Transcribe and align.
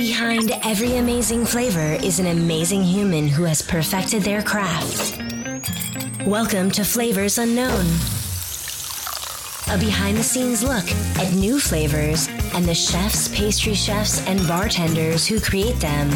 Behind 0.00 0.52
every 0.64 0.96
amazing 0.96 1.44
flavor 1.44 2.02
is 2.02 2.20
an 2.20 2.28
amazing 2.28 2.82
human 2.82 3.28
who 3.28 3.42
has 3.42 3.60
perfected 3.60 4.22
their 4.22 4.40
craft. 4.40 5.18
Welcome 6.26 6.70
to 6.70 6.84
Flavors 6.84 7.36
Unknown, 7.36 7.84
a 9.68 9.76
behind 9.78 10.16
the 10.16 10.22
scenes 10.22 10.62
look 10.62 10.90
at 11.18 11.34
new 11.34 11.60
flavors 11.60 12.28
and 12.54 12.64
the 12.64 12.74
chefs, 12.74 13.28
pastry 13.36 13.74
chefs, 13.74 14.26
and 14.26 14.40
bartenders 14.48 15.26
who 15.26 15.38
create 15.38 15.78
them, 15.80 16.08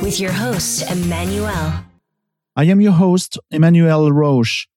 with 0.00 0.20
your 0.20 0.30
host, 0.30 0.88
Emmanuel. 0.88 1.74
I 2.54 2.62
am 2.66 2.80
your 2.80 2.92
host, 2.92 3.38
Emmanuel 3.50 4.12
Roche. 4.12 4.68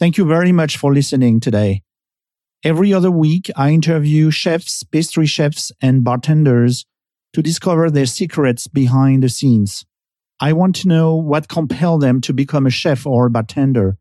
Thank 0.00 0.18
you 0.18 0.24
very 0.24 0.50
much 0.50 0.76
for 0.76 0.92
listening 0.92 1.38
today. 1.38 1.82
Every 2.64 2.92
other 2.92 3.12
week, 3.12 3.48
I 3.54 3.70
interview 3.70 4.32
chefs, 4.32 4.82
pastry 4.82 5.26
chefs, 5.26 5.70
and 5.80 6.02
bartenders 6.02 6.84
to 7.32 7.42
discover 7.42 7.90
their 7.90 8.06
secrets 8.06 8.66
behind 8.66 9.22
the 9.22 9.28
scenes. 9.28 9.84
I 10.40 10.52
want 10.52 10.76
to 10.76 10.88
know 10.88 11.14
what 11.16 11.48
compelled 11.48 12.02
them 12.02 12.20
to 12.22 12.32
become 12.32 12.66
a 12.66 12.70
chef 12.70 13.06
or 13.06 13.26
a 13.26 13.30
bartender. 13.30 13.98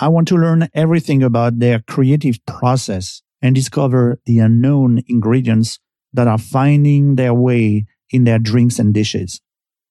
I 0.00 0.08
want 0.08 0.28
to 0.28 0.36
learn 0.36 0.68
everything 0.74 1.22
about 1.22 1.58
their 1.58 1.80
creative 1.80 2.44
process 2.46 3.22
and 3.42 3.54
discover 3.54 4.18
the 4.24 4.38
unknown 4.38 5.02
ingredients 5.06 5.78
that 6.12 6.26
are 6.26 6.38
finding 6.38 7.16
their 7.16 7.34
way 7.34 7.86
in 8.10 8.24
their 8.24 8.38
drinks 8.38 8.78
and 8.78 8.94
dishes. 8.94 9.40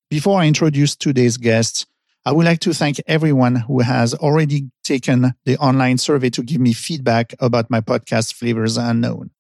Before 0.10 0.40
I 0.40 0.48
introduce 0.48 0.96
today's 0.96 1.38
guests, 1.38 1.86
I 2.26 2.32
would 2.32 2.46
like 2.46 2.60
to 2.62 2.74
thank 2.74 3.02
everyone 3.06 3.56
who 3.56 3.82
has 3.82 4.14
already 4.14 4.70
taken 4.84 5.34
the 5.46 5.58
online 5.58 5.98
survey 5.98 6.30
to 6.32 6.44
give 6.44 6.62
me 6.62 6.72
feedback 6.72 7.36
about 7.40 7.70
my 7.70 7.82
podcast, 7.82 8.34
Flavors 8.34 8.78
Unknown. 8.78 9.32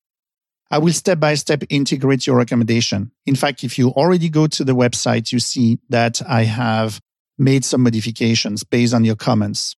I 0.73 0.80
will 0.80 0.91
step 0.91 1.20
by 1.20 1.36
step 1.36 1.62
integrate 1.70 2.26
your 2.26 2.36
recommendation. 2.36 3.12
In 3.27 3.36
fact, 3.36 3.63
if 3.63 3.77
you 3.77 3.90
already 3.90 4.27
go 4.27 4.48
to 4.48 4.63
the 4.63 4.73
website, 4.73 5.32
you 5.32 5.38
see 5.38 5.77
that 5.90 6.20
I 6.27 6.46
have 6.46 6.99
made 7.38 7.63
some 7.63 7.84
modifications 7.84 8.63
based 8.63 8.91
on 8.91 9.04
your 9.04 9.16
comments. 9.16 9.76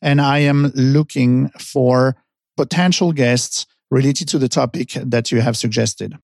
And 0.00 0.20
I 0.20 0.38
am 0.38 0.70
looking 0.76 1.48
for 1.58 2.14
potential 2.56 3.12
guests 3.12 3.66
related 3.90 4.28
to 4.28 4.38
the 4.38 4.48
topic 4.48 4.92
that 4.92 5.32
you 5.32 5.40
have 5.40 5.56
suggested. 5.56 6.16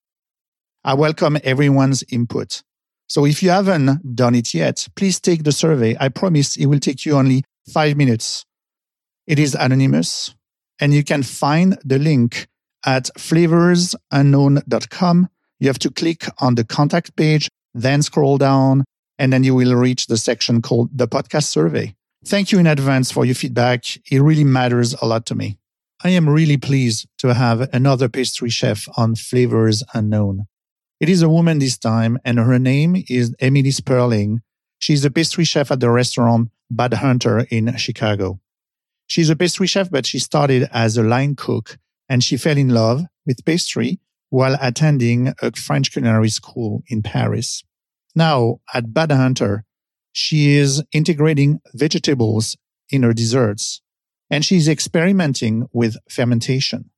I 0.85 0.93
welcome 0.93 1.37
everyone's 1.43 2.01
input. 2.09 2.63
So 3.07 3.25
if 3.25 3.43
you 3.43 3.49
haven't 3.49 4.15
done 4.15 4.35
it 4.35 4.53
yet, 4.53 4.87
please 4.95 5.19
take 5.19 5.43
the 5.43 5.51
survey. 5.51 5.97
I 5.99 6.07
promise 6.07 6.55
it 6.55 6.67
will 6.67 6.79
take 6.79 7.05
you 7.05 7.17
only 7.17 7.43
five 7.73 7.97
minutes. 7.97 8.45
It 9.27 9.37
is 9.37 9.53
anonymous 9.53 10.33
and 10.79 10.93
you 10.93 11.03
can 11.03 11.23
find 11.23 11.77
the 11.83 11.99
link 11.99 12.47
at 12.85 13.09
flavorsunknown.com. 13.17 15.29
You 15.59 15.67
have 15.67 15.79
to 15.79 15.89
click 15.89 16.25
on 16.39 16.55
the 16.55 16.63
contact 16.63 17.15
page, 17.15 17.49
then 17.73 18.01
scroll 18.01 18.37
down, 18.37 18.83
and 19.17 19.31
then 19.31 19.43
you 19.43 19.55
will 19.55 19.75
reach 19.75 20.07
the 20.07 20.17
section 20.17 20.61
called 20.61 20.97
the 20.97 21.07
podcast 21.07 21.45
survey. 21.45 21.95
Thank 22.25 22.51
you 22.51 22.59
in 22.59 22.67
advance 22.67 23.11
for 23.11 23.25
your 23.25 23.35
feedback. 23.35 23.85
It 24.11 24.21
really 24.21 24.43
matters 24.43 24.93
a 25.01 25.05
lot 25.05 25.25
to 25.27 25.35
me. 25.35 25.57
I 26.03 26.09
am 26.09 26.27
really 26.27 26.57
pleased 26.57 27.07
to 27.19 27.33
have 27.33 27.69
another 27.73 28.09
pastry 28.09 28.49
chef 28.49 28.87
on 28.97 29.15
Flavors 29.15 29.83
Unknown. 29.93 30.47
It 30.99 31.09
is 31.09 31.21
a 31.21 31.29
woman 31.29 31.59
this 31.59 31.77
time, 31.77 32.17
and 32.25 32.39
her 32.39 32.59
name 32.59 33.03
is 33.09 33.35
Emily 33.39 33.71
Spurlin. 33.71 34.39
She's 34.79 35.05
a 35.05 35.11
pastry 35.11 35.45
chef 35.45 35.71
at 35.71 35.79
the 35.79 35.89
restaurant 35.89 36.49
Bad 36.69 36.95
Hunter 36.95 37.45
in 37.49 37.75
Chicago. 37.77 38.39
She's 39.07 39.29
a 39.29 39.35
pastry 39.35 39.67
chef, 39.67 39.89
but 39.89 40.05
she 40.05 40.19
started 40.19 40.69
as 40.71 40.97
a 40.97 41.03
line 41.03 41.35
cook 41.35 41.77
and 42.09 42.23
she 42.23 42.37
fell 42.37 42.57
in 42.57 42.69
love 42.69 43.03
with 43.25 43.45
pastry 43.45 43.99
while 44.29 44.57
attending 44.61 45.33
a 45.41 45.51
French 45.51 45.91
culinary 45.91 46.29
school 46.29 46.83
in 46.87 47.01
Paris. 47.01 47.63
Now 48.15 48.59
at 48.73 48.93
Bad 48.93 49.11
Hunter, 49.11 49.65
she 50.11 50.55
is 50.55 50.83
integrating 50.91 51.59
vegetables 51.73 52.57
in 52.89 53.03
her 53.03 53.13
desserts 53.13 53.81
and 54.29 54.43
she's 54.43 54.67
experimenting 54.67 55.67
with 55.73 55.95
fermentation. 56.09 56.89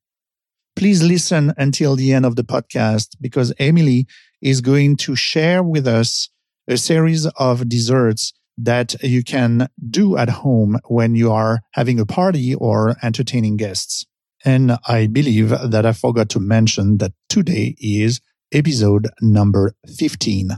Please 0.76 1.02
listen 1.02 1.54
until 1.58 1.96
the 1.96 2.14
end 2.14 2.26
of 2.26 2.36
the 2.36 2.44
podcast 2.44 3.16
because 3.22 3.54
Emily 3.60 4.08
is 4.42 4.62
going 4.62 4.98
to 4.98 5.16
share 5.16 5.64
with 5.64 5.88
us 5.88 6.30
a 6.68 6.78
series 6.78 7.26
of 7.38 7.70
desserts 7.70 8.34
that 8.58 8.96
you 9.04 9.24
can 9.24 9.68
do 9.90 10.18
at 10.18 10.30
home 10.30 10.80
when 10.88 11.16
you 11.16 11.32
are 11.32 11.60
having 11.72 12.00
a 12.00 12.06
party 12.06 12.56
or 12.56 12.96
entertaining 13.04 13.58
guests. 13.58 14.06
And 14.46 14.78
I 14.88 15.08
believe 15.08 15.50
that 15.50 15.88
I 15.88 15.92
forgot 15.92 16.30
to 16.30 16.40
mention 16.40 17.00
that 17.00 17.14
today 17.30 17.76
is 17.80 18.22
episode 18.54 19.10
number 19.20 19.74
15. 19.98 20.52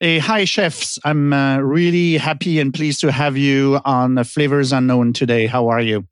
Hey, 0.00 0.18
hi, 0.18 0.44
chefs. 0.44 0.98
I'm 1.02 1.32
uh, 1.32 1.60
really 1.60 2.18
happy 2.18 2.60
and 2.60 2.74
pleased 2.74 3.00
to 3.00 3.10
have 3.10 3.38
you 3.38 3.80
on 3.86 4.22
Flavors 4.24 4.70
Unknown 4.70 5.14
today. 5.14 5.46
How 5.46 5.68
are 5.68 5.80
you? 5.80 6.06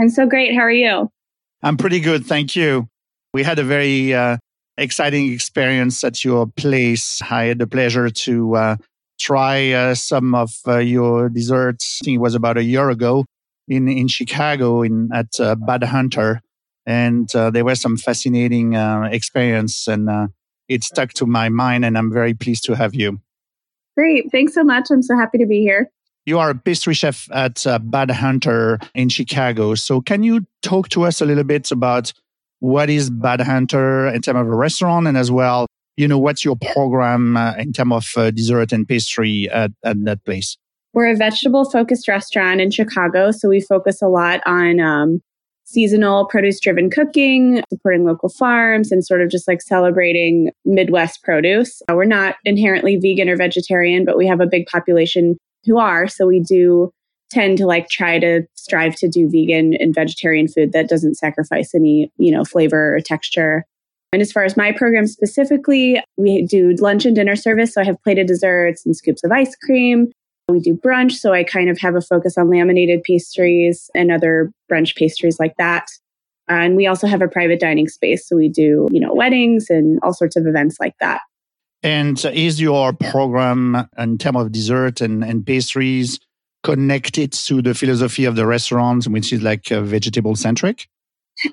I'm 0.00 0.08
so 0.08 0.26
great. 0.26 0.54
How 0.54 0.62
are 0.62 0.70
you? 0.70 1.10
I'm 1.62 1.76
pretty 1.76 2.00
good. 2.00 2.24
Thank 2.24 2.56
you. 2.56 2.88
We 3.34 3.42
had 3.42 3.58
a 3.58 3.64
very 3.64 4.14
uh, 4.14 4.38
exciting 4.78 5.30
experience 5.30 6.02
at 6.04 6.24
your 6.24 6.46
place. 6.46 7.20
I 7.20 7.44
had 7.44 7.58
the 7.58 7.66
pleasure 7.66 8.08
to 8.08 8.56
uh, 8.56 8.76
try 9.20 9.72
uh, 9.72 9.94
some 9.94 10.34
of 10.34 10.54
uh, 10.66 10.78
your 10.78 11.28
desserts. 11.28 11.98
I 12.00 12.04
think 12.06 12.14
it 12.14 12.22
was 12.22 12.34
about 12.34 12.56
a 12.56 12.64
year 12.64 12.88
ago 12.88 13.26
in 13.68 13.88
in 13.88 14.08
Chicago 14.08 14.82
in 14.82 15.10
at 15.12 15.38
uh, 15.40 15.54
Bad 15.54 15.84
Hunter, 15.84 16.40
and 16.86 17.34
uh, 17.34 17.50
there 17.50 17.64
was 17.64 17.80
some 17.80 17.96
fascinating 17.96 18.76
uh, 18.76 19.08
experience, 19.10 19.86
and 19.86 20.08
uh, 20.08 20.28
it 20.68 20.84
stuck 20.84 21.12
to 21.14 21.26
my 21.26 21.48
mind. 21.48 21.84
And 21.84 21.96
I'm 21.96 22.12
very 22.12 22.34
pleased 22.34 22.64
to 22.64 22.74
have 22.74 22.94
you. 22.94 23.20
Great, 23.96 24.30
thanks 24.32 24.54
so 24.54 24.64
much. 24.64 24.88
I'm 24.90 25.02
so 25.02 25.16
happy 25.16 25.38
to 25.38 25.46
be 25.46 25.60
here. 25.60 25.90
You 26.26 26.38
are 26.38 26.50
a 26.50 26.54
pastry 26.54 26.94
chef 26.94 27.28
at 27.32 27.66
uh, 27.66 27.78
Bad 27.78 28.10
Hunter 28.10 28.78
in 28.94 29.08
Chicago. 29.08 29.74
So, 29.74 30.00
can 30.00 30.22
you 30.22 30.46
talk 30.62 30.88
to 30.90 31.04
us 31.04 31.20
a 31.20 31.26
little 31.26 31.44
bit 31.44 31.70
about 31.70 32.12
what 32.60 32.88
is 32.88 33.10
Bad 33.10 33.40
Hunter 33.42 34.08
in 34.08 34.22
terms 34.22 34.40
of 34.40 34.46
a 34.46 34.56
restaurant, 34.56 35.06
and 35.06 35.16
as 35.16 35.30
well, 35.30 35.66
you 35.96 36.08
know, 36.08 36.18
what's 36.18 36.44
your 36.44 36.56
program 36.56 37.36
uh, 37.36 37.54
in 37.58 37.72
terms 37.72 38.14
of 38.16 38.34
dessert 38.34 38.72
and 38.72 38.88
pastry 38.88 39.48
at, 39.50 39.70
at 39.84 40.02
that 40.04 40.24
place? 40.24 40.56
We're 40.94 41.10
a 41.10 41.16
vegetable 41.16 41.68
focused 41.68 42.06
restaurant 42.06 42.60
in 42.60 42.70
Chicago. 42.70 43.32
So 43.32 43.48
we 43.48 43.60
focus 43.60 44.00
a 44.00 44.06
lot 44.06 44.40
on 44.46 44.78
um, 44.78 45.20
seasonal 45.64 46.26
produce 46.26 46.60
driven 46.60 46.88
cooking, 46.88 47.62
supporting 47.68 48.04
local 48.04 48.28
farms, 48.28 48.92
and 48.92 49.04
sort 49.04 49.20
of 49.20 49.28
just 49.28 49.48
like 49.48 49.60
celebrating 49.60 50.50
Midwest 50.64 51.22
produce. 51.24 51.82
Uh, 51.90 51.94
we're 51.94 52.04
not 52.04 52.36
inherently 52.44 52.96
vegan 52.96 53.28
or 53.28 53.36
vegetarian, 53.36 54.04
but 54.04 54.16
we 54.16 54.26
have 54.26 54.40
a 54.40 54.46
big 54.46 54.66
population 54.66 55.36
who 55.64 55.78
are. 55.78 56.06
So 56.06 56.26
we 56.26 56.40
do 56.40 56.92
tend 57.30 57.58
to 57.58 57.66
like 57.66 57.88
try 57.88 58.20
to 58.20 58.42
strive 58.54 58.94
to 58.96 59.08
do 59.08 59.28
vegan 59.28 59.74
and 59.74 59.94
vegetarian 59.94 60.46
food 60.46 60.72
that 60.72 60.88
doesn't 60.88 61.16
sacrifice 61.16 61.74
any, 61.74 62.12
you 62.18 62.30
know, 62.30 62.44
flavor 62.44 62.94
or 62.94 63.00
texture. 63.00 63.64
And 64.12 64.22
as 64.22 64.30
far 64.30 64.44
as 64.44 64.56
my 64.56 64.70
program 64.70 65.08
specifically, 65.08 66.00
we 66.16 66.46
do 66.46 66.76
lunch 66.78 67.04
and 67.04 67.16
dinner 67.16 67.34
service. 67.34 67.74
So 67.74 67.80
I 67.80 67.84
have 67.84 68.00
plated 68.04 68.28
desserts 68.28 68.86
and 68.86 68.94
scoops 68.94 69.24
of 69.24 69.32
ice 69.32 69.56
cream. 69.56 70.12
We 70.48 70.60
do 70.60 70.74
brunch, 70.74 71.12
so 71.12 71.32
I 71.32 71.42
kind 71.42 71.70
of 71.70 71.78
have 71.80 71.94
a 71.94 72.02
focus 72.02 72.36
on 72.36 72.50
laminated 72.50 73.02
pastries 73.02 73.90
and 73.94 74.12
other 74.12 74.52
brunch 74.70 74.94
pastries 74.94 75.38
like 75.40 75.54
that. 75.58 75.86
And 76.48 76.76
we 76.76 76.86
also 76.86 77.06
have 77.06 77.22
a 77.22 77.28
private 77.28 77.60
dining 77.60 77.88
space, 77.88 78.28
so 78.28 78.36
we 78.36 78.50
do, 78.50 78.88
you 78.92 79.00
know, 79.00 79.14
weddings 79.14 79.70
and 79.70 79.98
all 80.02 80.12
sorts 80.12 80.36
of 80.36 80.46
events 80.46 80.76
like 80.78 80.94
that. 81.00 81.22
And 81.82 82.22
is 82.26 82.60
your 82.60 82.92
program 82.92 83.88
in 83.98 84.18
terms 84.18 84.36
of 84.38 84.52
dessert 84.52 85.00
and, 85.00 85.24
and 85.24 85.46
pastries 85.46 86.18
connected 86.62 87.32
to 87.32 87.62
the 87.62 87.74
philosophy 87.74 88.24
of 88.24 88.36
the 88.36 88.46
restaurant, 88.46 89.06
which 89.06 89.32
is 89.32 89.42
like 89.42 89.70
uh, 89.70 89.80
vegetable 89.82 90.36
centric? 90.36 90.88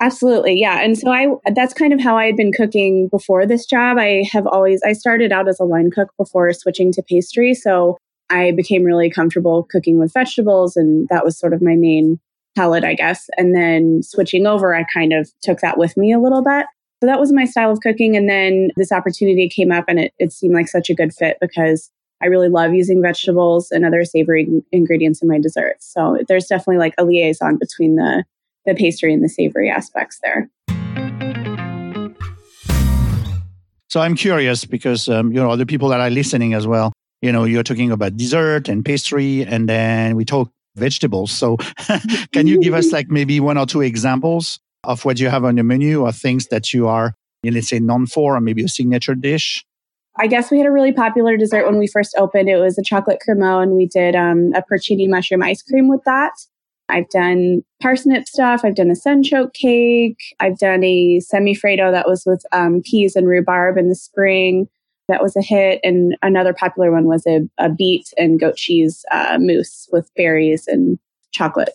Absolutely. 0.00 0.58
Yeah. 0.58 0.80
And 0.80 0.96
so 0.96 1.10
I 1.10 1.28
that's 1.54 1.74
kind 1.74 1.92
of 1.92 2.00
how 2.00 2.16
I 2.16 2.26
had 2.26 2.36
been 2.36 2.52
cooking 2.52 3.08
before 3.08 3.46
this 3.46 3.66
job. 3.66 3.98
I 3.98 4.24
have 4.32 4.46
always 4.46 4.80
I 4.84 4.92
started 4.92 5.32
out 5.32 5.48
as 5.48 5.58
a 5.60 5.64
line 5.64 5.90
cook 5.90 6.08
before 6.16 6.52
switching 6.52 6.92
to 6.92 7.02
pastry. 7.02 7.52
So 7.52 7.98
I 8.30 8.52
became 8.52 8.84
really 8.84 9.10
comfortable 9.10 9.66
cooking 9.70 9.98
with 9.98 10.12
vegetables, 10.12 10.76
and 10.76 11.08
that 11.08 11.24
was 11.24 11.38
sort 11.38 11.52
of 11.52 11.62
my 11.62 11.76
main 11.76 12.18
palette, 12.56 12.84
I 12.84 12.94
guess. 12.94 13.28
And 13.36 13.54
then 13.54 14.02
switching 14.02 14.46
over, 14.46 14.74
I 14.74 14.84
kind 14.92 15.12
of 15.12 15.30
took 15.42 15.60
that 15.60 15.78
with 15.78 15.96
me 15.96 16.12
a 16.12 16.18
little 16.18 16.42
bit. 16.42 16.66
So 17.00 17.06
that 17.06 17.18
was 17.18 17.32
my 17.32 17.44
style 17.44 17.72
of 17.72 17.80
cooking. 17.80 18.16
And 18.16 18.28
then 18.28 18.70
this 18.76 18.92
opportunity 18.92 19.48
came 19.48 19.72
up, 19.72 19.84
and 19.88 19.98
it, 19.98 20.12
it 20.18 20.32
seemed 20.32 20.54
like 20.54 20.68
such 20.68 20.88
a 20.90 20.94
good 20.94 21.12
fit 21.12 21.38
because 21.40 21.90
I 22.22 22.26
really 22.26 22.48
love 22.48 22.72
using 22.72 23.02
vegetables 23.02 23.70
and 23.72 23.84
other 23.84 24.04
savory 24.04 24.48
ingredients 24.70 25.22
in 25.22 25.28
my 25.28 25.40
desserts. 25.40 25.92
So 25.92 26.18
there's 26.28 26.46
definitely 26.46 26.78
like 26.78 26.94
a 26.96 27.04
liaison 27.04 27.58
between 27.58 27.96
the 27.96 28.24
the 28.64 28.74
pastry 28.74 29.12
and 29.12 29.24
the 29.24 29.28
savory 29.28 29.68
aspects 29.68 30.20
there. 30.22 30.48
So 33.88 34.00
I'm 34.00 34.14
curious 34.14 34.64
because 34.64 35.08
um, 35.08 35.32
you 35.32 35.40
know 35.40 35.50
other 35.50 35.66
people 35.66 35.88
that 35.88 36.00
are 36.00 36.10
listening 36.10 36.54
as 36.54 36.66
well 36.66 36.92
you 37.22 37.32
know, 37.32 37.44
you're 37.44 37.62
talking 37.62 37.90
about 37.90 38.16
dessert 38.16 38.68
and 38.68 38.84
pastry, 38.84 39.44
and 39.44 39.68
then 39.68 40.16
we 40.16 40.24
talk 40.24 40.50
vegetables. 40.76 41.30
So 41.32 41.56
can 42.32 42.46
you 42.46 42.60
give 42.60 42.74
us 42.74 42.92
like 42.92 43.08
maybe 43.08 43.40
one 43.40 43.56
or 43.56 43.66
two 43.66 43.80
examples 43.80 44.58
of 44.84 45.04
what 45.04 45.20
you 45.20 45.28
have 45.28 45.44
on 45.44 45.56
your 45.56 45.64
menu 45.64 46.02
or 46.02 46.12
things 46.12 46.48
that 46.48 46.72
you 46.72 46.88
are 46.88 47.14
let's 47.44 47.68
say 47.68 47.80
non 47.80 48.06
for 48.06 48.36
or 48.36 48.40
maybe 48.40 48.62
a 48.62 48.68
signature 48.68 49.14
dish? 49.14 49.64
I 50.18 50.26
guess 50.26 50.50
we 50.50 50.58
had 50.58 50.66
a 50.66 50.70
really 50.70 50.92
popular 50.92 51.36
dessert 51.36 51.64
when 51.64 51.78
we 51.78 51.86
first 51.86 52.14
opened. 52.18 52.48
It 52.48 52.56
was 52.56 52.78
a 52.78 52.82
chocolate 52.82 53.18
cremeux, 53.26 53.62
and 53.62 53.72
we 53.72 53.86
did 53.86 54.14
um, 54.14 54.52
a 54.54 54.62
porcini 54.62 55.08
mushroom 55.08 55.42
ice 55.42 55.62
cream 55.62 55.88
with 55.88 56.02
that. 56.04 56.32
I've 56.88 57.08
done 57.08 57.62
parsnip 57.82 58.26
stuff. 58.28 58.60
I've 58.64 58.74
done 58.74 58.90
a 58.90 58.94
sunchoke 58.94 59.54
cake. 59.54 60.18
I've 60.40 60.58
done 60.58 60.84
a 60.84 61.20
semifreddo 61.32 61.90
that 61.90 62.06
was 62.06 62.24
with 62.26 62.44
um, 62.52 62.82
peas 62.84 63.16
and 63.16 63.26
rhubarb 63.26 63.78
in 63.78 63.88
the 63.88 63.94
spring. 63.94 64.68
That 65.08 65.22
was 65.22 65.36
a 65.36 65.42
hit. 65.42 65.80
And 65.82 66.16
another 66.22 66.54
popular 66.54 66.92
one 66.92 67.06
was 67.06 67.26
a, 67.26 67.40
a 67.58 67.68
beet 67.68 68.12
and 68.16 68.38
goat 68.40 68.56
cheese 68.56 69.04
uh, 69.10 69.38
mousse 69.40 69.88
with 69.92 70.10
berries 70.16 70.66
and 70.66 70.98
chocolate. 71.32 71.70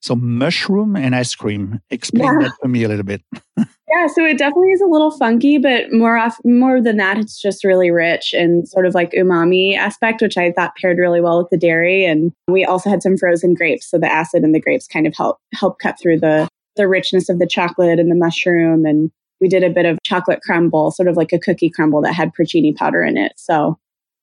So 0.00 0.16
mushroom 0.16 0.96
and 0.96 1.14
ice 1.14 1.34
cream. 1.34 1.80
Explain 1.90 2.40
yeah. 2.40 2.48
that 2.48 2.52
to 2.62 2.68
me 2.68 2.82
a 2.82 2.88
little 2.88 3.04
bit. 3.04 3.22
yeah, 3.56 4.08
so 4.12 4.24
it 4.24 4.36
definitely 4.36 4.72
is 4.72 4.80
a 4.80 4.86
little 4.86 5.12
funky, 5.12 5.58
but 5.58 5.92
more 5.92 6.16
off 6.16 6.38
more 6.44 6.82
than 6.82 6.96
that, 6.96 7.18
it's 7.18 7.40
just 7.40 7.62
really 7.62 7.92
rich 7.92 8.32
and 8.32 8.68
sort 8.68 8.84
of 8.84 8.94
like 8.94 9.12
umami 9.12 9.76
aspect, 9.76 10.20
which 10.20 10.36
I 10.36 10.50
thought 10.50 10.74
paired 10.74 10.98
really 10.98 11.20
well 11.20 11.38
with 11.38 11.50
the 11.50 11.56
dairy. 11.56 12.04
And 12.04 12.32
we 12.48 12.64
also 12.64 12.90
had 12.90 13.00
some 13.00 13.16
frozen 13.16 13.54
grapes, 13.54 13.88
so 13.88 13.96
the 13.96 14.10
acid 14.10 14.42
in 14.42 14.50
the 14.50 14.60
grapes 14.60 14.88
kind 14.88 15.06
of 15.06 15.14
help 15.16 15.38
help 15.54 15.78
cut 15.78 16.00
through 16.00 16.18
the 16.18 16.48
the 16.74 16.88
richness 16.88 17.28
of 17.28 17.38
the 17.38 17.46
chocolate 17.46 18.00
and 18.00 18.10
the 18.10 18.16
mushroom. 18.16 18.84
And 18.84 19.12
we 19.42 19.48
did 19.48 19.64
a 19.64 19.68
bit 19.68 19.84
of 19.84 19.98
chocolate 20.04 20.40
crumble, 20.40 20.92
sort 20.92 21.08
of 21.08 21.16
like 21.16 21.32
a 21.32 21.38
cookie 21.38 21.68
crumble 21.68 22.00
that 22.02 22.14
had 22.14 22.30
porcini 22.32 22.74
powder 22.74 23.02
in 23.02 23.18
it. 23.18 23.32
So 23.36 23.76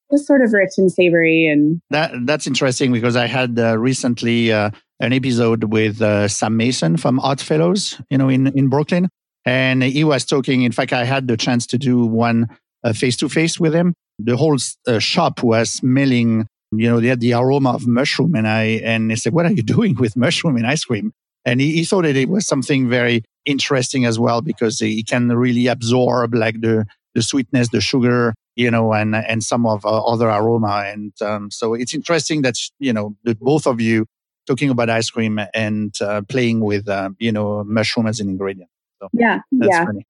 just 0.09 0.25
sort 0.25 0.41
of 0.41 0.53
rich 0.53 0.71
and 0.77 0.91
savory 0.91 1.45
and 1.45 1.81
that 1.91 2.11
that's 2.25 2.47
interesting 2.47 2.91
because 2.91 3.15
I 3.15 3.27
had 3.27 3.59
uh, 3.59 3.77
recently 3.77 4.51
uh, 4.51 4.71
an 4.99 5.13
episode 5.13 5.65
with 5.65 6.01
uh, 6.01 6.27
Sam 6.27 6.57
Mason 6.57 6.97
from 6.97 7.19
Oddfellows, 7.19 8.01
you 8.09 8.17
know, 8.17 8.29
in, 8.29 8.47
in 8.57 8.69
Brooklyn. 8.69 9.09
And 9.45 9.83
he 9.83 10.03
was 10.03 10.25
talking. 10.25 10.63
In 10.63 10.71
fact, 10.71 10.93
I 10.93 11.03
had 11.03 11.27
the 11.27 11.37
chance 11.37 11.67
to 11.67 11.77
do 11.77 12.05
one 12.05 12.47
face 12.93 13.17
to 13.17 13.29
face 13.29 13.59
with 13.59 13.73
him. 13.73 13.93
The 14.19 14.37
whole 14.37 14.57
uh, 14.87 14.99
shop 14.99 15.43
was 15.43 15.71
smelling, 15.71 16.47
you 16.71 16.89
know, 16.89 16.99
they 16.99 17.07
had 17.07 17.21
the 17.21 17.33
aroma 17.33 17.71
of 17.71 17.87
mushroom. 17.87 18.35
And 18.35 18.47
I, 18.47 18.81
and 18.83 19.11
he 19.11 19.15
said, 19.15 19.33
what 19.33 19.45
are 19.45 19.51
you 19.51 19.63
doing 19.75 19.95
with 19.95 20.15
mushroom 20.15 20.57
in 20.57 20.65
ice 20.65 20.83
cream? 20.83 21.13
And 21.45 21.61
he, 21.61 21.71
he 21.73 21.85
thought 21.85 22.03
that 22.03 22.15
it 22.15 22.29
was 22.29 22.45
something 22.45 22.89
very 22.89 23.23
interesting 23.45 24.05
as 24.05 24.19
well 24.19 24.41
because 24.41 24.79
he 24.79 25.03
can 25.03 25.29
really 25.29 25.67
absorb 25.67 26.33
like 26.35 26.61
the, 26.61 26.85
the 27.15 27.21
sweetness, 27.21 27.69
the 27.69 27.81
sugar, 27.81 28.33
you 28.55 28.69
know, 28.69 28.93
and, 28.93 29.15
and 29.15 29.43
some 29.43 29.65
of 29.65 29.85
uh, 29.85 30.03
other 30.03 30.29
aroma. 30.29 30.83
And 30.87 31.13
um, 31.21 31.49
so 31.49 31.73
it's 31.73 31.93
interesting 31.93 32.41
that, 32.43 32.55
you 32.79 32.93
know, 32.93 33.15
that 33.23 33.39
both 33.39 33.65
of 33.65 33.79
you 33.79 34.05
talking 34.49 34.71
about 34.71 34.89
ice 34.89 35.09
cream 35.11 35.39
and 35.53 35.93
uh, 36.01 36.21
playing 36.27 36.59
with 36.61 36.89
uh, 36.89 37.11
you 37.19 37.31
know 37.31 37.63
mushroom 37.63 38.07
as 38.07 38.19
an 38.19 38.27
ingredient. 38.27 38.69
So 38.99 39.07
yeah, 39.13 39.39
yeah. 39.51 39.85
Funny. 39.85 40.05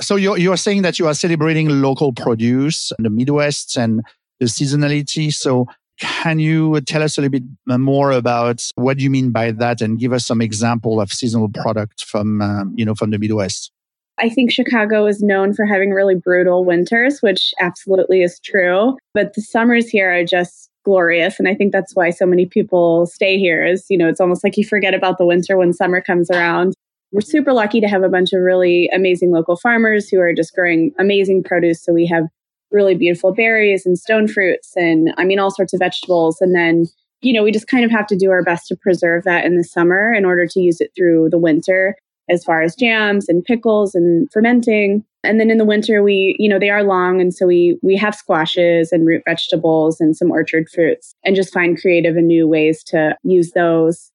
So 0.00 0.16
you're 0.16 0.38
you're 0.38 0.58
saying 0.58 0.82
that 0.82 0.98
you 0.98 1.06
are 1.06 1.14
celebrating 1.14 1.68
local 1.80 2.12
produce 2.12 2.92
in 2.98 3.04
the 3.04 3.10
Midwest 3.10 3.76
and 3.76 4.02
the 4.40 4.46
seasonality. 4.46 5.32
So 5.32 5.66
can 6.02 6.40
you 6.40 6.80
tell 6.80 7.00
us 7.00 7.16
a 7.16 7.20
little 7.20 7.38
bit 7.38 7.78
more 7.78 8.10
about 8.10 8.68
what 8.74 8.98
you 8.98 9.08
mean 9.08 9.30
by 9.30 9.52
that 9.52 9.80
and 9.80 10.00
give 10.00 10.12
us 10.12 10.26
some 10.26 10.42
example 10.42 11.00
of 11.00 11.12
seasonal 11.12 11.48
product 11.48 12.04
from 12.04 12.42
um, 12.42 12.74
you 12.76 12.84
know 12.84 12.94
from 12.94 13.10
the 13.10 13.18
Midwest? 13.18 13.70
I 14.18 14.28
think 14.28 14.50
Chicago 14.50 15.06
is 15.06 15.22
known 15.22 15.54
for 15.54 15.64
having 15.64 15.90
really 15.90 16.16
brutal 16.16 16.64
winters, 16.64 17.20
which 17.20 17.54
absolutely 17.60 18.22
is 18.22 18.40
true. 18.40 18.96
But 19.14 19.34
the 19.34 19.42
summers 19.42 19.88
here 19.88 20.12
are 20.12 20.24
just 20.24 20.70
glorious. 20.84 21.38
And 21.38 21.48
I 21.48 21.54
think 21.54 21.72
that's 21.72 21.94
why 21.94 22.10
so 22.10 22.26
many 22.26 22.46
people 22.46 23.06
stay 23.06 23.38
here 23.38 23.64
is, 23.64 23.86
you 23.88 23.96
know, 23.96 24.08
it's 24.08 24.20
almost 24.20 24.42
like 24.42 24.56
you 24.56 24.64
forget 24.64 24.94
about 24.94 25.18
the 25.18 25.24
winter 25.24 25.56
when 25.56 25.72
summer 25.72 26.00
comes 26.00 26.30
around. 26.30 26.74
We're 27.12 27.20
super 27.20 27.52
lucky 27.52 27.80
to 27.80 27.88
have 27.88 28.02
a 28.02 28.08
bunch 28.08 28.32
of 28.32 28.40
really 28.40 28.90
amazing 28.92 29.30
local 29.30 29.56
farmers 29.56 30.08
who 30.08 30.18
are 30.18 30.34
just 30.34 30.54
growing 30.54 30.92
amazing 30.98 31.44
produce. 31.44 31.82
So 31.84 31.92
we 31.92 32.06
have 32.06 32.24
really 32.72 32.94
beautiful 32.94 33.32
berries 33.32 33.86
and 33.86 33.98
stone 33.98 34.28
fruits 34.28 34.72
and 34.76 35.12
I 35.16 35.24
mean, 35.24 35.38
all 35.38 35.50
sorts 35.50 35.72
of 35.72 35.78
vegetables. 35.78 36.40
And 36.40 36.54
then, 36.54 36.86
you 37.20 37.32
know, 37.32 37.42
we 37.42 37.52
just 37.52 37.68
kind 37.68 37.84
of 37.84 37.90
have 37.90 38.06
to 38.08 38.16
do 38.16 38.30
our 38.30 38.42
best 38.42 38.66
to 38.68 38.76
preserve 38.76 39.24
that 39.24 39.44
in 39.44 39.56
the 39.56 39.64
summer 39.64 40.12
in 40.12 40.24
order 40.24 40.46
to 40.46 40.60
use 40.60 40.80
it 40.80 40.90
through 40.96 41.30
the 41.30 41.38
winter 41.38 41.96
as 42.30 42.44
far 42.44 42.62
as 42.62 42.74
jams 42.74 43.28
and 43.28 43.44
pickles 43.44 43.94
and 43.94 44.30
fermenting. 44.32 45.04
And 45.24 45.38
then 45.38 45.50
in 45.50 45.58
the 45.58 45.64
winter, 45.64 46.02
we, 46.02 46.36
you 46.38 46.48
know, 46.48 46.58
they 46.58 46.70
are 46.70 46.82
long. 46.82 47.20
And 47.20 47.32
so 47.32 47.46
we, 47.46 47.78
we 47.82 47.96
have 47.96 48.14
squashes 48.14 48.90
and 48.90 49.06
root 49.06 49.22
vegetables 49.24 50.00
and 50.00 50.16
some 50.16 50.30
orchard 50.30 50.68
fruits 50.68 51.14
and 51.24 51.36
just 51.36 51.52
find 51.52 51.80
creative 51.80 52.16
and 52.16 52.26
new 52.26 52.48
ways 52.48 52.82
to 52.84 53.16
use 53.22 53.52
those. 53.52 54.11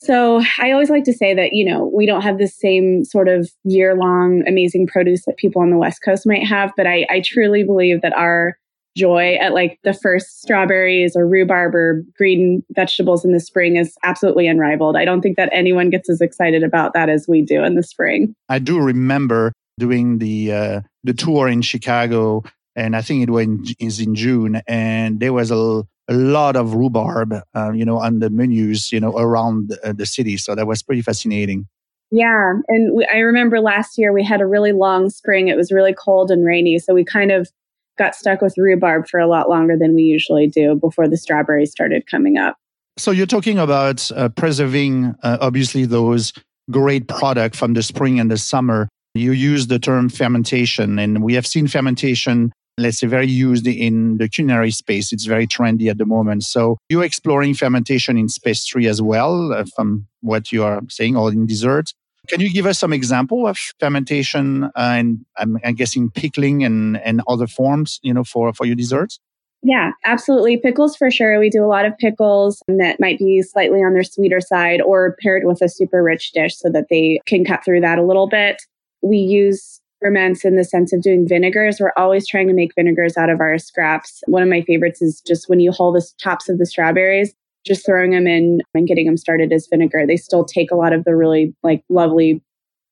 So 0.00 0.42
I 0.58 0.70
always 0.70 0.90
like 0.90 1.04
to 1.04 1.12
say 1.12 1.34
that, 1.34 1.52
you 1.52 1.64
know, 1.64 1.90
we 1.92 2.06
don't 2.06 2.22
have 2.22 2.38
the 2.38 2.46
same 2.46 3.04
sort 3.04 3.28
of 3.28 3.50
year 3.64 3.96
long 3.96 4.44
amazing 4.46 4.86
produce 4.86 5.24
that 5.26 5.36
people 5.36 5.60
on 5.60 5.70
the 5.70 5.76
West 5.76 6.02
Coast 6.04 6.26
might 6.26 6.46
have. 6.46 6.72
But 6.76 6.86
I, 6.86 7.06
I 7.10 7.20
truly 7.24 7.64
believe 7.64 8.02
that 8.02 8.12
our 8.12 8.56
joy 8.96 9.34
at 9.34 9.54
like 9.54 9.78
the 9.84 9.92
first 9.92 10.40
strawberries 10.40 11.16
or 11.16 11.26
rhubarb 11.26 11.74
or 11.74 12.04
green 12.16 12.64
vegetables 12.72 13.24
in 13.24 13.32
the 13.32 13.40
spring 13.40 13.76
is 13.76 13.96
absolutely 14.02 14.46
unrivaled. 14.46 14.96
I 14.96 15.04
don't 15.04 15.20
think 15.20 15.36
that 15.36 15.50
anyone 15.52 15.90
gets 15.90 16.10
as 16.10 16.20
excited 16.20 16.62
about 16.62 16.94
that 16.94 17.08
as 17.08 17.26
we 17.28 17.42
do 17.42 17.62
in 17.62 17.74
the 17.74 17.82
spring. 17.82 18.34
I 18.48 18.58
do 18.58 18.80
remember 18.80 19.52
doing 19.78 20.18
the 20.18 20.52
uh, 20.52 20.80
the 21.04 21.14
tour 21.14 21.48
in 21.48 21.62
Chicago, 21.62 22.42
and 22.74 22.96
I 22.96 23.02
think 23.02 23.22
it 23.22 23.30
was 23.30 24.00
in 24.00 24.14
June, 24.14 24.60
and 24.66 25.20
there 25.20 25.32
was 25.32 25.50
a, 25.50 25.84
a 26.08 26.14
lot 26.14 26.56
of 26.56 26.74
rhubarb, 26.74 27.34
uh, 27.54 27.72
you 27.72 27.84
know, 27.84 27.98
on 27.98 28.20
the 28.20 28.30
menus, 28.30 28.92
you 28.92 29.00
know, 29.00 29.16
around 29.16 29.68
the, 29.68 29.88
uh, 29.88 29.92
the 29.92 30.06
city. 30.06 30.36
So 30.36 30.54
that 30.54 30.66
was 30.66 30.82
pretty 30.82 31.02
fascinating. 31.02 31.66
Yeah, 32.10 32.54
and 32.68 32.94
we, 32.96 33.06
I 33.12 33.18
remember 33.18 33.60
last 33.60 33.98
year 33.98 34.12
we 34.12 34.24
had 34.24 34.40
a 34.40 34.46
really 34.46 34.72
long 34.72 35.10
spring. 35.10 35.48
It 35.48 35.56
was 35.56 35.70
really 35.70 35.94
cold 35.94 36.30
and 36.30 36.44
rainy, 36.44 36.78
so 36.78 36.94
we 36.94 37.04
kind 37.04 37.30
of 37.30 37.50
got 37.98 38.14
stuck 38.14 38.40
with 38.40 38.54
rhubarb 38.56 39.08
for 39.08 39.20
a 39.20 39.26
lot 39.26 39.50
longer 39.50 39.76
than 39.76 39.94
we 39.94 40.02
usually 40.02 40.46
do 40.46 40.76
before 40.76 41.08
the 41.08 41.16
strawberries 41.16 41.70
started 41.70 42.06
coming 42.10 42.38
up. 42.38 42.56
So 42.96 43.10
you're 43.10 43.26
talking 43.26 43.58
about 43.58 44.10
uh, 44.12 44.28
preserving, 44.30 45.14
uh, 45.22 45.38
obviously, 45.40 45.84
those 45.84 46.32
great 46.70 47.08
product 47.08 47.56
from 47.56 47.74
the 47.74 47.82
spring 47.82 48.18
and 48.18 48.30
the 48.30 48.38
summer. 48.38 48.88
You 49.14 49.32
use 49.32 49.66
the 49.66 49.78
term 49.78 50.08
fermentation, 50.08 50.98
and 50.98 51.22
we 51.22 51.34
have 51.34 51.46
seen 51.46 51.66
fermentation, 51.66 52.52
let's 52.78 52.98
say, 52.98 53.06
very 53.06 53.28
used 53.28 53.66
in 53.66 54.18
the 54.18 54.28
culinary 54.28 54.70
space. 54.70 55.12
It's 55.12 55.24
very 55.24 55.46
trendy 55.46 55.90
at 55.90 55.98
the 55.98 56.06
moment. 56.06 56.44
So 56.44 56.78
you're 56.88 57.04
exploring 57.04 57.54
fermentation 57.54 58.16
in 58.16 58.28
pastry 58.42 58.86
as 58.86 59.02
well, 59.02 59.52
uh, 59.52 59.64
from 59.74 60.06
what 60.20 60.52
you 60.52 60.64
are 60.64 60.80
saying, 60.88 61.16
or 61.16 61.32
in 61.32 61.46
desserts. 61.46 61.94
Can 62.28 62.40
you 62.40 62.52
give 62.52 62.66
us 62.66 62.78
some 62.78 62.92
example 62.92 63.46
of 63.46 63.56
fermentation 63.80 64.64
uh, 64.64 64.70
and 64.76 65.24
I'm, 65.38 65.58
I'm, 65.64 65.74
guessing 65.74 66.10
pickling 66.10 66.62
and, 66.62 66.98
and 66.98 67.22
other 67.26 67.46
forms, 67.46 68.00
you 68.02 68.12
know, 68.12 68.22
for, 68.22 68.52
for 68.52 68.66
your 68.66 68.76
desserts? 68.76 69.18
Yeah, 69.62 69.92
absolutely. 70.04 70.58
Pickles 70.58 70.94
for 70.94 71.10
sure. 71.10 71.38
We 71.38 71.50
do 71.50 71.64
a 71.64 71.66
lot 71.66 71.84
of 71.84 71.96
pickles 71.98 72.62
that 72.68 73.00
might 73.00 73.18
be 73.18 73.42
slightly 73.42 73.80
on 73.80 73.92
their 73.92 74.04
sweeter 74.04 74.40
side 74.40 74.80
or 74.82 75.16
paired 75.22 75.44
with 75.44 75.62
a 75.62 75.68
super 75.68 76.02
rich 76.02 76.32
dish 76.32 76.56
so 76.56 76.70
that 76.70 76.86
they 76.90 77.18
can 77.26 77.44
cut 77.44 77.64
through 77.64 77.80
that 77.80 77.98
a 77.98 78.04
little 78.04 78.28
bit. 78.28 78.62
We 79.02 79.16
use 79.16 79.80
ferments 80.00 80.44
in 80.44 80.56
the 80.56 80.64
sense 80.64 80.92
of 80.92 81.02
doing 81.02 81.26
vinegars. 81.26 81.78
We're 81.80 81.92
always 81.96 82.26
trying 82.26 82.48
to 82.48 82.54
make 82.54 82.74
vinegars 82.74 83.16
out 83.16 83.30
of 83.30 83.40
our 83.40 83.58
scraps. 83.58 84.22
One 84.26 84.42
of 84.42 84.48
my 84.48 84.62
favorites 84.62 85.02
is 85.02 85.20
just 85.26 85.48
when 85.48 85.60
you 85.60 85.72
hull 85.72 85.92
the 85.92 86.06
tops 86.22 86.48
of 86.48 86.58
the 86.58 86.66
strawberries, 86.66 87.34
just 87.66 87.84
throwing 87.84 88.12
them 88.12 88.26
in 88.26 88.60
and 88.74 88.86
getting 88.86 89.06
them 89.06 89.16
started 89.16 89.52
as 89.52 89.68
vinegar. 89.70 90.06
They 90.06 90.16
still 90.16 90.44
take 90.44 90.70
a 90.70 90.76
lot 90.76 90.92
of 90.92 91.04
the 91.04 91.16
really 91.16 91.54
like 91.62 91.82
lovely 91.88 92.42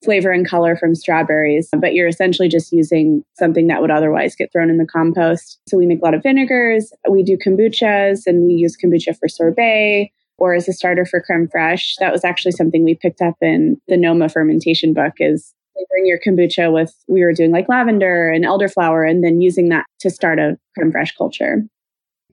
flavor 0.04 0.30
and 0.30 0.48
color 0.48 0.76
from 0.76 0.94
strawberries, 0.94 1.68
but 1.80 1.94
you're 1.94 2.08
essentially 2.08 2.48
just 2.48 2.72
using 2.72 3.22
something 3.38 3.66
that 3.68 3.80
would 3.80 3.90
otherwise 3.90 4.36
get 4.36 4.52
thrown 4.52 4.70
in 4.70 4.76
the 4.76 4.86
compost. 4.86 5.58
So 5.68 5.78
we 5.78 5.86
make 5.86 6.00
a 6.00 6.04
lot 6.04 6.14
of 6.14 6.22
vinegars. 6.22 6.92
We 7.10 7.22
do 7.22 7.38
kombuchas 7.38 8.26
and 8.26 8.46
we 8.46 8.54
use 8.54 8.76
kombucha 8.76 9.18
for 9.18 9.28
sorbet 9.28 10.12
or 10.38 10.54
as 10.54 10.68
a 10.68 10.72
starter 10.72 11.06
for 11.06 11.22
creme 11.22 11.48
fraiche. 11.48 11.94
That 11.98 12.12
was 12.12 12.25
actually 12.25 12.52
something 12.52 12.84
we 12.84 12.94
picked 12.94 13.22
up 13.22 13.36
in 13.40 13.80
the 13.88 13.96
Noma 13.96 14.28
fermentation 14.28 14.92
book 14.92 15.14
is 15.18 15.54
flavoring 15.76 16.06
your 16.06 16.18
kombucha 16.18 16.73
with, 16.73 16.95
we 17.09 17.23
were 17.23 17.33
doing 17.33 17.52
like 17.52 17.68
lavender 17.68 18.30
and 18.30 18.45
elderflower 18.45 19.09
and 19.09 19.23
then 19.23 19.40
using 19.40 19.68
that 19.68 19.85
to 20.00 20.11
start 20.11 20.38
a 20.38 20.56
creme 20.75 20.92
fraiche 20.92 21.16
culture 21.16 21.62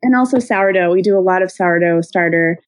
and 0.04 0.16
also 0.16 0.38
sourdough. 0.38 0.92
We 0.92 1.02
do 1.02 1.18
a 1.18 1.22
lot 1.22 1.42
of 1.42 1.52
sourdough 1.52 2.02
starter. 2.02 2.60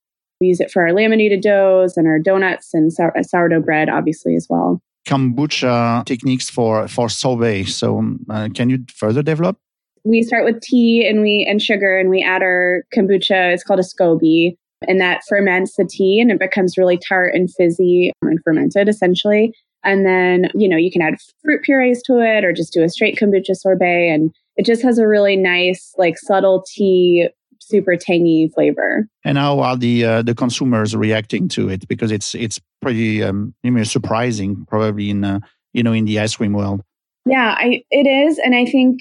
We 0.41 0.47
use 0.47 0.59
it 0.59 0.71
for 0.71 0.83
our 0.83 0.93
laminated 0.93 1.41
doughs 1.41 1.97
and 1.97 2.07
our 2.07 2.19
donuts 2.19 2.73
and 2.73 2.91
sour- 2.91 3.13
sourdough 3.21 3.61
bread, 3.61 3.89
obviously, 3.89 4.35
as 4.35 4.47
well. 4.49 4.81
Kombucha 5.07 6.03
techniques 6.05 6.49
for, 6.49 6.87
for 6.87 7.09
sorbet. 7.09 7.65
So, 7.65 7.99
um, 7.99 8.25
uh, 8.29 8.49
can 8.53 8.69
you 8.69 8.79
further 8.93 9.21
develop? 9.21 9.57
We 10.03 10.23
start 10.23 10.45
with 10.45 10.61
tea 10.61 11.07
and 11.07 11.21
we 11.21 11.45
and 11.49 11.61
sugar, 11.61 11.97
and 11.97 12.09
we 12.09 12.23
add 12.23 12.41
our 12.41 12.83
kombucha. 12.95 13.53
It's 13.53 13.63
called 13.63 13.79
a 13.79 13.83
SCOBY, 13.83 14.55
and 14.87 14.99
that 15.01 15.21
ferments 15.27 15.75
the 15.77 15.85
tea, 15.89 16.19
and 16.19 16.31
it 16.31 16.39
becomes 16.39 16.77
really 16.77 16.97
tart 16.97 17.33
and 17.33 17.51
fizzy 17.51 18.11
and 18.21 18.39
fermented, 18.43 18.87
essentially. 18.87 19.51
And 19.85 20.05
then, 20.05 20.49
you 20.55 20.67
know, 20.67 20.77
you 20.77 20.91
can 20.91 21.01
add 21.01 21.15
fruit 21.43 21.61
purees 21.63 22.01
to 22.03 22.19
it, 22.19 22.43
or 22.43 22.51
just 22.51 22.73
do 22.73 22.83
a 22.83 22.89
straight 22.89 23.17
kombucha 23.17 23.55
sorbet, 23.55 24.09
and 24.09 24.33
it 24.57 24.65
just 24.65 24.81
has 24.81 24.97
a 24.97 25.07
really 25.07 25.35
nice, 25.35 25.93
like 25.97 26.17
subtle 26.17 26.65
tea 26.67 27.29
super 27.59 27.95
tangy 27.95 28.51
flavor. 28.53 29.07
And 29.23 29.37
how 29.37 29.59
are 29.59 29.75
the 29.75 30.05
uh, 30.05 30.21
the 30.21 30.35
consumers 30.35 30.95
reacting 30.95 31.47
to 31.49 31.69
it? 31.69 31.87
Because 31.87 32.11
it's 32.11 32.35
it's 32.35 32.59
pretty 32.81 33.23
um, 33.23 33.53
you 33.63 33.71
know, 33.71 33.83
surprising, 33.83 34.65
probably 34.67 35.09
in 35.09 35.23
uh, 35.23 35.39
you 35.73 35.83
know 35.83 35.93
in 35.93 36.05
the 36.05 36.19
ice 36.19 36.35
cream 36.35 36.53
world. 36.53 36.81
Yeah, 37.25 37.55
I, 37.57 37.83
it 37.89 38.07
is, 38.07 38.39
and 38.39 38.53
I 38.53 38.65
think 38.65 38.99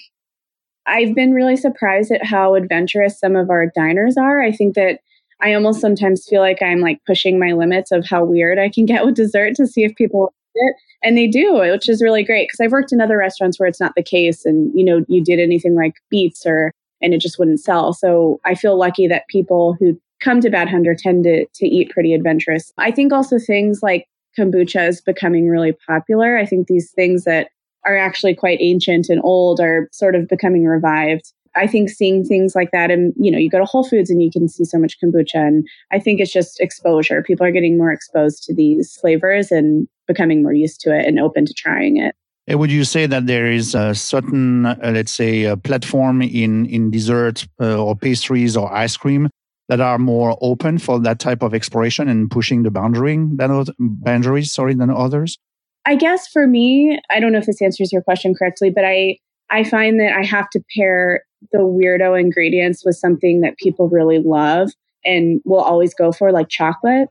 I've 0.86 1.14
been 1.14 1.32
really 1.32 1.56
surprised 1.56 2.10
at 2.10 2.24
how 2.24 2.54
adventurous 2.54 3.18
some 3.18 3.36
of 3.36 3.50
our 3.50 3.70
diners 3.74 4.16
are. 4.16 4.42
I 4.42 4.52
think 4.52 4.74
that 4.74 5.00
I 5.42 5.52
almost 5.54 5.80
sometimes 5.80 6.26
feel 6.26 6.40
like 6.40 6.62
I'm 6.62 6.80
like 6.80 7.00
pushing 7.06 7.38
my 7.38 7.52
limits 7.52 7.92
of 7.92 8.06
how 8.06 8.24
weird 8.24 8.58
I 8.58 8.70
can 8.70 8.86
get 8.86 9.04
with 9.04 9.14
dessert 9.14 9.56
to 9.56 9.66
see 9.66 9.84
if 9.84 9.94
people 9.94 10.32
it. 10.54 10.76
And 11.02 11.16
they 11.16 11.26
do, 11.26 11.54
which 11.54 11.88
is 11.88 12.02
really 12.02 12.24
great 12.24 12.48
because 12.48 12.64
I've 12.64 12.72
worked 12.72 12.92
in 12.92 13.00
other 13.00 13.18
restaurants 13.18 13.58
where 13.58 13.68
it's 13.68 13.80
not 13.80 13.94
the 13.96 14.02
case 14.02 14.44
and 14.44 14.70
you 14.74 14.84
know, 14.84 15.04
you 15.08 15.22
did 15.22 15.38
anything 15.38 15.74
like 15.74 15.94
beets 16.10 16.46
or 16.46 16.72
and 17.02 17.12
it 17.12 17.20
just 17.20 17.38
wouldn't 17.38 17.60
sell. 17.60 17.92
So 17.92 18.40
I 18.44 18.54
feel 18.54 18.78
lucky 18.78 19.06
that 19.08 19.28
people 19.28 19.76
who 19.78 20.00
come 20.20 20.40
to 20.40 20.50
Bad 20.50 20.68
Hunter 20.68 20.96
tend 20.98 21.24
to 21.24 21.46
to 21.54 21.66
eat 21.66 21.90
pretty 21.90 22.14
adventurous. 22.14 22.72
I 22.78 22.90
think 22.90 23.12
also 23.12 23.38
things 23.38 23.80
like 23.82 24.06
kombucha 24.38 24.88
is 24.88 25.00
becoming 25.00 25.48
really 25.48 25.76
popular. 25.86 26.36
I 26.36 26.46
think 26.46 26.66
these 26.66 26.90
things 26.92 27.24
that 27.24 27.48
are 27.84 27.96
actually 27.96 28.34
quite 28.34 28.58
ancient 28.60 29.08
and 29.08 29.20
old 29.22 29.60
are 29.60 29.88
sort 29.92 30.14
of 30.14 30.28
becoming 30.28 30.64
revived. 30.64 31.32
I 31.56 31.66
think 31.66 31.88
seeing 31.88 32.24
things 32.24 32.54
like 32.54 32.70
that, 32.72 32.90
and 32.90 33.12
you 33.16 33.30
know, 33.30 33.38
you 33.38 33.50
go 33.50 33.58
to 33.58 33.64
Whole 33.64 33.86
Foods 33.88 34.10
and 34.10 34.22
you 34.22 34.30
can 34.30 34.48
see 34.48 34.64
so 34.64 34.78
much 34.78 34.96
kombucha, 35.02 35.36
and 35.36 35.66
I 35.92 35.98
think 35.98 36.20
it's 36.20 36.32
just 36.32 36.60
exposure. 36.60 37.22
People 37.22 37.46
are 37.46 37.52
getting 37.52 37.78
more 37.78 37.92
exposed 37.92 38.42
to 38.44 38.54
these 38.54 38.96
flavors 39.00 39.50
and 39.50 39.86
becoming 40.06 40.42
more 40.42 40.52
used 40.52 40.80
to 40.80 40.96
it 40.96 41.06
and 41.06 41.18
open 41.20 41.46
to 41.46 41.54
trying 41.54 41.96
it. 41.96 42.14
Would 42.46 42.70
you 42.70 42.84
say 42.84 43.06
that 43.06 43.26
there 43.26 43.50
is 43.50 43.74
a 43.74 43.94
certain, 43.94 44.66
uh, 44.66 44.76
let's 44.92 45.12
say, 45.12 45.44
a 45.44 45.56
platform 45.56 46.20
in 46.20 46.66
in 46.66 46.90
dessert 46.90 47.46
uh, 47.60 47.82
or 47.82 47.96
pastries 47.96 48.56
or 48.56 48.70
ice 48.72 48.96
cream 48.96 49.30
that 49.68 49.80
are 49.80 49.98
more 49.98 50.36
open 50.42 50.78
for 50.78 51.00
that 51.00 51.18
type 51.18 51.42
of 51.42 51.54
exploration 51.54 52.06
and 52.08 52.30
pushing 52.30 52.62
the 52.62 52.70
boundary 52.70 53.16
than 53.16 53.64
boundaries, 53.78 54.52
sorry, 54.52 54.74
than 54.74 54.90
others? 54.90 55.38
I 55.86 55.96
guess 55.96 56.28
for 56.28 56.46
me, 56.46 57.00
I 57.10 57.20
don't 57.20 57.32
know 57.32 57.38
if 57.38 57.46
this 57.46 57.62
answers 57.62 57.92
your 57.92 58.02
question 58.02 58.34
correctly, 58.34 58.70
but 58.70 58.84
I 58.84 59.18
I 59.50 59.64
find 59.64 60.00
that 60.00 60.12
I 60.16 60.24
have 60.24 60.48
to 60.50 60.62
pair 60.76 61.22
the 61.52 61.58
weirdo 61.58 62.18
ingredients 62.18 62.84
with 62.84 62.96
something 62.96 63.40
that 63.40 63.58
people 63.58 63.88
really 63.88 64.18
love 64.18 64.70
and 65.04 65.40
will 65.44 65.60
always 65.60 65.94
go 65.94 66.12
for, 66.12 66.32
like 66.32 66.48
chocolate. 66.48 67.08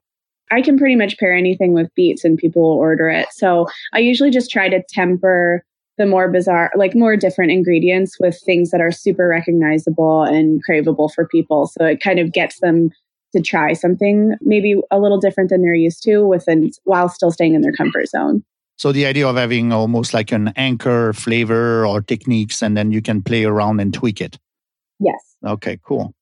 I 0.52 0.62
can 0.62 0.78
pretty 0.78 0.96
much 0.96 1.18
pair 1.18 1.36
anything 1.36 1.74
with 1.74 1.94
beets 1.96 2.24
and 2.24 2.38
people 2.38 2.62
will 2.62 2.78
order 2.78 3.10
it. 3.10 3.28
So 3.32 3.68
I 3.94 4.00
usually 4.00 4.30
just 4.30 4.52
try 4.52 4.70
to 4.70 4.84
temper 4.90 5.64
the 5.98 6.06
more 6.06 6.30
bizarre, 6.30 6.72
like 6.76 6.96
more 6.96 7.16
different 7.16 7.52
ingredients 7.52 8.18
with 8.20 8.40
things 8.46 8.72
that 8.72 8.82
are 8.82 8.92
super 8.92 9.28
recognizable 9.28 10.24
and 10.24 10.62
craveable 10.68 11.14
for 11.14 11.28
people. 11.28 11.68
So 11.68 11.86
it 11.86 12.02
kind 12.02 12.20
of 12.20 12.34
gets 12.34 12.60
them 12.60 12.90
to 13.36 13.42
try 13.42 13.74
something 13.74 14.34
maybe 14.42 14.76
a 14.92 15.00
little 15.00 15.20
different 15.20 15.50
than 15.50 15.62
they're 15.62 15.74
used 15.74 16.04
to 16.04 16.26
within 16.26 16.72
while 16.84 17.10
still 17.10 17.32
staying 17.32 17.54
in 17.54 17.62
their 17.62 17.74
comfort 17.74 18.08
zone. 18.08 18.44
So 18.78 18.92
the 18.92 19.06
idea 19.06 19.28
of 19.28 19.36
having 19.36 19.72
almost 19.72 20.14
like 20.14 20.32
an 20.32 20.52
anchor 20.56 21.14
flavor 21.14 21.86
or 21.86 22.02
techniques, 22.02 22.62
and 22.62 22.76
then 22.76 22.92
you 22.92 23.02
can 23.02 23.22
play 23.22 23.46
around 23.46 23.80
and 23.80 23.94
tweak 23.94 24.20
it. 24.20 24.38
Yes. 25.00 25.36
Okay, 25.46 25.80
cool. 25.84 26.14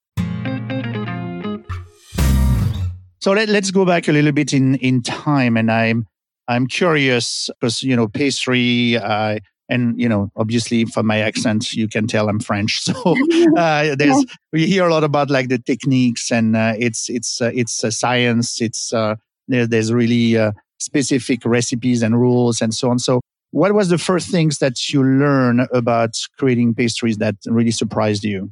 So 3.19 3.33
let, 3.33 3.49
let's 3.49 3.69
go 3.69 3.85
back 3.85 4.07
a 4.07 4.11
little 4.11 4.31
bit 4.31 4.51
in, 4.51 4.75
in 4.75 5.01
time, 5.01 5.55
and 5.55 5.71
I'm 5.71 6.07
I'm 6.47 6.67
curious 6.67 7.49
because 7.59 7.83
you 7.83 7.95
know 7.95 8.07
pastry, 8.07 8.97
uh, 8.97 9.39
and 9.69 9.99
you 9.99 10.09
know 10.09 10.31
obviously 10.35 10.85
from 10.85 11.05
my 11.05 11.19
accent 11.19 11.71
you 11.73 11.87
can 11.87 12.07
tell 12.07 12.29
I'm 12.29 12.39
French. 12.39 12.81
So 12.91 13.15
uh, 13.57 13.95
there's 13.95 14.25
we 14.51 14.65
hear 14.65 14.87
a 14.87 14.91
lot 14.91 15.03
about 15.03 15.29
like 15.29 15.49
the 15.49 15.59
techniques, 15.59 16.31
and 16.31 16.55
uh, 16.57 16.73
it's 16.77 17.09
it's 17.09 17.41
uh, 17.41 17.51
it's 17.53 17.83
a 17.83 17.91
science. 17.91 18.59
It's 18.59 18.91
uh, 18.91 19.15
there, 19.47 19.67
there's 19.67 19.93
really 19.93 20.37
uh, 20.37 20.51
specific 20.81 21.45
recipes 21.45 22.01
and 22.01 22.19
rules 22.19 22.61
and 22.61 22.73
so 22.73 22.89
on. 22.89 22.99
So 22.99 23.21
what 23.51 23.73
was 23.73 23.89
the 23.89 23.97
first 23.97 24.29
things 24.29 24.57
that 24.59 24.89
you 24.89 25.03
learned 25.03 25.67
about 25.73 26.17
creating 26.37 26.73
pastries 26.73 27.17
that 27.17 27.35
really 27.45 27.71
surprised 27.71 28.23
you? 28.23 28.51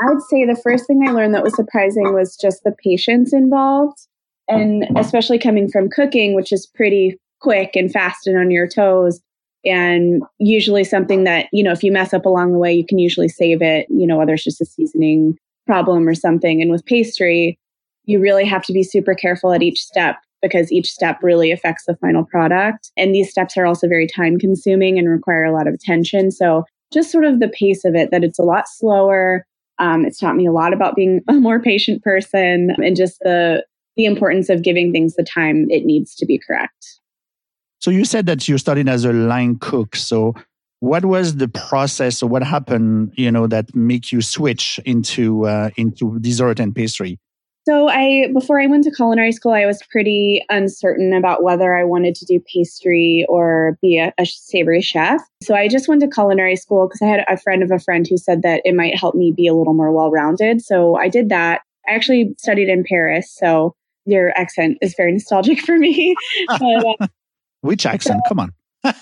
I'd 0.00 0.22
say 0.30 0.46
the 0.46 0.60
first 0.62 0.86
thing 0.86 1.06
I 1.06 1.12
learned 1.12 1.34
that 1.34 1.44
was 1.44 1.54
surprising 1.54 2.14
was 2.14 2.36
just 2.36 2.64
the 2.64 2.74
patience 2.82 3.32
involved. 3.32 3.98
And 4.48 4.84
especially 4.96 5.38
coming 5.38 5.68
from 5.68 5.88
cooking, 5.88 6.34
which 6.34 6.50
is 6.52 6.66
pretty 6.66 7.16
quick 7.40 7.76
and 7.76 7.92
fast 7.92 8.26
and 8.26 8.36
on 8.36 8.50
your 8.50 8.66
toes. 8.66 9.20
And 9.64 10.24
usually 10.38 10.82
something 10.82 11.24
that, 11.24 11.46
you 11.52 11.62
know, 11.62 11.70
if 11.70 11.84
you 11.84 11.92
mess 11.92 12.12
up 12.12 12.24
along 12.24 12.52
the 12.52 12.58
way, 12.58 12.72
you 12.72 12.84
can 12.84 12.98
usually 12.98 13.28
save 13.28 13.62
it, 13.62 13.86
you 13.90 14.06
know, 14.06 14.16
whether 14.16 14.34
it's 14.34 14.42
just 14.42 14.60
a 14.60 14.64
seasoning 14.64 15.38
problem 15.66 16.08
or 16.08 16.14
something. 16.14 16.60
And 16.60 16.72
with 16.72 16.84
pastry, 16.84 17.58
you 18.06 18.18
really 18.18 18.44
have 18.44 18.64
to 18.64 18.72
be 18.72 18.82
super 18.82 19.14
careful 19.14 19.52
at 19.52 19.62
each 19.62 19.80
step 19.80 20.16
because 20.42 20.72
each 20.72 20.90
step 20.90 21.18
really 21.22 21.50
affects 21.50 21.84
the 21.86 21.96
final 21.96 22.24
product. 22.24 22.90
And 22.96 23.14
these 23.14 23.30
steps 23.30 23.56
are 23.56 23.66
also 23.66 23.88
very 23.88 24.06
time 24.06 24.38
consuming 24.38 24.98
and 24.98 25.08
require 25.08 25.44
a 25.44 25.52
lot 25.52 25.66
of 25.66 25.74
attention. 25.74 26.30
So 26.30 26.64
just 26.92 27.10
sort 27.10 27.24
of 27.24 27.40
the 27.40 27.48
pace 27.48 27.84
of 27.84 27.94
it, 27.94 28.10
that 28.10 28.24
it's 28.24 28.38
a 28.38 28.44
lot 28.44 28.64
slower. 28.68 29.46
Um, 29.78 30.04
it's 30.04 30.18
taught 30.18 30.36
me 30.36 30.46
a 30.46 30.52
lot 30.52 30.72
about 30.72 30.96
being 30.96 31.20
a 31.28 31.34
more 31.34 31.60
patient 31.60 32.02
person 32.02 32.70
and 32.78 32.96
just 32.96 33.18
the 33.20 33.64
the 33.96 34.04
importance 34.04 34.48
of 34.48 34.62
giving 34.62 34.92
things 34.92 35.16
the 35.16 35.24
time 35.24 35.66
it 35.68 35.84
needs 35.84 36.14
to 36.14 36.24
be 36.24 36.38
correct. 36.38 37.00
So 37.80 37.90
you 37.90 38.04
said 38.04 38.26
that 38.26 38.48
you 38.48 38.56
studied 38.56 38.88
as 38.88 39.04
a 39.04 39.12
line 39.12 39.58
cook. 39.58 39.96
So 39.96 40.34
what 40.78 41.04
was 41.04 41.36
the 41.36 41.48
process 41.48 42.22
or 42.22 42.28
what 42.28 42.42
happened, 42.42 43.12
you 43.16 43.30
know, 43.30 43.46
that 43.46 43.74
make 43.74 44.12
you 44.12 44.22
switch 44.22 44.78
into 44.84 45.46
uh, 45.46 45.70
into 45.76 46.18
dessert 46.20 46.60
and 46.60 46.74
pastry? 46.74 47.18
So 47.66 47.88
I 47.88 48.28
before 48.32 48.60
I 48.60 48.66
went 48.66 48.84
to 48.84 48.90
culinary 48.90 49.32
school, 49.32 49.52
I 49.52 49.66
was 49.66 49.82
pretty 49.90 50.44
uncertain 50.48 51.12
about 51.12 51.42
whether 51.42 51.76
I 51.76 51.84
wanted 51.84 52.14
to 52.16 52.24
do 52.24 52.42
pastry 52.52 53.26
or 53.28 53.78
be 53.82 53.98
a, 53.98 54.12
a 54.18 54.24
savory 54.26 54.80
chef. 54.80 55.20
So 55.42 55.54
I 55.54 55.68
just 55.68 55.88
went 55.88 56.00
to 56.00 56.08
culinary 56.08 56.56
school 56.56 56.86
because 56.86 57.02
I 57.02 57.06
had 57.06 57.24
a 57.28 57.36
friend 57.36 57.62
of 57.62 57.70
a 57.70 57.78
friend 57.78 58.06
who 58.08 58.16
said 58.16 58.42
that 58.42 58.62
it 58.64 58.74
might 58.74 58.98
help 58.98 59.14
me 59.14 59.32
be 59.36 59.46
a 59.46 59.54
little 59.54 59.74
more 59.74 59.92
well-rounded. 59.92 60.62
So 60.62 60.96
I 60.96 61.08
did 61.08 61.28
that. 61.28 61.62
I 61.88 61.94
actually 61.94 62.34
studied 62.38 62.68
in 62.68 62.84
Paris, 62.84 63.30
so 63.30 63.74
your 64.06 64.36
accent 64.38 64.78
is 64.80 64.94
very 64.96 65.12
nostalgic 65.12 65.60
for 65.60 65.78
me. 65.78 66.14
but, 66.48 66.86
uh, 67.00 67.06
Which 67.60 67.84
accent? 67.84 68.22
Come 68.28 68.40
on. 68.40 68.54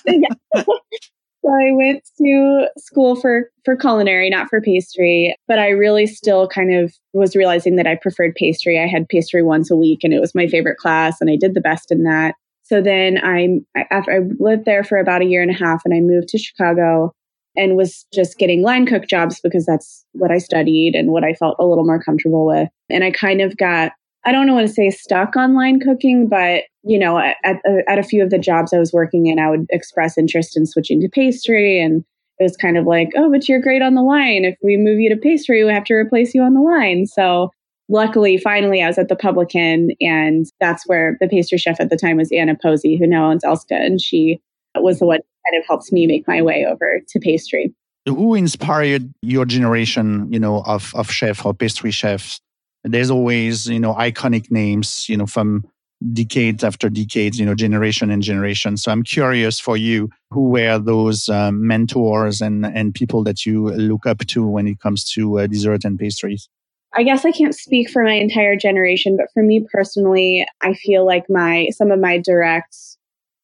So 1.45 1.53
I 1.53 1.73
went 1.73 2.03
to 2.19 2.69
school 2.79 3.17
for 3.17 3.51
for 3.65 3.77
culinary, 3.77 4.29
not 4.29 4.49
for 4.49 4.61
pastry, 4.61 5.35
but 5.47 5.59
I 5.59 5.69
really 5.69 6.07
still 6.07 6.49
kind 6.49 6.75
of 6.75 6.93
was 7.13 7.37
realizing 7.37 7.77
that 7.77 7.87
I 7.87 7.95
preferred 7.95 8.35
pastry. 8.35 8.79
I 8.79 8.87
had 8.87 9.09
pastry 9.09 9.43
once 9.43 9.71
a 9.71 9.77
week 9.77 10.01
and 10.03 10.13
it 10.13 10.21
was 10.21 10.35
my 10.35 10.47
favorite 10.47 10.79
class 10.79 11.21
and 11.21 11.31
I 11.31 11.37
did 11.37 11.55
the 11.55 11.61
best 11.61 11.91
in 11.91 12.03
that. 12.05 12.35
So 12.65 12.83
then 12.83 13.19
I 13.23 13.61
after 13.91 14.13
I 14.13 14.21
lived 14.39 14.65
there 14.65 14.85
for 14.85 14.99
about 14.99 15.23
a 15.23 15.27
year 15.27 15.43
and 15.43 15.51
a 15.51 15.59
half 15.59 15.83
and 15.85 15.95
I 15.95 16.01
moved 16.01 16.29
to 16.29 16.39
Chicago 16.39 17.13
and 17.57 17.77
was 17.77 18.05
just 18.13 18.39
getting 18.39 18.63
line 18.63 18.87
cook 18.87 19.07
jobs 19.09 19.41
because 19.41 19.65
that's 19.65 20.05
what 20.13 20.31
I 20.31 20.39
studied 20.39 20.95
and 20.95 21.11
what 21.11 21.25
I 21.25 21.33
felt 21.35 21.57
a 21.59 21.67
little 21.67 21.85
more 21.85 22.03
comfortable 22.03 22.47
with. 22.47 22.69
And 22.91 23.05
I 23.05 23.11
kind 23.11 23.41
of 23.41 23.57
got 23.57 23.93
I 24.25 24.33
don't 24.33 24.53
want 24.53 24.67
to 24.67 24.75
say 24.75 24.91
stuck 24.91 25.37
on 25.37 25.55
line 25.55 25.81
cooking, 25.81 26.29
but 26.29 26.65
you 26.89 26.99
know, 26.99 27.19
at, 27.19 27.37
at, 27.45 27.57
uh, 27.69 27.83
at, 27.87 27.99
a 27.99 28.03
few 28.03 28.23
of 28.23 28.31
the 28.31 28.39
jobs 28.39 28.73
I 28.73 28.79
was 28.79 28.95
working 28.95 29.27
in, 29.27 29.39
I 29.39 29.51
would 29.51 29.67
express 29.71 30.17
interest 30.17 30.57
in 30.57 30.65
switching 30.65 31.01
to 31.03 31.09
pastry. 31.09 31.79
And 31.81 32.03
it 32.39 32.43
was 32.43 32.57
kind 32.57 32.79
of 32.79 32.87
like, 32.87 33.11
oh, 33.15 33.31
but 33.31 33.47
you're 33.47 33.61
great 33.61 33.83
on 33.83 33.95
the 33.95 34.03
line. 34.03 34.47
If 34.47 34.57
we 34.63 34.79
move 34.79 34.99
you 34.99 35.11
to 35.11 35.21
pastry, 35.21 35.63
we 35.63 35.71
have 35.71 35.85
to 35.85 35.95
replace 35.95 36.35
you 36.35 36.43
on 36.43 36.55
the 36.55 36.61
line. 36.61 37.07
So 37.07 37.51
luckily, 37.91 38.39
finally, 38.39 38.83
I 38.83 38.87
was 38.87 38.97
at 38.97 39.09
the 39.09 39.17
Publican, 39.17 39.91
and 40.01 40.47
that's 40.61 40.89
where 40.89 41.19
the 41.21 41.29
pastry 41.29 41.59
chef 41.59 41.79
at 41.79 41.91
the 41.91 41.97
time 41.97 42.17
was 42.17 42.33
Anna 42.33 42.57
Posey, 42.61 42.97
who 42.97 43.07
now 43.07 43.31
owns 43.31 43.45
Elske. 43.45 43.73
And 43.73 44.01
she 44.01 44.41
was 44.75 44.99
the 44.99 45.07
one 45.07 45.19
kind 45.19 45.61
of 45.61 45.67
helps 45.67 45.93
me 45.93 46.07
make 46.07 46.27
my 46.27 46.41
way 46.41 46.65
over 46.67 47.01
to 47.07 47.21
pastry. 47.21 47.75
Who 48.07 48.35
inspired 48.35 49.13
your 49.21 49.45
generation, 49.45 50.33
you 50.33 50.41
know, 50.41 50.63
of, 50.63 50.95
of 50.95 51.11
chef 51.11 51.45
or 51.45 51.53
pastry 51.53 51.91
chefs 51.91 52.41
there's 52.85 53.11
always 53.11 53.67
you 53.67 53.81
know 53.81 53.95
iconic 53.95 54.51
names 54.51 55.09
you 55.09 55.17
know 55.17 55.27
from 55.27 55.65
decades 56.13 56.63
after 56.63 56.89
decades 56.89 57.41
you 57.41 57.45
know 57.45 57.57
generation 57.57 58.09
and 58.11 58.23
generation 58.23 58.77
so 58.77 58.93
i'm 58.93 59.03
curious 59.03 59.59
for 59.59 59.77
you 59.77 60.09
who 60.31 60.49
were 60.49 60.79
those 60.79 61.29
um, 61.29 61.67
mentors 61.67 62.41
and 62.41 62.65
and 62.67 62.95
people 62.95 63.25
that 63.25 63.45
you 63.45 63.71
look 63.71 64.07
up 64.07 64.19
to 64.19 64.47
when 64.47 64.69
it 64.69 64.79
comes 64.79 65.11
to 65.11 65.41
uh, 65.41 65.47
dessert 65.47 65.85
and 65.85 65.99
pastries 65.99 66.49
I 66.95 67.03
guess 67.03 67.25
I 67.25 67.33
can't 67.33 67.55
speak 67.55 67.91
for 67.91 68.03
my 68.03 68.15
entire 68.15 68.57
generation, 68.57 69.17
but 69.17 69.27
for 69.35 69.43
me 69.43 69.67
personally, 69.71 70.47
I 70.63 70.73
feel 70.75 71.05
like 71.05 71.25
my 71.29 71.69
some 71.71 71.91
of 71.91 72.01
my 72.01 72.19
direct 72.19 72.75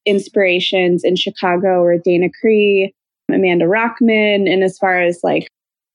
inspirations 0.06 1.04
in 1.04 1.16
Chicago 1.16 1.82
were 1.82 1.99
Dana 1.99 2.28
Cree, 2.40 2.94
Amanda 3.30 3.66
Rockman, 3.66 4.50
and 4.50 4.62
as 4.62 4.78
far 4.78 5.00
as 5.00 5.20
like 5.23 5.49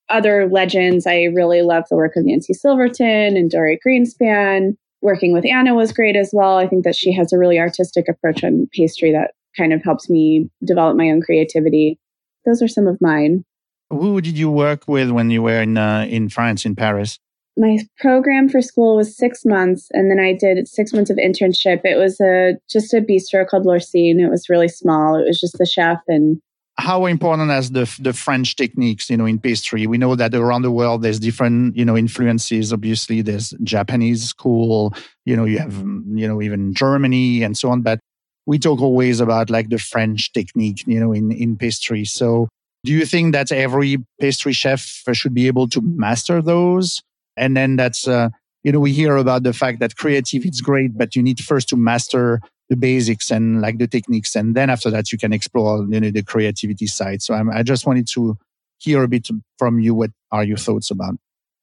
other 0.10 0.48
legends, 0.48 1.06
I 1.06 1.24
really 1.24 1.62
love 1.62 1.86
the 1.90 1.96
work 1.96 2.16
of 2.16 2.26
Nancy 2.26 2.54
Silverton 2.54 3.38
and 3.38 3.50
Dorie 3.50 3.80
Greenspan. 3.86 4.76
Working 5.02 5.34
with 5.34 5.46
Anna 5.46 5.76
was 5.76 5.94
great 5.94 6.16
as 6.16 6.32
well. 6.34 6.58
I 6.58 6.68
think 6.68 6.84
that 6.84 6.96
she 6.96 7.14
has 7.14 7.32
a 7.32 7.38
really 7.38 7.60
artistic 7.60 8.08
approach 8.10 8.44
on 8.44 8.68
pastry 8.74 9.12
that 9.12 9.32
kind 9.58 9.74
of 9.74 9.84
helps 9.84 10.10
me 10.10 10.50
develop 10.64 10.98
my 10.98 11.10
own 11.10 11.22
creativity. 11.22 11.98
Those 12.46 12.62
are 12.62 12.68
some 12.68 12.88
of 12.88 13.00
mine. 13.00 13.46
Who 13.90 14.22
did 14.22 14.38
you 14.38 14.52
work 14.52 14.88
with 14.88 15.10
when 15.10 15.32
you 15.32 15.42
were 15.42 15.62
in 15.62 15.78
uh, 15.78 16.06
in 16.10 16.30
France, 16.30 16.66
in 16.66 16.76
Paris? 16.76 17.20
my 17.60 17.78
program 17.98 18.48
for 18.48 18.62
school 18.62 18.96
was 18.96 19.16
six 19.16 19.46
months, 19.46 19.90
and 19.92 20.10
then 20.10 20.20
I 20.20 20.34
did 20.34 20.68
six 20.68 20.94
months 20.94 21.10
of 21.10 21.18
internship. 21.18 21.82
It 21.84 21.98
was 21.98 22.20
a 22.22 22.54
just 22.70 22.94
a 22.94 23.02
bistro 23.02 23.46
called 23.46 23.66
L'Orsine. 23.66 24.20
It 24.20 24.30
was 24.30 24.50
really 24.50 24.70
small. 24.70 25.16
It 25.16 25.28
was 25.28 25.40
just 25.40 25.58
the 25.58 25.66
chef 25.66 26.00
and 26.08 26.42
how 26.80 27.06
important 27.06 27.52
as 27.52 27.72
the 27.72 27.94
the 28.00 28.14
French 28.14 28.56
techniques, 28.56 29.10
you 29.10 29.18
know, 29.18 29.26
in 29.26 29.40
pastry? 29.40 29.86
We 29.88 29.98
know 29.98 30.16
that 30.16 30.34
around 30.34 30.64
the 30.64 30.72
world 30.72 31.02
there's 31.02 31.20
different, 31.20 31.76
you 31.76 31.86
know, 31.86 31.98
influences. 31.98 32.72
Obviously, 32.74 33.22
there's 33.22 33.54
Japanese 33.64 34.24
school, 34.24 34.94
you 35.26 35.36
know, 35.36 35.46
you 35.46 35.60
have, 35.60 35.78
you 35.78 36.28
know, 36.28 36.42
even 36.42 36.74
Germany 36.74 37.44
and 37.44 37.58
so 37.58 37.70
on. 37.70 37.82
But 37.82 38.00
we 38.46 38.58
talk 38.58 38.82
always 38.82 39.20
about 39.20 39.50
like 39.50 39.70
the 39.70 39.78
French 39.78 40.32
technique, 40.34 40.84
you 40.88 41.00
know, 41.00 41.12
in 41.12 41.32
in 41.32 41.58
pastry. 41.58 42.06
So, 42.06 42.48
do 42.86 42.92
you 42.94 43.06
think 43.06 43.34
that 43.34 43.52
every 43.52 43.98
pastry 44.20 44.54
chef 44.54 45.04
should 45.14 45.34
be 45.34 45.48
able 45.48 45.68
to 45.70 45.82
master 45.82 46.42
those? 46.42 47.02
And 47.38 47.56
then 47.56 47.78
that's, 47.78 48.08
uh, 48.08 48.30
you 48.64 48.72
know, 48.72 48.80
we 48.80 48.92
hear 48.92 49.16
about 49.16 49.44
the 49.44 49.54
fact 49.54 49.80
that 49.80 49.96
creative 49.96 50.46
is 50.46 50.62
great, 50.62 50.98
but 50.98 51.16
you 51.16 51.24
need 51.24 51.40
first 51.40 51.70
to 51.70 51.78
master 51.78 52.42
the 52.70 52.76
basics 52.76 53.32
and 53.32 53.62
like 53.62 53.80
the 53.80 53.88
techniques 53.88 54.36
and 54.36 54.56
then 54.56 54.70
after 54.70 54.92
that 54.92 55.12
you 55.12 55.18
can 55.18 55.34
explore 55.34 55.86
you 55.90 56.00
know 56.00 56.12
the 56.12 56.24
creativity 56.24 56.88
side. 56.88 57.22
So 57.22 57.34
I'm, 57.34 57.50
i 57.50 57.64
just 57.64 57.86
wanted 57.86 58.08
to 58.14 58.38
hear 58.78 59.04
a 59.04 59.08
bit 59.08 59.28
from 59.58 59.80
you 59.80 59.94
what 59.94 60.12
are 60.32 60.44
your 60.44 60.58
thoughts 60.58 60.92
about? 60.92 61.16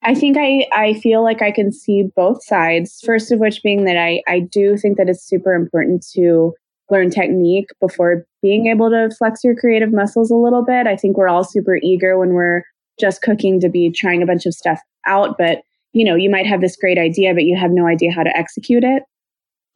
I 0.02 0.14
think 0.14 0.36
i 0.36 0.66
i 0.72 0.94
feel 0.94 1.22
like 1.22 1.42
i 1.42 1.50
can 1.50 1.72
see 1.72 2.04
both 2.14 2.44
sides 2.44 3.00
first 3.04 3.32
of 3.32 3.38
which 3.38 3.62
being 3.62 3.84
that 3.84 3.96
i 3.96 4.20
i 4.28 4.40
do 4.40 4.76
think 4.76 4.98
that 4.98 5.08
it's 5.08 5.24
super 5.24 5.54
important 5.54 6.04
to 6.14 6.52
learn 6.90 7.10
technique 7.10 7.70
before 7.80 8.26
being 8.42 8.66
able 8.66 8.90
to 8.90 9.10
flex 9.16 9.42
your 9.42 9.56
creative 9.56 9.92
muscles 9.92 10.30
a 10.30 10.36
little 10.36 10.64
bit. 10.64 10.86
I 10.86 10.94
think 10.94 11.16
we're 11.16 11.26
all 11.28 11.42
super 11.42 11.78
eager 11.82 12.16
when 12.16 12.28
we're 12.28 12.62
just 13.00 13.22
cooking 13.22 13.58
to 13.60 13.68
be 13.68 13.90
trying 13.90 14.22
a 14.22 14.26
bunch 14.26 14.46
of 14.46 14.54
stuff 14.54 14.80
out 15.06 15.36
but 15.38 15.62
you 15.96 16.04
know 16.04 16.14
you 16.14 16.30
might 16.30 16.46
have 16.46 16.60
this 16.60 16.76
great 16.76 16.98
idea 16.98 17.32
but 17.34 17.44
you 17.44 17.56
have 17.56 17.70
no 17.70 17.86
idea 17.86 18.12
how 18.12 18.22
to 18.22 18.36
execute 18.36 18.84
it 18.84 19.02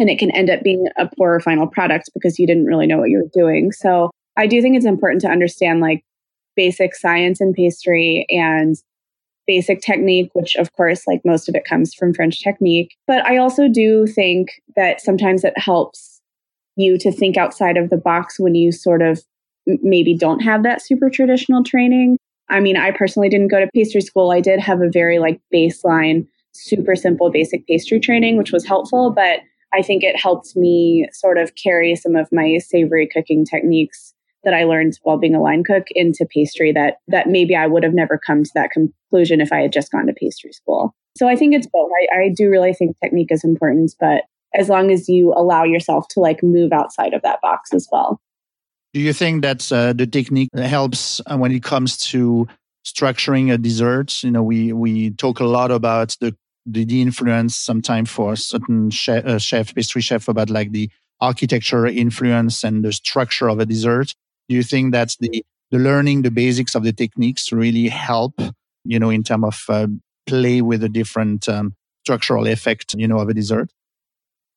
and 0.01 0.09
it 0.09 0.19
can 0.19 0.31
end 0.33 0.51
up 0.51 0.63
being 0.63 0.87
a 0.97 1.07
poorer 1.17 1.39
final 1.39 1.67
product 1.67 2.11
because 2.15 2.39
you 2.39 2.47
didn't 2.47 2.65
really 2.65 2.87
know 2.87 2.97
what 2.97 3.11
you 3.11 3.19
were 3.19 3.31
doing. 3.35 3.71
So 3.71 4.11
I 4.37 4.47
do 4.47 4.63
think 4.63 4.75
it's 4.75 4.87
important 4.87 5.21
to 5.21 5.29
understand 5.29 5.81
like 5.81 6.03
basic 6.57 6.97
science 6.97 7.41
in 7.41 7.53
pastry 7.53 8.27
and 8.31 8.77
basic 9.47 9.83
technique, 9.83 10.31
which 10.33 10.57
of 10.57 10.73
course, 10.73 11.07
like 11.07 11.21
most 11.25 11.49
of 11.49 11.55
it 11.55 11.67
comes 11.67 11.93
from 11.93 12.15
French 12.15 12.43
technique. 12.43 12.97
But 13.07 13.27
I 13.27 13.37
also 13.37 13.69
do 13.69 14.07
think 14.07 14.49
that 14.75 15.03
sometimes 15.03 15.45
it 15.45 15.57
helps 15.57 16.23
you 16.77 16.97
to 16.97 17.13
think 17.13 17.37
outside 17.37 17.77
of 17.77 17.91
the 17.91 17.99
box 17.99 18.41
when 18.41 18.55
you 18.55 18.73
sort 18.73 19.03
of 19.03 19.21
maybe 19.67 20.17
don't 20.17 20.41
have 20.41 20.63
that 20.63 20.81
super 20.81 21.11
traditional 21.11 21.63
training. 21.63 22.17
I 22.51 22.61
mean, 22.61 22.77
I 22.77 22.91
personally 22.91 23.29
didn't 23.29 23.49
go 23.49 23.61
to 23.61 23.71
pastry 23.73 24.01
school. 24.01 24.33
I 24.33 24.41
did 24.41 24.61
have 24.61 24.81
a 24.81 24.91
very 24.93 25.19
like 25.19 25.41
baseline, 25.55 26.27
super 26.53 26.97
simple 26.97 27.31
basic 27.31 27.67
pastry 27.67 28.01
training, 28.01 28.37
which 28.37 28.53
was 28.53 28.67
helpful, 28.67 29.11
but 29.11 29.41
I 29.73 29.83
think 29.83 30.03
it 30.03 30.21
helped 30.21 30.57
me 30.57 31.09
sort 31.13 31.39
of 31.39 31.55
carry 31.55 31.95
some 31.95 32.17
of 32.17 32.29
my 32.33 32.59
savory 32.59 33.07
cooking 33.07 33.45
techniques 33.45 34.13
that 34.43 34.55
I 34.55 34.65
learned 34.65 34.99
while 35.03 35.19
being 35.19 35.35
a 35.35 35.41
line 35.41 35.63
cook 35.65 35.87
into 35.91 36.27
pastry 36.27 36.73
that 36.73 36.97
that 37.09 37.29
maybe 37.29 37.55
I 37.55 37.67
would 37.67 37.85
have 37.85 37.95
never 37.95 38.19
come 38.19 38.43
to 38.43 38.51
that 38.55 38.71
conclusion 38.71 39.41
if 39.41 39.53
I 39.53 39.61
had 39.61 39.73
just 39.73 39.93
gone 39.93 40.07
to 40.07 40.13
pastry 40.13 40.53
school. 40.53 40.95
So 41.17 41.29
I 41.29 41.37
think 41.37 41.55
it's 41.55 41.69
both. 41.73 41.91
I, 42.13 42.23
I 42.23 42.29
do 42.35 42.49
really 42.49 42.73
think 42.73 42.97
technique 43.03 43.31
is 43.31 43.45
important, 43.45 43.95
but 44.01 44.23
as 44.55 44.69
long 44.69 44.91
as 44.91 45.09
you 45.09 45.33
allow 45.37 45.63
yourself 45.63 46.09
to 46.09 46.21
like 46.21 46.43
move 46.43 46.73
outside 46.73 47.15
of 47.15 47.23
that 47.23 47.41
box 47.41 47.73
as 47.73 47.87
well. 47.93 48.21
Do 48.93 49.01
you 49.01 49.13
think 49.13 49.43
that 49.43 49.71
uh, 49.73 49.93
the 49.93 50.07
technique 50.07 50.49
helps 50.55 51.21
uh, 51.27 51.37
when 51.37 51.53
it 51.53 51.63
comes 51.63 51.97
to 52.09 52.49
structuring 52.85 53.53
a 53.53 53.59
dessert? 53.59 54.23
You 54.23 54.33
know, 54.33 54.43
we 54.43 54.73
we 54.73 55.11
talk 55.11 55.41
a 55.41 55.45
lot 55.45 55.71
about 55.71 56.17
the 56.21 56.35
the, 56.67 56.85
the 56.85 57.01
influence 57.01 57.57
sometimes 57.57 58.11
for 58.11 58.37
certain 58.37 58.91
chef, 58.91 59.25
uh, 59.25 59.39
chef, 59.39 59.75
pastry 59.75 60.03
chef 60.03 60.29
about 60.29 60.51
like 60.51 60.73
the 60.73 60.91
architecture 61.21 61.87
influence 61.87 62.65
and 62.65 62.85
the 62.85 62.93
structure 62.93 63.49
of 63.49 63.61
a 63.61 63.67
dessert. 63.67 64.15
Do 64.49 64.57
you 64.57 64.63
think 64.63 64.93
that's 64.93 65.17
the, 65.17 65.45
the 65.71 65.79
learning 65.79 66.23
the 66.23 66.31
basics 66.31 66.75
of 66.75 66.83
the 66.83 66.93
techniques 66.93 67.53
really 67.53 67.89
help, 67.89 68.41
you 68.85 68.99
know, 68.99 69.11
in 69.11 69.23
terms 69.23 69.45
of 69.45 69.65
uh, 69.69 69.87
play 70.27 70.61
with 70.63 70.83
a 70.85 70.89
different 70.89 71.49
um, 71.49 71.75
structural 72.05 72.47
effect, 72.47 72.95
you 72.95 73.07
know, 73.09 73.19
of 73.19 73.29
a 73.29 73.35
dessert? 73.35 73.71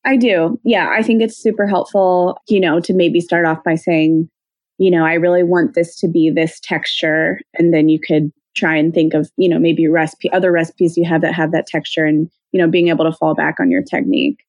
I 0.05 0.17
do. 0.17 0.59
Yeah, 0.65 0.89
I 0.89 1.01
think 1.01 1.21
it's 1.21 1.37
super 1.37 1.65
helpful, 1.65 2.37
you 2.49 2.59
know, 2.59 2.79
to 2.81 2.93
maybe 2.93 3.21
start 3.21 3.45
off 3.45 3.63
by 3.63 3.75
saying, 3.75 4.29
you 4.77 4.91
know, 4.91 5.05
I 5.05 5.13
really 5.13 5.43
want 5.43 5.75
this 5.75 5.95
to 5.99 6.09
be 6.09 6.29
this 6.29 6.59
texture. 6.59 7.39
And 7.53 7.73
then 7.73 7.87
you 7.87 7.99
could 7.99 8.31
try 8.55 8.75
and 8.75 8.93
think 8.93 9.13
of, 9.13 9.31
you 9.37 9.47
know, 9.47 9.59
maybe 9.59 9.87
recipe, 9.87 10.31
other 10.33 10.51
recipes 10.51 10.97
you 10.97 11.05
have 11.05 11.21
that 11.21 11.33
have 11.33 11.51
that 11.53 11.67
texture 11.67 12.03
and, 12.03 12.29
you 12.51 12.59
know, 12.59 12.67
being 12.67 12.89
able 12.89 13.05
to 13.05 13.13
fall 13.13 13.33
back 13.33 13.59
on 13.59 13.71
your 13.71 13.81
technique. 13.81 14.43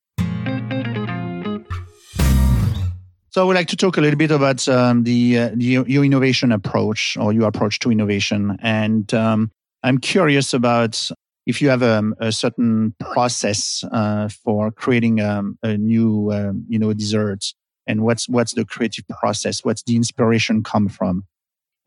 So 3.31 3.43
I 3.43 3.45
would 3.45 3.57
like 3.57 3.69
to 3.69 3.77
talk 3.77 3.97
a 3.97 4.01
little 4.01 4.19
bit 4.19 4.31
about 4.31 4.69
um, 4.69 5.03
the, 5.03 5.39
uh, 5.39 5.51
the, 5.55 5.85
your 5.87 6.05
innovation 6.05 6.53
approach 6.53 7.17
or 7.17 7.33
your 7.33 7.49
approach 7.49 7.81
to 7.81 7.91
innovation, 7.91 8.57
and 8.63 9.13
um, 9.13 9.51
I'm 9.83 9.99
curious 9.99 10.55
about 10.55 11.11
if 11.47 11.61
you 11.61 11.69
have 11.69 11.83
um, 11.83 12.15
a 12.19 12.33
certain 12.33 12.95
process 13.13 13.85
uh, 13.93 14.29
for 14.29 14.71
creating 14.71 15.21
um, 15.21 15.59
a 15.63 15.77
new, 15.77 16.31
uh, 16.31 16.53
you 16.69 16.79
know, 16.79 16.93
dessert, 16.93 17.45
and 17.87 18.03
what's 18.03 18.29
what's 18.29 18.55
the 18.55 18.65
creative 18.65 19.07
process? 19.09 19.65
What's 19.65 19.83
the 19.83 19.97
inspiration 19.97 20.63
come 20.63 20.89
from? 20.89 21.25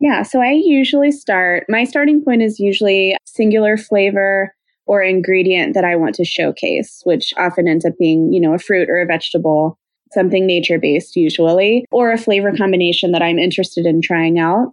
Yeah, 0.00 0.22
so 0.22 0.40
I 0.40 0.52
usually 0.52 1.10
start, 1.10 1.64
my 1.68 1.82
starting 1.82 2.22
point 2.22 2.42
is 2.42 2.60
usually 2.60 3.16
singular 3.24 3.76
flavor 3.76 4.54
or 4.86 5.02
ingredient 5.02 5.74
that 5.74 5.84
I 5.84 5.96
want 5.96 6.14
to 6.16 6.24
showcase, 6.24 7.00
which 7.04 7.34
often 7.36 7.66
ends 7.66 7.84
up 7.84 7.94
being, 7.98 8.32
you 8.32 8.40
know, 8.40 8.54
a 8.54 8.60
fruit 8.60 8.88
or 8.88 9.00
a 9.00 9.06
vegetable, 9.06 9.76
something 10.12 10.46
nature 10.46 10.78
based 10.78 11.16
usually, 11.16 11.84
or 11.90 12.12
a 12.12 12.18
flavor 12.18 12.56
combination 12.56 13.10
that 13.10 13.22
I'm 13.22 13.40
interested 13.40 13.86
in 13.86 14.00
trying 14.00 14.38
out. 14.38 14.72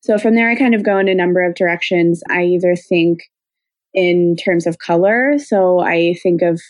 So 0.00 0.18
from 0.18 0.34
there, 0.34 0.50
I 0.50 0.56
kind 0.56 0.74
of 0.74 0.84
go 0.84 0.98
in 0.98 1.08
a 1.08 1.14
number 1.14 1.42
of 1.42 1.54
directions. 1.54 2.22
I 2.28 2.42
either 2.44 2.74
think 2.74 3.20
in 3.94 4.36
terms 4.36 4.66
of 4.66 4.78
color. 4.78 5.38
So 5.38 5.80
I 5.80 6.14
think 6.22 6.42
of 6.42 6.60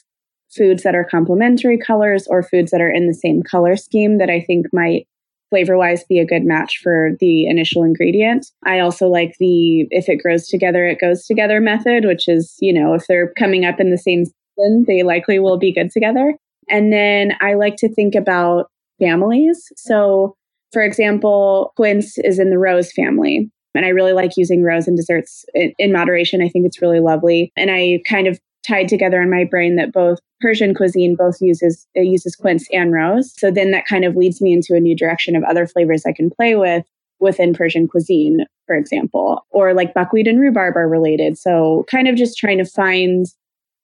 foods 0.57 0.83
that 0.83 0.94
are 0.94 1.04
complementary 1.04 1.78
colors 1.78 2.26
or 2.28 2.42
foods 2.42 2.70
that 2.70 2.81
are 2.81 2.90
in 2.90 3.07
the 3.07 3.14
same 3.14 3.42
color 3.42 3.76
scheme 3.76 4.18
that 4.18 4.31
I 4.31 4.40
think 4.40 4.66
might 4.72 5.07
flavor 5.50 5.76
wise 5.78 6.04
be 6.04 6.18
a 6.18 6.26
good 6.26 6.44
match 6.44 6.78
for 6.83 7.11
the 7.20 7.46
initial 7.46 7.83
ingredient. 7.83 8.46
I 8.66 8.81
also 8.81 9.09
like 9.09 9.35
the 9.38 9.87
if 9.90 10.09
it 10.09 10.22
grows 10.22 10.46
together, 10.46 10.87
it 10.87 11.00
goes 11.00 11.24
together 11.26 11.61
method, 11.61 12.04
which 12.04 12.28
is, 12.28 12.57
you 12.61 12.72
know, 12.72 12.94
if 12.94 13.07
they're 13.07 13.33
coming 13.38 13.64
up 13.64 13.81
in 13.81 13.90
the 13.90 13.98
same 13.98 14.24
season, 14.24 14.85
they 14.87 15.02
likely 15.02 15.38
will 15.38 15.59
be 15.59 15.72
good 15.72 15.90
together. 15.90 16.35
And 16.68 16.92
then 16.92 17.33
I 17.40 17.54
like 17.54 17.76
to 17.76 17.92
think 17.92 18.14
about 18.14 18.66
families. 19.00 19.72
So, 19.76 20.37
for 20.72 20.83
example, 20.83 21.72
quince 21.76 22.18
is 22.18 22.38
in 22.38 22.50
the 22.50 22.59
rose 22.59 22.92
family. 22.92 23.50
And 23.74 23.85
I 23.85 23.90
really 23.90 24.12
like 24.12 24.33
using 24.37 24.62
rose 24.62 24.88
in 24.88 24.96
desserts 24.96 25.44
in, 25.54 25.72
in 25.78 25.92
moderation. 25.92 26.42
I 26.42 26.48
think 26.48 26.66
it's 26.66 26.83
really 26.83 27.00
lovely. 27.00 27.52
And 27.57 27.70
I 27.70 28.00
kind 28.09 28.26
of 28.26 28.38
tied 28.66 28.88
together 28.88 29.22
in 29.22 29.31
my 29.31 29.44
brain 29.44 29.76
that 29.76 29.92
both 29.92 30.18
Persian 30.40 30.74
cuisine 30.74 31.16
both 31.16 31.40
uses 31.40 31.87
it 31.94 32.07
uses 32.07 32.37
quince 32.37 32.66
and 32.72 32.92
rose. 32.92 33.33
So 33.37 33.50
then 33.50 33.70
that 33.70 33.87
kind 33.87 34.04
of 34.04 34.16
leads 34.16 34.40
me 34.40 34.52
into 34.52 34.74
a 34.74 34.81
new 34.81 34.96
direction 34.96 35.37
of 35.37 35.42
other 35.44 35.66
flavors 35.66 36.04
I 36.07 36.12
can 36.12 36.31
play 36.31 36.54
with 36.54 36.85
within 37.20 37.54
Persian 37.54 37.88
cuisine, 37.88 38.44
for 38.66 38.76
example, 38.76 39.44
or 39.50 39.74
like 39.74 39.94
buckwheat 39.94 40.28
and 40.28 40.40
rhubarb 40.40 40.76
are 40.76 40.88
related. 40.88 41.37
So 41.37 41.85
kind 41.90 42.09
of 42.09 42.16
just 42.16 42.38
trying 42.38 42.59
to 42.59 42.64
find 42.64 43.26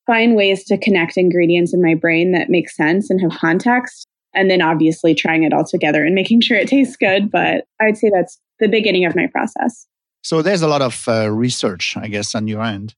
find 0.07 0.37
ways 0.37 0.64
to 0.64 0.77
connect 0.79 1.16
ingredients 1.16 1.73
in 1.73 1.83
my 1.83 1.94
brain 1.94 2.33
that 2.33 2.51
make 2.51 2.68
sense 2.68 3.09
and 3.11 3.20
have 3.20 3.38
context. 3.40 4.07
And 4.35 4.51
then 4.51 4.62
obviously 4.62 5.14
trying 5.14 5.44
it 5.44 5.53
all 5.53 5.64
together 5.64 6.05
and 6.05 6.14
making 6.14 6.40
sure 6.40 6.57
it 6.57 6.68
tastes 6.68 6.97
good. 6.97 7.31
But 7.31 7.64
I'd 7.81 7.97
say 7.97 8.11
that's 8.14 8.40
the 8.61 8.68
beginning 8.68 9.05
of 9.05 9.16
my 9.16 9.27
process. 9.27 9.87
So 10.23 10.42
there's 10.42 10.62
a 10.62 10.68
lot 10.68 10.83
of 10.83 11.05
uh, 11.07 11.31
research, 11.31 11.97
I 11.97 12.09
guess, 12.09 12.35
on 12.35 12.49
your 12.49 12.62
end. 12.62 12.94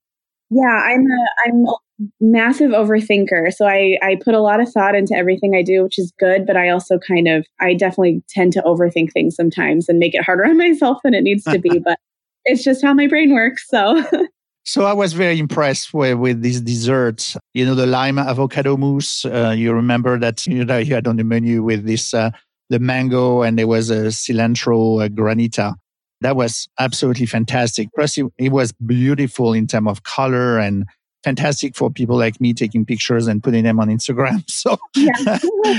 Yeah, 0.51 0.63
I'm 0.63 1.05
a 1.05 1.27
I'm 1.45 1.67
a 1.67 1.77
massive 2.21 2.71
overthinker. 2.71 3.53
So 3.53 3.67
I 3.67 3.99
I 4.03 4.17
put 4.25 4.35
a 4.35 4.41
lot 4.41 4.61
of 4.61 4.71
thought 4.71 4.95
into 4.95 5.15
everything 5.15 5.57
I 5.57 5.63
do, 5.63 5.83
which 5.83 5.99
is 5.99 6.13
good, 6.21 6.47
but 6.47 6.57
I 6.57 6.69
also 6.69 6.99
kind 6.99 7.27
of 7.27 7.45
I 7.61 7.75
definitely 7.75 8.23
tend 8.29 8.53
to 8.53 8.63
overthink 8.63 9.13
things 9.13 9.35
sometimes 9.35 9.89
and 9.89 9.99
make 9.99 10.15
it 10.15 10.23
harder 10.23 10.45
on 10.45 10.57
myself 10.57 10.99
than 11.03 11.15
it 11.15 11.23
needs 11.23 11.43
to 11.45 11.59
be, 11.59 11.79
but 11.85 11.99
it's 12.45 12.63
just 12.63 12.83
how 12.83 12.95
my 12.95 13.09
brain 13.09 13.35
works, 13.35 13.69
so 13.69 14.05
So 14.67 14.85
I 14.85 14.93
was 14.93 15.13
very 15.13 15.39
impressed 15.39 15.95
with, 15.95 16.19
with 16.19 16.43
this 16.43 16.61
dessert. 16.61 17.35
You 17.55 17.65
know, 17.65 17.75
the 17.75 17.87
lime 17.87 18.19
avocado 18.19 18.77
mousse. 18.77 19.25
Uh, 19.25 19.55
you 19.57 19.73
remember 19.73 20.19
that 20.19 20.47
you 20.47 20.65
know 20.65 20.79
you 20.79 20.95
had 20.95 21.07
on 21.07 21.17
the 21.17 21.25
menu 21.25 21.63
with 21.63 21.87
this 21.87 22.13
uh, 22.13 22.31
the 22.69 22.79
mango 22.79 23.43
and 23.43 23.59
there 23.59 23.69
was 23.69 23.91
a 23.91 24.07
cilantro 24.07 25.05
uh, 25.05 25.09
granita 25.09 25.77
that 26.21 26.37
was 26.37 26.69
absolutely 26.79 27.27
fantastic. 27.27 27.89
Plus, 27.95 28.17
it, 28.19 28.27
it 28.39 28.53
was 28.53 28.73
beautiful 28.73 29.53
in 29.53 29.67
terms 29.67 29.89
of 29.89 30.03
color 30.03 30.59
and 30.59 30.85
fantastic 31.25 31.77
for 31.77 31.91
people 31.91 32.17
like 32.17 32.41
me 32.41 32.55
taking 32.55 32.85
pictures 32.85 33.27
and 33.27 33.43
putting 33.43 33.65
them 33.65 33.81
on 33.81 33.89
Instagram. 33.89 34.43
So, 34.51 34.79
yeah. 34.95 35.39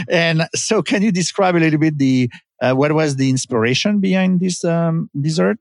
and 0.10 0.48
so, 0.56 0.82
can 0.82 1.02
you 1.02 1.12
describe 1.12 1.56
a 1.56 1.60
little 1.60 1.80
bit 1.80 1.98
the 1.98 2.30
uh, 2.62 2.74
what 2.74 2.92
was 2.92 3.16
the 3.16 3.30
inspiration 3.30 4.00
behind 4.00 4.40
this 4.40 4.64
um, 4.64 5.10
dessert? 5.20 5.58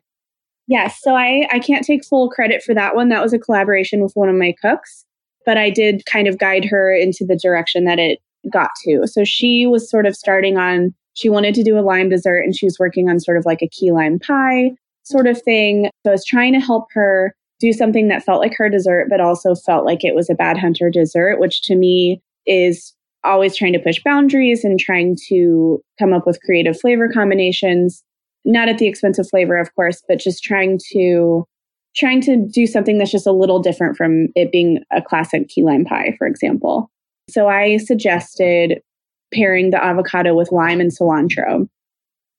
Yes. 0.69 0.99
So 1.01 1.15
I, 1.15 1.47
I 1.51 1.59
can't 1.59 1.85
take 1.85 2.05
full 2.05 2.29
credit 2.29 2.63
for 2.63 2.75
that 2.75 2.97
one. 2.97 3.09
That 3.09 3.23
was 3.23 3.33
a 3.33 3.39
collaboration 3.39 4.03
with 4.03 4.13
one 4.15 4.29
of 4.29 4.35
my 4.35 4.55
cooks, 4.61 5.05
but 5.45 5.57
I 5.57 5.71
did 5.71 6.05
kind 6.07 6.27
of 6.27 6.39
guide 6.39 6.65
her 6.65 6.93
into 6.93 7.25
the 7.25 7.37
direction 7.37 7.85
that 7.85 7.99
it 7.99 8.19
got 8.53 8.71
to. 8.85 9.07
So 9.07 9.25
she 9.25 9.67
was 9.67 9.91
sort 9.91 10.07
of 10.07 10.17
starting 10.17 10.57
on, 10.57 10.95
she 11.15 11.29
wanted 11.29 11.55
to 11.55 11.63
do 11.63 11.79
a 11.79 11.81
lime 11.81 12.09
dessert 12.09 12.41
and 12.41 12.57
she 12.57 12.67
was 12.67 12.79
working 12.79 13.09
on 13.09 13.21
sort 13.21 13.39
of 13.39 13.47
like 13.47 13.63
a 13.63 13.69
key 13.69 13.93
lime 13.93 14.19
pie 14.19 14.73
sort 15.05 15.27
of 15.27 15.41
thing. 15.43 15.89
So 16.05 16.11
I 16.11 16.13
was 16.13 16.25
trying 16.25 16.53
to 16.53 16.61
help 16.61 16.87
her 16.93 17.35
do 17.61 17.73
something 17.73 18.09
that 18.09 18.25
felt 18.25 18.41
like 18.41 18.55
her 18.57 18.69
dessert, 18.69 19.07
but 19.09 19.21
also 19.21 19.55
felt 19.55 19.85
like 19.85 20.05
it 20.05 20.15
was 20.15 20.29
a 20.29 20.35
bad 20.35 20.59
hunter 20.59 20.91
dessert, 20.91 21.39
which 21.39 21.63
to 21.63 21.77
me 21.77 22.21
is 22.47 22.93
always 23.25 23.57
trying 23.57 23.73
to 23.73 23.79
push 23.79 24.01
boundaries 24.05 24.65
and 24.65 24.79
trying 24.79 25.17
to 25.29 25.81
come 25.99 26.13
up 26.13 26.27
with 26.27 26.43
creative 26.43 26.79
flavor 26.79 27.09
combinations, 27.13 28.03
not 28.47 28.69
at 28.69 28.79
the 28.79 28.87
expense 28.87 29.19
of 29.19 29.29
flavor, 29.29 29.59
of 29.59 29.75
course, 29.75 30.03
but 30.09 30.19
just 30.19 30.43
trying 30.43 30.79
to 30.93 31.45
trying 31.97 32.21
to 32.21 32.37
do 32.37 32.67
something 32.67 32.99
that's 32.99 33.11
just 33.11 33.27
a 33.27 33.33
little 33.33 33.59
different 33.59 33.97
from 33.97 34.29
it 34.35 34.53
being 34.53 34.81
a 34.93 35.01
classic 35.01 35.49
key 35.49 35.63
lime 35.63 35.85
pie, 35.85 36.15
for 36.19 36.27
example. 36.27 36.91
So 37.29 37.49
I 37.49 37.79
suggested 37.79 38.81
pairing 39.33 39.71
the 39.71 39.83
avocado 39.83 40.35
with 40.35 40.53
lime 40.53 40.81
and 40.81 40.93
cilantro. 40.97 41.69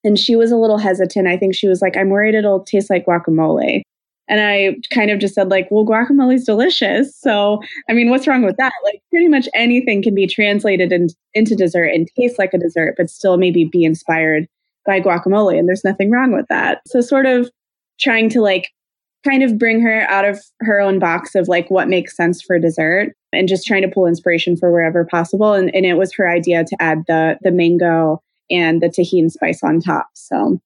And 0.04 0.18
she 0.18 0.36
was 0.36 0.52
a 0.52 0.58
little 0.58 0.78
hesitant. 0.78 1.28
I 1.28 1.38
think 1.38 1.56
she 1.56 1.68
was 1.68 1.82
like, 1.82 1.98
I'm 1.98 2.10
worried 2.10 2.36
it'll 2.36 2.64
taste 2.64 2.90
like 2.90 3.06
guacamole. 3.06 3.82
And 4.30 4.42
I 4.42 4.76
kind 4.94 5.10
of 5.10 5.20
just 5.20 5.36
said, 5.36 5.50
like, 5.50 5.70
well, 5.72 5.86
guacamole's 5.86 6.44
delicious. 6.44 7.18
So, 7.18 7.60
I 7.90 7.94
mean, 7.94 8.10
what's 8.10 8.28
wrong 8.28 8.44
with 8.44 8.58
that? 8.58 8.74
Like, 8.84 9.02
pretty 9.10 9.30
much 9.30 9.48
anything 9.56 10.04
can 10.04 10.14
be 10.14 10.28
translated 10.28 10.92
in, 10.92 11.08
into 11.34 11.56
dessert 11.56 11.86
and 11.86 12.10
taste 12.18 12.38
like 12.38 12.54
a 12.54 12.58
dessert, 12.58 12.96
but 12.98 13.10
still 13.10 13.38
maybe 13.38 13.66
be 13.66 13.86
inspired 13.86 14.48
by 14.88 15.00
guacamole. 15.00 15.60
And 15.60 15.68
there's 15.68 15.84
nothing 15.84 16.10
wrong 16.10 16.34
with 16.34 16.48
that. 16.48 16.82
So, 16.88 17.02
sort 17.02 17.28
of 17.28 17.52
trying 18.00 18.30
to 18.30 18.42
like 18.42 18.70
kind 19.24 19.44
of 19.44 19.60
bring 19.60 19.82
her 19.82 20.02
out 20.10 20.26
of 20.26 20.40
her 20.62 20.80
own 20.80 20.98
box 20.98 21.36
of 21.36 21.48
like 21.48 21.70
what 21.70 21.90
makes 21.90 22.16
sense 22.16 22.42
for 22.42 22.58
dessert 22.58 23.14
and 23.34 23.48
just 23.48 23.68
trying 23.68 23.82
to 23.82 23.90
pull 23.90 24.08
inspiration 24.08 24.56
for 24.56 24.72
wherever 24.72 25.06
possible. 25.06 25.54
And, 25.54 25.74
and 25.76 25.86
it 25.86 25.96
was 25.96 26.14
her 26.16 26.30
idea 26.30 26.64
to 26.64 26.78
add 26.80 27.04
the, 27.08 27.38
the 27.42 27.52
mango 27.52 28.22
and 28.50 28.82
the 28.82 28.88
Tajín 28.88 29.30
spice 29.30 29.64
on 29.64 29.82
top. 29.82 30.08
So, 30.14 30.60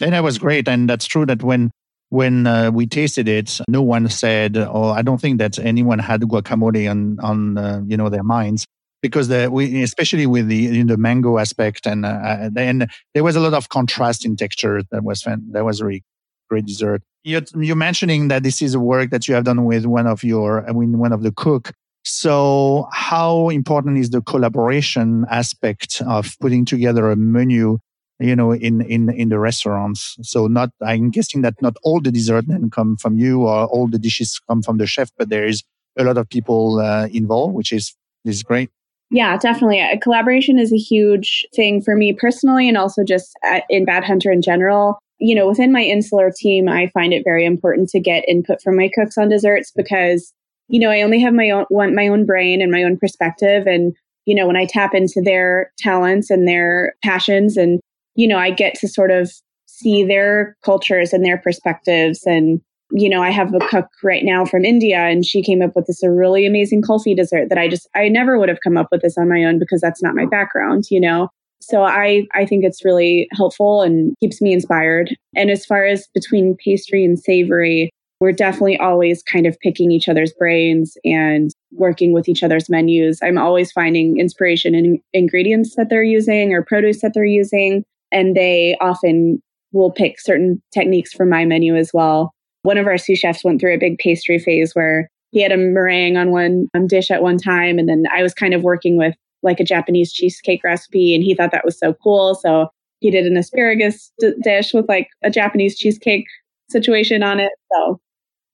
and 0.00 0.12
that 0.12 0.24
was 0.24 0.38
great. 0.38 0.66
And 0.66 0.88
that's 0.88 1.06
true 1.06 1.26
that 1.26 1.42
when 1.42 1.70
when 2.10 2.46
uh, 2.46 2.70
we 2.70 2.86
tasted 2.86 3.28
it, 3.28 3.60
no 3.66 3.82
one 3.82 4.08
said, 4.08 4.56
"Oh, 4.56 4.90
I 4.90 5.02
don't 5.02 5.20
think 5.20 5.38
that 5.38 5.58
anyone 5.58 5.98
had 5.98 6.20
guacamole 6.22 6.88
on 6.88 7.18
on 7.20 7.58
uh, 7.58 7.82
you 7.86 7.96
know 7.96 8.08
their 8.08 8.22
minds." 8.22 8.66
Because 9.04 9.28
the, 9.28 9.50
we, 9.50 9.82
especially 9.82 10.26
with 10.26 10.48
the 10.48 10.82
the 10.82 10.96
mango 10.96 11.36
aspect, 11.36 11.86
and 11.86 12.06
uh, 12.06 12.48
and 12.56 12.88
there 13.12 13.22
was 13.28 13.36
a 13.36 13.40
lot 13.46 13.52
of 13.52 13.68
contrast 13.68 14.24
in 14.24 14.34
texture 14.34 14.80
that 14.90 15.04
was 15.04 15.20
fun, 15.20 15.44
that 15.52 15.62
was 15.62 15.80
a 15.80 15.84
really 15.84 16.04
great 16.48 16.64
dessert. 16.64 17.02
You're, 17.22 17.42
you're 17.54 17.84
mentioning 17.88 18.28
that 18.28 18.42
this 18.42 18.62
is 18.62 18.72
a 18.74 18.80
work 18.80 19.10
that 19.10 19.28
you 19.28 19.34
have 19.34 19.44
done 19.44 19.66
with 19.66 19.84
one 19.84 20.06
of 20.06 20.24
your, 20.24 20.66
I 20.68 20.72
mean, 20.72 20.98
one 20.98 21.12
of 21.12 21.22
the 21.22 21.32
cook. 21.32 21.72
So, 22.02 22.88
how 22.92 23.50
important 23.50 23.98
is 23.98 24.08
the 24.08 24.22
collaboration 24.22 25.26
aspect 25.30 26.02
of 26.06 26.34
putting 26.40 26.64
together 26.64 27.10
a 27.10 27.16
menu 27.16 27.78
you 28.20 28.36
know, 28.36 28.52
in, 28.52 28.80
in, 28.82 29.10
in 29.10 29.28
the 29.28 29.38
restaurants. 29.38 30.16
So 30.22 30.46
not, 30.46 30.70
I'm 30.80 31.10
guessing 31.10 31.42
that 31.42 31.60
not 31.60 31.76
all 31.82 32.00
the 32.00 32.12
dessert 32.12 32.44
then 32.46 32.70
come 32.70 32.96
from 32.96 33.18
you 33.18 33.42
or 33.42 33.66
all 33.66 33.88
the 33.88 33.98
dishes 33.98 34.40
come 34.48 34.62
from 34.62 34.78
the 34.78 34.86
chef, 34.86 35.10
but 35.18 35.28
there 35.28 35.44
is 35.44 35.62
a 35.98 36.04
lot 36.04 36.16
of 36.16 36.28
people 36.28 36.78
uh, 36.78 37.08
involved, 37.08 37.54
which 37.54 37.72
is, 37.72 37.94
is 38.24 38.42
great. 38.42 38.70
Yeah, 39.14 39.36
definitely. 39.36 39.80
Uh, 39.80 39.96
collaboration 40.02 40.58
is 40.58 40.72
a 40.72 40.76
huge 40.76 41.46
thing 41.54 41.80
for 41.80 41.94
me 41.94 42.12
personally 42.12 42.68
and 42.68 42.76
also 42.76 43.04
just 43.04 43.30
uh, 43.46 43.60
in 43.70 43.84
Bad 43.84 44.02
Hunter 44.02 44.32
in 44.32 44.42
general. 44.42 44.98
You 45.20 45.36
know, 45.36 45.46
within 45.48 45.70
my 45.70 45.82
insular 45.82 46.32
team, 46.36 46.68
I 46.68 46.88
find 46.88 47.12
it 47.12 47.22
very 47.24 47.44
important 47.44 47.88
to 47.90 48.00
get 48.00 48.28
input 48.28 48.60
from 48.60 48.76
my 48.76 48.90
cooks 48.92 49.16
on 49.16 49.28
desserts 49.28 49.70
because, 49.76 50.32
you 50.66 50.80
know, 50.80 50.90
I 50.90 51.02
only 51.02 51.20
have 51.20 51.32
my 51.32 51.48
own 51.50 51.94
my 51.94 52.08
own 52.08 52.26
brain 52.26 52.60
and 52.60 52.72
my 52.72 52.82
own 52.82 52.98
perspective. 52.98 53.68
And, 53.68 53.94
you 54.26 54.34
know, 54.34 54.48
when 54.48 54.56
I 54.56 54.66
tap 54.66 54.94
into 54.94 55.22
their 55.24 55.70
talents 55.78 56.28
and 56.28 56.48
their 56.48 56.94
passions 57.04 57.56
and 57.56 57.80
you 58.16 58.26
know, 58.26 58.38
I 58.38 58.50
get 58.50 58.74
to 58.80 58.88
sort 58.88 59.12
of 59.12 59.32
see 59.66 60.02
their 60.04 60.56
cultures 60.64 61.12
and 61.12 61.24
their 61.24 61.38
perspectives. 61.38 62.24
And, 62.26 62.60
you 62.90 63.08
know, 63.08 63.22
I 63.22 63.30
have 63.30 63.52
a 63.54 63.58
cook 63.68 63.86
right 64.02 64.24
now 64.24 64.44
from 64.44 64.64
India 64.64 64.98
and 64.98 65.24
she 65.24 65.42
came 65.42 65.62
up 65.62 65.74
with 65.74 65.86
this 65.86 66.02
a 66.02 66.10
really 66.10 66.46
amazing 66.46 66.82
kulfi 66.82 67.16
dessert 67.16 67.48
that 67.48 67.58
I 67.58 67.68
just, 67.68 67.88
I 67.94 68.08
never 68.08 68.38
would 68.38 68.48
have 68.48 68.60
come 68.62 68.76
up 68.76 68.88
with 68.92 69.02
this 69.02 69.16
on 69.18 69.28
my 69.28 69.44
own 69.44 69.58
because 69.58 69.80
that's 69.80 70.02
not 70.02 70.14
my 70.14 70.26
background, 70.26 70.84
you 70.90 71.00
know? 71.00 71.28
So 71.60 71.82
I, 71.82 72.26
I 72.34 72.44
think 72.44 72.62
it's 72.62 72.84
really 72.84 73.26
helpful 73.32 73.80
and 73.80 74.14
keeps 74.20 74.42
me 74.42 74.52
inspired. 74.52 75.16
And 75.34 75.50
as 75.50 75.64
far 75.64 75.86
as 75.86 76.06
between 76.14 76.56
pastry 76.62 77.04
and 77.04 77.18
savory, 77.18 77.90
we're 78.20 78.32
definitely 78.32 78.78
always 78.78 79.22
kind 79.22 79.46
of 79.46 79.58
picking 79.60 79.90
each 79.90 80.08
other's 80.08 80.32
brains 80.38 80.96
and 81.04 81.50
working 81.72 82.12
with 82.12 82.28
each 82.28 82.42
other's 82.42 82.68
menus. 82.68 83.18
I'm 83.22 83.38
always 83.38 83.72
finding 83.72 84.18
inspiration 84.18 84.74
in 84.74 85.00
ingredients 85.12 85.74
that 85.76 85.88
they're 85.88 86.04
using 86.04 86.52
or 86.52 86.62
produce 86.62 87.00
that 87.00 87.12
they're 87.14 87.24
using 87.24 87.82
and 88.12 88.36
they 88.36 88.76
often 88.80 89.42
will 89.72 89.90
pick 89.90 90.20
certain 90.20 90.62
techniques 90.72 91.12
from 91.12 91.30
my 91.30 91.44
menu 91.44 91.76
as 91.76 91.90
well. 91.92 92.33
One 92.64 92.78
of 92.78 92.86
our 92.86 92.98
sous 92.98 93.18
chefs 93.18 93.44
went 93.44 93.60
through 93.60 93.74
a 93.74 93.78
big 93.78 93.98
pastry 93.98 94.38
phase 94.38 94.74
where 94.74 95.08
he 95.30 95.42
had 95.42 95.52
a 95.52 95.56
meringue 95.56 96.16
on 96.16 96.30
one 96.30 96.68
um, 96.74 96.86
dish 96.86 97.10
at 97.10 97.22
one 97.22 97.38
time, 97.38 97.78
and 97.78 97.88
then 97.88 98.04
I 98.12 98.22
was 98.22 98.34
kind 98.34 98.54
of 98.54 98.62
working 98.62 98.96
with 98.96 99.14
like 99.42 99.60
a 99.60 99.64
Japanese 99.64 100.12
cheesecake 100.12 100.64
recipe, 100.64 101.14
and 101.14 101.22
he 101.22 101.34
thought 101.34 101.52
that 101.52 101.64
was 101.64 101.78
so 101.78 101.92
cool. 101.92 102.34
So 102.34 102.68
he 103.00 103.10
did 103.10 103.26
an 103.26 103.36
asparagus 103.36 104.10
d- 104.18 104.32
dish 104.42 104.72
with 104.72 104.88
like 104.88 105.08
a 105.22 105.30
Japanese 105.30 105.76
cheesecake 105.76 106.26
situation 106.70 107.22
on 107.22 107.38
it. 107.38 107.52
So 107.72 108.00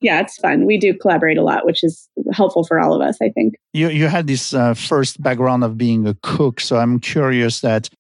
yeah, 0.01 0.21
it's 0.21 0.39
fun. 0.39 0.67
We 0.67 0.79
do 0.79 0.95
collaborate 0.95 1.39
a 1.39 1.43
lot, 1.43 1.67
which 1.67 1.85
is 1.85 2.09
helpful 2.33 2.65
for 2.65 2.81
all 2.81 2.95
of 2.95 3.07
us, 3.07 3.19
I 3.23 3.29
think. 3.29 3.55
You 3.73 3.91
you 3.91 4.09
had 4.09 4.27
this 4.27 4.55
uh, 4.55 4.75
first 4.75 5.23
background 5.23 5.63
of 5.63 5.79
being 5.79 6.07
a 6.07 6.17
cook, 6.23 6.61
so 6.61 6.79
I'm 6.79 6.99
curious 6.99 7.61
that 7.61 7.91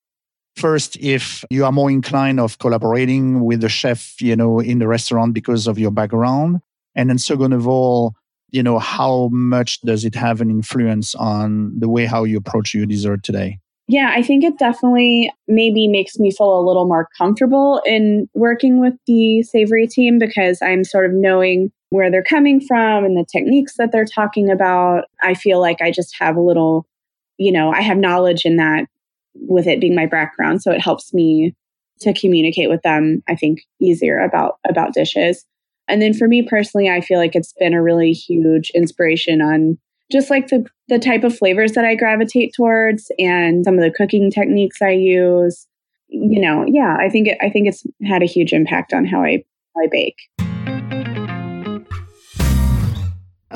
first 0.56 0.96
if 1.00 1.44
you 1.50 1.64
are 1.64 1.72
more 1.72 1.90
inclined 1.90 2.40
of 2.40 2.58
collaborating 2.58 3.44
with 3.44 3.60
the 3.60 3.68
chef 3.68 4.20
you 4.20 4.36
know 4.36 4.60
in 4.60 4.78
the 4.78 4.88
restaurant 4.88 5.34
because 5.34 5.66
of 5.66 5.78
your 5.78 5.90
background. 5.90 6.60
And 6.94 7.08
then 7.08 7.18
second 7.18 7.52
of 7.52 7.66
all 7.66 8.14
you 8.50 8.62
know 8.62 8.78
how 8.78 9.28
much 9.32 9.80
does 9.82 10.04
it 10.04 10.14
have 10.14 10.40
an 10.40 10.50
influence 10.50 11.14
on 11.14 11.78
the 11.78 11.88
way 11.88 12.06
how 12.06 12.24
you 12.24 12.38
approach 12.38 12.74
your 12.74 12.86
dessert 12.86 13.22
today? 13.22 13.58
Yeah 13.88 14.12
i 14.14 14.22
think 14.22 14.44
it 14.44 14.58
definitely 14.58 15.32
maybe 15.48 15.88
makes 15.88 16.18
me 16.18 16.30
feel 16.30 16.58
a 16.58 16.66
little 16.66 16.86
more 16.86 17.08
comfortable 17.18 17.82
in 17.84 18.28
working 18.34 18.80
with 18.80 18.94
the 19.06 19.42
savory 19.42 19.86
team 19.88 20.18
because 20.18 20.62
i'm 20.62 20.84
sort 20.84 21.06
of 21.06 21.12
knowing 21.12 21.72
where 21.90 22.08
they're 22.08 22.22
coming 22.22 22.60
from 22.60 23.04
and 23.04 23.16
the 23.16 23.24
techniques 23.24 23.74
that 23.78 23.90
they're 23.90 24.04
talking 24.04 24.48
about. 24.48 25.06
I 25.22 25.34
feel 25.34 25.60
like 25.60 25.80
i 25.82 25.90
just 25.90 26.14
have 26.18 26.36
a 26.36 26.40
little 26.40 26.86
you 27.36 27.50
know 27.50 27.72
i 27.72 27.80
have 27.80 27.98
knowledge 27.98 28.44
in 28.44 28.56
that 28.56 28.86
with 29.34 29.66
it 29.66 29.80
being 29.80 29.94
my 29.94 30.06
background. 30.06 30.62
So 30.62 30.72
it 30.72 30.80
helps 30.80 31.12
me 31.14 31.54
to 32.00 32.14
communicate 32.14 32.70
with 32.70 32.82
them, 32.82 33.22
I 33.28 33.34
think, 33.34 33.60
easier 33.80 34.18
about 34.18 34.58
about 34.68 34.94
dishes. 34.94 35.44
And 35.88 36.00
then 36.00 36.14
for 36.14 36.28
me 36.28 36.42
personally, 36.42 36.88
I 36.88 37.00
feel 37.00 37.18
like 37.18 37.34
it's 37.34 37.52
been 37.58 37.74
a 37.74 37.82
really 37.82 38.12
huge 38.12 38.70
inspiration 38.74 39.40
on 39.42 39.78
just 40.10 40.30
like 40.30 40.48
the 40.48 40.64
the 40.88 40.98
type 40.98 41.24
of 41.24 41.36
flavors 41.36 41.72
that 41.72 41.84
I 41.84 41.94
gravitate 41.94 42.52
towards 42.54 43.10
and 43.18 43.64
some 43.64 43.74
of 43.74 43.80
the 43.80 43.90
cooking 43.90 44.30
techniques 44.30 44.82
I 44.82 44.90
use. 44.90 45.66
You 46.08 46.40
know, 46.40 46.64
yeah, 46.66 46.96
I 46.98 47.08
think 47.08 47.28
it, 47.28 47.38
I 47.40 47.50
think 47.50 47.68
it's 47.68 47.84
had 48.04 48.22
a 48.22 48.26
huge 48.26 48.52
impact 48.52 48.92
on 48.92 49.04
how 49.04 49.22
I 49.22 49.44
how 49.74 49.82
I 49.82 49.88
bake. 49.90 50.16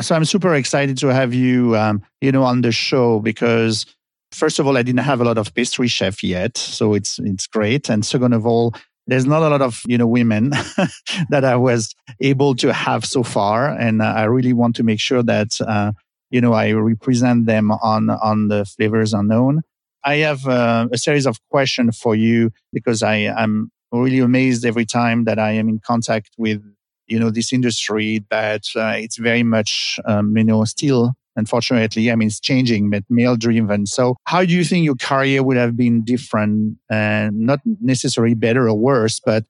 So 0.01 0.15
I'm 0.15 0.25
super 0.25 0.55
excited 0.55 0.99
to 0.99 1.09
have 1.09 1.33
you, 1.33 1.77
um, 1.77 2.03
you 2.21 2.33
know, 2.33 2.43
on 2.43 2.63
the 2.63 2.73
show 2.73 3.21
because 3.21 3.87
first 4.35 4.59
of 4.59 4.67
all, 4.67 4.77
I 4.77 4.83
didn't 4.83 5.01
have 5.01 5.21
a 5.21 5.25
lot 5.25 5.39
of 5.39 5.55
pastry 5.55 5.89
chef 5.89 6.23
yet, 6.23 6.57
so 6.57 6.95
it's 6.95 7.19
it's 7.21 7.47
great. 7.47 7.89
And 7.89 8.05
second 8.05 8.33
of 8.33 8.47
all, 8.47 8.75
there's 9.07 9.27
not 9.27 9.43
a 9.43 9.49
lot 9.49 9.63
of 9.63 9.83
you 9.87 9.99
know 9.99 10.07
women 10.07 10.51
that 11.31 11.45
I 11.45 11.57
was 11.57 11.95
able 12.21 12.55
to 12.57 12.73
have 12.73 13.05
so 13.05 13.23
far, 13.23 13.69
and 13.69 14.03
uh, 14.03 14.07
I 14.07 14.25
really 14.25 14.53
want 14.53 14.77
to 14.77 14.83
make 14.83 15.01
sure 15.01 15.23
that 15.23 15.61
uh, 15.61 15.93
you 16.31 16.41
know 16.41 16.53
I 16.53 16.73
represent 16.73 17.47
them 17.47 17.71
on 17.71 18.11
on 18.11 18.49
the 18.49 18.65
flavors 18.65 19.13
unknown. 19.13 19.63
I 20.05 20.17
have 20.17 20.47
uh, 20.47 20.89
a 20.93 20.99
series 20.99 21.27
of 21.27 21.39
questions 21.51 21.99
for 21.99 22.15
you 22.15 22.51
because 22.73 23.03
I 23.03 23.17
am 23.17 23.71
really 23.91 24.19
amazed 24.19 24.67
every 24.67 24.85
time 24.85 25.25
that 25.25 25.39
I 25.39 25.53
am 25.53 25.69
in 25.69 25.79
contact 25.79 26.31
with 26.37 26.63
you 27.07 27.19
know 27.19 27.31
this 27.31 27.53
industry 27.53 28.25
that 28.31 28.65
uh, 28.77 28.95
it's 28.97 29.19
very 29.19 29.43
much 29.43 29.99
um, 30.05 30.37
you 30.37 30.45
know 30.45 30.65
still 30.65 31.15
unfortunately. 31.37 32.11
I 32.11 32.17
mean, 32.17 32.29
it's 32.29 32.41
changing, 32.41 32.91
but 32.91 33.05
male 33.09 33.37
driven. 33.37 33.87
So, 33.87 34.17
how 34.25 34.45
do 34.45 34.53
you 34.53 34.65
think 34.65 34.85
your 34.85 34.97
career 34.97 35.43
would 35.43 35.57
have 35.57 35.77
been 35.77 36.03
different 36.05 36.77
and 36.91 37.41
not 37.41 37.61
necessarily 37.81 38.35
better 38.35 38.69
or 38.69 38.75
worse, 38.79 39.21
but 39.25 39.45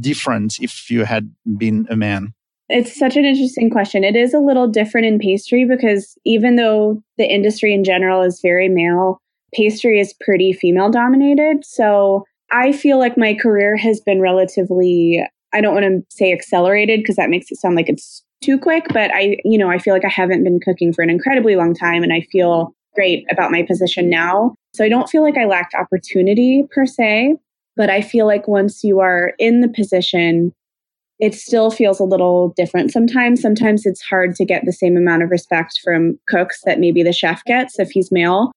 different 0.00 0.58
if 0.60 0.90
you 0.90 1.04
had 1.04 1.30
been 1.56 1.86
a 1.90 1.96
man? 1.96 2.34
It's 2.68 2.98
such 2.98 3.16
an 3.16 3.24
interesting 3.24 3.70
question. 3.70 4.04
It 4.04 4.14
is 4.14 4.34
a 4.34 4.40
little 4.40 4.68
different 4.68 5.06
in 5.06 5.18
pastry 5.18 5.64
because 5.64 6.18
even 6.24 6.56
though 6.56 7.02
the 7.16 7.24
industry 7.24 7.72
in 7.72 7.82
general 7.82 8.22
is 8.22 8.40
very 8.42 8.68
male, 8.68 9.20
pastry 9.54 10.00
is 10.00 10.14
pretty 10.20 10.52
female 10.52 10.90
dominated. 10.90 11.64
So 11.64 12.24
I 12.52 12.72
feel 12.72 12.98
like 12.98 13.16
my 13.16 13.34
career 13.34 13.76
has 13.76 14.00
been 14.00 14.20
relatively 14.20 15.24
I 15.52 15.62
don't 15.62 15.74
want 15.74 15.86
to 15.86 16.04
say 16.14 16.30
accelerated 16.30 17.00
because 17.00 17.16
that 17.16 17.30
makes 17.30 17.50
it 17.50 17.56
sound 17.56 17.74
like 17.74 17.88
it's 17.88 18.22
too 18.42 18.58
quick, 18.58 18.86
but 18.92 19.10
I, 19.12 19.36
you 19.44 19.58
know, 19.58 19.70
I 19.70 19.78
feel 19.78 19.94
like 19.94 20.04
I 20.04 20.10
haven't 20.10 20.44
been 20.44 20.60
cooking 20.60 20.92
for 20.92 21.02
an 21.02 21.10
incredibly 21.10 21.56
long 21.56 21.74
time 21.74 22.02
and 22.02 22.12
I 22.12 22.26
feel 22.32 22.74
great 22.94 23.24
about 23.30 23.50
my 23.50 23.62
position 23.62 24.08
now. 24.08 24.54
So 24.74 24.84
I 24.84 24.88
don't 24.88 25.08
feel 25.08 25.22
like 25.22 25.36
I 25.36 25.44
lacked 25.44 25.74
opportunity 25.74 26.64
per 26.70 26.86
se, 26.86 27.36
but 27.76 27.90
I 27.90 28.00
feel 28.00 28.26
like 28.26 28.48
once 28.48 28.82
you 28.84 29.00
are 29.00 29.32
in 29.38 29.60
the 29.60 29.68
position, 29.68 30.52
it 31.18 31.34
still 31.34 31.70
feels 31.70 31.98
a 31.98 32.04
little 32.04 32.52
different 32.56 32.92
sometimes. 32.92 33.42
Sometimes 33.42 33.84
it's 33.84 34.02
hard 34.02 34.34
to 34.36 34.44
get 34.44 34.64
the 34.64 34.72
same 34.72 34.96
amount 34.96 35.22
of 35.22 35.30
respect 35.30 35.80
from 35.82 36.18
cooks 36.28 36.60
that 36.64 36.78
maybe 36.78 37.02
the 37.02 37.12
chef 37.12 37.42
gets 37.44 37.78
if 37.78 37.90
he's 37.90 38.12
male. 38.12 38.52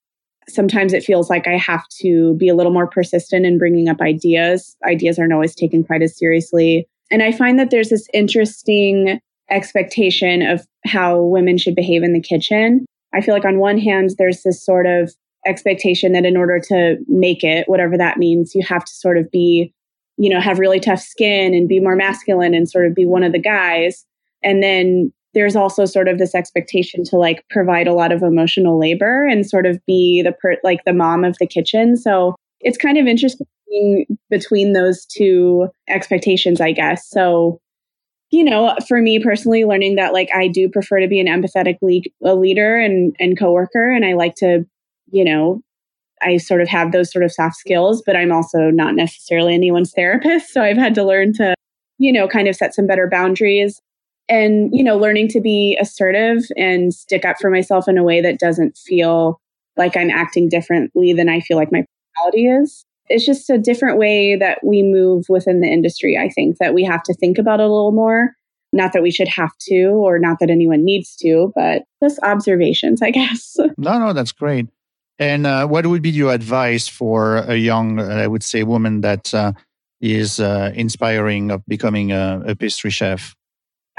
Sometimes 0.47 0.93
it 0.93 1.03
feels 1.03 1.29
like 1.29 1.47
I 1.47 1.57
have 1.57 1.87
to 2.01 2.35
be 2.35 2.49
a 2.49 2.55
little 2.55 2.71
more 2.71 2.87
persistent 2.87 3.45
in 3.45 3.57
bringing 3.57 3.89
up 3.89 4.01
ideas. 4.01 4.75
Ideas 4.87 5.17
aren't 5.17 5.33
always 5.33 5.55
taken 5.55 5.83
quite 5.83 6.01
as 6.01 6.17
seriously. 6.17 6.87
And 7.09 7.23
I 7.23 7.31
find 7.31 7.59
that 7.59 7.71
there's 7.71 7.89
this 7.89 8.07
interesting 8.13 9.19
expectation 9.51 10.41
of 10.41 10.65
how 10.85 11.21
women 11.21 11.57
should 11.57 11.75
behave 11.75 12.03
in 12.03 12.13
the 12.13 12.21
kitchen. 12.21 12.85
I 13.13 13.21
feel 13.21 13.33
like 13.33 13.45
on 13.45 13.59
one 13.59 13.77
hand, 13.77 14.11
there's 14.17 14.43
this 14.43 14.63
sort 14.63 14.85
of 14.85 15.13
expectation 15.45 16.13
that 16.13 16.25
in 16.25 16.37
order 16.37 16.59
to 16.59 16.97
make 17.07 17.43
it, 17.43 17.67
whatever 17.67 17.97
that 17.97 18.17
means, 18.17 18.55
you 18.55 18.63
have 18.65 18.85
to 18.85 18.91
sort 18.93 19.17
of 19.17 19.29
be, 19.31 19.73
you 20.17 20.29
know, 20.29 20.39
have 20.39 20.59
really 20.59 20.79
tough 20.79 21.01
skin 21.01 21.53
and 21.53 21.67
be 21.67 21.79
more 21.79 21.95
masculine 21.95 22.53
and 22.53 22.69
sort 22.69 22.85
of 22.85 22.95
be 22.95 23.05
one 23.05 23.23
of 23.23 23.31
the 23.31 23.41
guys. 23.41 24.05
And 24.43 24.63
then 24.63 25.11
there's 25.33 25.55
also 25.55 25.85
sort 25.85 26.07
of 26.07 26.17
this 26.17 26.35
expectation 26.35 27.03
to 27.05 27.15
like 27.15 27.43
provide 27.49 27.87
a 27.87 27.93
lot 27.93 28.11
of 28.11 28.21
emotional 28.21 28.79
labor 28.79 29.25
and 29.25 29.47
sort 29.47 29.65
of 29.65 29.79
be 29.85 30.21
the 30.21 30.33
per- 30.33 30.57
like 30.63 30.83
the 30.85 30.93
mom 30.93 31.23
of 31.23 31.37
the 31.39 31.47
kitchen. 31.47 31.95
So 31.97 32.35
it's 32.59 32.77
kind 32.77 32.97
of 32.97 33.07
interesting 33.07 33.47
between 34.29 34.73
those 34.73 35.05
two 35.05 35.67
expectations, 35.87 36.59
I 36.59 36.71
guess. 36.71 37.09
So 37.09 37.59
you 38.31 38.45
know, 38.45 38.75
for 38.87 39.01
me 39.01 39.19
personally, 39.19 39.65
learning 39.65 39.95
that 39.95 40.13
like 40.13 40.29
I 40.33 40.47
do 40.47 40.69
prefer 40.69 40.99
to 41.01 41.07
be 41.07 41.19
an 41.19 41.27
empathetic 41.27 41.77
le- 41.81 42.29
a 42.29 42.33
leader 42.35 42.77
and 42.77 43.15
and 43.19 43.37
coworker, 43.37 43.91
and 43.91 44.05
I 44.05 44.13
like 44.13 44.35
to, 44.35 44.65
you 45.11 45.25
know, 45.25 45.61
I 46.21 46.37
sort 46.37 46.61
of 46.61 46.69
have 46.69 46.91
those 46.93 47.11
sort 47.11 47.25
of 47.25 47.31
soft 47.31 47.57
skills, 47.57 48.01
but 48.05 48.15
I'm 48.15 48.31
also 48.31 48.71
not 48.71 48.95
necessarily 48.95 49.53
anyone's 49.53 49.91
therapist, 49.93 50.53
so 50.53 50.61
I've 50.61 50.77
had 50.77 50.95
to 50.95 51.03
learn 51.03 51.33
to, 51.33 51.53
you 51.99 52.11
know, 52.13 52.27
kind 52.27 52.47
of 52.47 52.55
set 52.55 52.73
some 52.73 52.87
better 52.87 53.07
boundaries, 53.09 53.81
and 54.29 54.69
you 54.73 54.83
know, 54.83 54.97
learning 54.97 55.27
to 55.29 55.41
be 55.41 55.77
assertive 55.81 56.43
and 56.55 56.93
stick 56.93 57.25
up 57.25 57.35
for 57.41 57.49
myself 57.51 57.87
in 57.89 57.97
a 57.97 58.03
way 58.03 58.21
that 58.21 58.39
doesn't 58.39 58.77
feel 58.77 59.41
like 59.77 59.97
I'm 59.97 60.09
acting 60.09 60.47
differently 60.47 61.13
than 61.13 61.27
I 61.27 61.41
feel 61.41 61.57
like 61.57 61.71
my 61.71 61.85
personality 62.15 62.47
is 62.47 62.85
it's 63.11 63.25
just 63.25 63.49
a 63.49 63.57
different 63.57 63.97
way 63.97 64.35
that 64.35 64.59
we 64.63 64.83
move 64.83 65.25
within 65.29 65.61
the 65.61 65.67
industry. 65.67 66.17
I 66.17 66.29
think 66.29 66.57
that 66.57 66.73
we 66.73 66.83
have 66.83 67.03
to 67.03 67.13
think 67.13 67.37
about 67.37 67.59
it 67.59 67.63
a 67.63 67.73
little 67.73 67.91
more. 67.91 68.31
Not 68.73 68.93
that 68.93 69.03
we 69.03 69.11
should 69.11 69.27
have 69.27 69.51
to, 69.67 69.87
or 69.87 70.17
not 70.17 70.39
that 70.39 70.49
anyone 70.49 70.85
needs 70.85 71.15
to, 71.17 71.51
but 71.55 71.83
just 72.01 72.19
observations, 72.23 73.01
I 73.01 73.11
guess. 73.19 73.57
No, 73.77 73.99
no, 73.99 74.13
that's 74.13 74.31
great. 74.31 74.67
And 75.19 75.45
uh, 75.45 75.67
what 75.67 75.85
would 75.85 76.01
be 76.01 76.09
your 76.09 76.33
advice 76.33 76.87
for 76.87 77.37
a 77.37 77.55
young, 77.55 77.99
uh, 77.99 78.05
I 78.05 78.27
would 78.27 78.43
say, 78.43 78.63
woman 78.63 79.01
that 79.01 79.33
uh, 79.33 79.51
is 79.99 80.39
uh, 80.39 80.71
inspiring 80.73 81.51
of 81.51 81.63
becoming 81.67 82.11
a, 82.11 82.41
a 82.47 82.55
pastry 82.55 82.89
chef? 82.89 83.35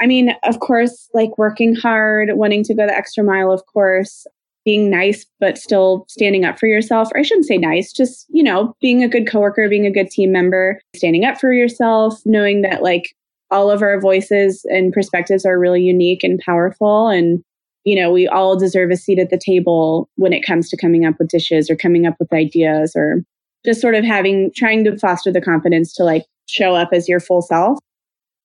I 0.01 0.07
mean, 0.07 0.35
of 0.43 0.59
course, 0.59 1.07
like 1.13 1.37
working 1.37 1.75
hard, 1.75 2.29
wanting 2.33 2.63
to 2.65 2.73
go 2.73 2.85
the 2.87 2.93
extra 2.93 3.23
mile, 3.23 3.51
of 3.51 3.65
course 3.67 4.25
being 4.65 4.89
nice 4.89 5.25
but 5.39 5.57
still 5.57 6.05
standing 6.09 6.45
up 6.45 6.59
for 6.59 6.67
yourself. 6.67 7.09
Or 7.13 7.19
i 7.19 7.21
shouldn't 7.23 7.47
say 7.47 7.57
nice 7.57 7.91
just 7.91 8.25
you 8.29 8.43
know 8.43 8.75
being 8.81 9.03
a 9.03 9.09
good 9.09 9.29
coworker 9.29 9.67
being 9.69 9.85
a 9.85 9.91
good 9.91 10.09
team 10.09 10.31
member 10.31 10.79
standing 10.95 11.25
up 11.25 11.39
for 11.39 11.53
yourself 11.53 12.21
knowing 12.25 12.61
that 12.61 12.81
like 12.81 13.15
all 13.53 13.69
of 13.69 13.83
our 13.83 14.01
voices 14.01 14.65
and 14.65 14.91
perspectives 14.91 15.45
are 15.45 15.59
really 15.59 15.83
unique 15.83 16.23
and 16.23 16.39
powerful. 16.39 17.07
And 17.07 17.43
you 17.85 17.95
know 17.95 18.11
we 18.11 18.27
all 18.27 18.57
deserve 18.57 18.89
a 18.91 18.97
seat 18.97 19.19
at 19.19 19.29
the 19.29 19.39
table 19.43 20.09
when 20.15 20.33
it 20.33 20.45
comes 20.45 20.69
to 20.69 20.77
coming 20.77 21.05
up 21.05 21.15
with 21.19 21.29
dishes 21.29 21.69
or 21.69 21.75
coming 21.75 22.05
up 22.05 22.15
with 22.19 22.33
ideas 22.33 22.93
or 22.95 23.23
just 23.65 23.79
sort 23.79 23.95
of 23.95 24.03
having 24.03 24.51
trying 24.55 24.83
to 24.85 24.97
foster 24.97 25.31
the 25.31 25.41
confidence 25.41 25.93
to 25.93 26.03
like 26.03 26.25
show 26.47 26.75
up 26.75 26.89
as 26.91 27.07
your 27.07 27.19
full 27.19 27.41
self 27.41 27.77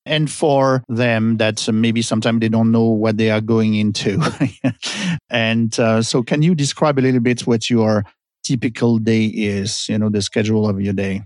and 0.05 0.29
for 0.29 0.83
them 0.87 1.37
that 1.37 1.67
maybe 1.71 2.01
sometimes 2.01 2.39
they 2.39 2.49
don't 2.49 2.71
know 2.71 2.85
what 2.85 3.17
they 3.17 3.29
are 3.31 3.41
going 3.41 3.75
into. 3.75 4.19
and 5.29 5.79
uh, 5.79 6.01
so, 6.01 6.23
can 6.23 6.41
you 6.41 6.55
describe 6.55 6.99
a 6.99 7.01
little 7.01 7.19
bit 7.19 7.41
what 7.41 7.69
your 7.69 8.03
typical 8.43 8.97
day 8.97 9.25
is? 9.25 9.87
You 9.89 9.97
know, 9.97 10.09
the 10.09 10.21
schedule 10.21 10.67
of 10.67 10.81
your 10.81 10.93
day. 10.93 11.23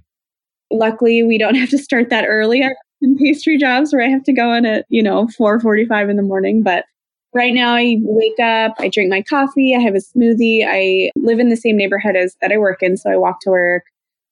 Luckily, 0.71 1.23
we 1.23 1.37
don't 1.37 1.55
have 1.63 1.69
to 1.69 1.77
start 1.77 2.09
that 2.09 2.25
early. 2.27 2.61
in 3.01 3.17
pastry 3.19 3.57
jobs 3.57 3.93
where 3.93 4.03
I 4.03 4.09
have 4.09 4.23
to 4.23 4.33
go 4.33 4.53
in 4.53 4.65
at 4.65 4.85
you 4.89 5.03
know 5.03 5.27
four 5.37 5.59
forty-five 5.59 6.09
in 6.09 6.17
the 6.17 6.23
morning, 6.23 6.63
but 6.63 6.85
right 7.33 7.53
now 7.53 7.75
I 7.75 7.97
wake 8.01 8.39
up, 8.39 8.73
I 8.79 8.89
drink 8.89 9.09
my 9.09 9.23
coffee, 9.23 9.75
I 9.75 9.81
have 9.81 9.95
a 9.95 9.99
smoothie. 9.99 10.65
I 10.67 11.09
live 11.15 11.39
in 11.39 11.49
the 11.49 11.57
same 11.57 11.77
neighborhood 11.77 12.15
as 12.15 12.35
that 12.41 12.51
I 12.51 12.57
work 12.57 12.83
in, 12.83 12.97
so 12.97 13.09
I 13.09 13.17
walk 13.17 13.39
to 13.41 13.49
work 13.49 13.83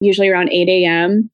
usually 0.02 0.30
around 0.30 0.50
8 0.50 0.68
a.m. 0.68 1.30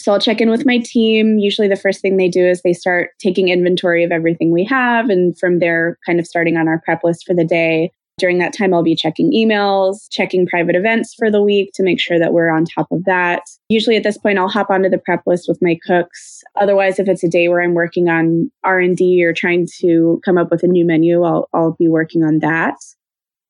So 0.00 0.12
I'll 0.12 0.20
check 0.20 0.40
in 0.40 0.50
with 0.50 0.64
my 0.64 0.78
team. 0.78 1.38
Usually 1.38 1.68
the 1.68 1.76
first 1.76 2.00
thing 2.00 2.16
they 2.16 2.28
do 2.28 2.46
is 2.46 2.62
they 2.62 2.72
start 2.72 3.10
taking 3.18 3.48
inventory 3.48 4.04
of 4.04 4.12
everything 4.12 4.52
we 4.52 4.64
have. 4.64 5.10
And 5.10 5.38
from 5.38 5.58
there, 5.58 5.98
kind 6.06 6.20
of 6.20 6.26
starting 6.26 6.56
on 6.56 6.68
our 6.68 6.80
prep 6.84 7.02
list 7.02 7.26
for 7.26 7.34
the 7.34 7.44
day. 7.44 7.90
During 8.18 8.38
that 8.38 8.52
time, 8.52 8.74
I'll 8.74 8.82
be 8.82 8.96
checking 8.96 9.32
emails, 9.32 10.06
checking 10.10 10.46
private 10.46 10.74
events 10.74 11.14
for 11.14 11.30
the 11.30 11.42
week 11.42 11.70
to 11.74 11.84
make 11.84 12.00
sure 12.00 12.18
that 12.18 12.32
we're 12.32 12.50
on 12.50 12.64
top 12.64 12.88
of 12.90 13.04
that. 13.04 13.42
Usually 13.68 13.96
at 13.96 14.02
this 14.02 14.18
point, 14.18 14.38
I'll 14.38 14.48
hop 14.48 14.70
onto 14.70 14.88
the 14.88 14.98
prep 14.98 15.22
list 15.24 15.46
with 15.46 15.58
my 15.62 15.78
cooks. 15.86 16.42
Otherwise, 16.60 16.98
if 16.98 17.08
it's 17.08 17.22
a 17.22 17.28
day 17.28 17.48
where 17.48 17.62
I'm 17.62 17.74
working 17.74 18.08
on 18.08 18.50
R&D 18.64 19.24
or 19.24 19.32
trying 19.32 19.68
to 19.78 20.20
come 20.24 20.36
up 20.36 20.50
with 20.50 20.64
a 20.64 20.66
new 20.66 20.84
menu, 20.84 21.22
I'll, 21.22 21.48
I'll 21.54 21.76
be 21.78 21.86
working 21.86 22.24
on 22.24 22.40
that. 22.40 22.74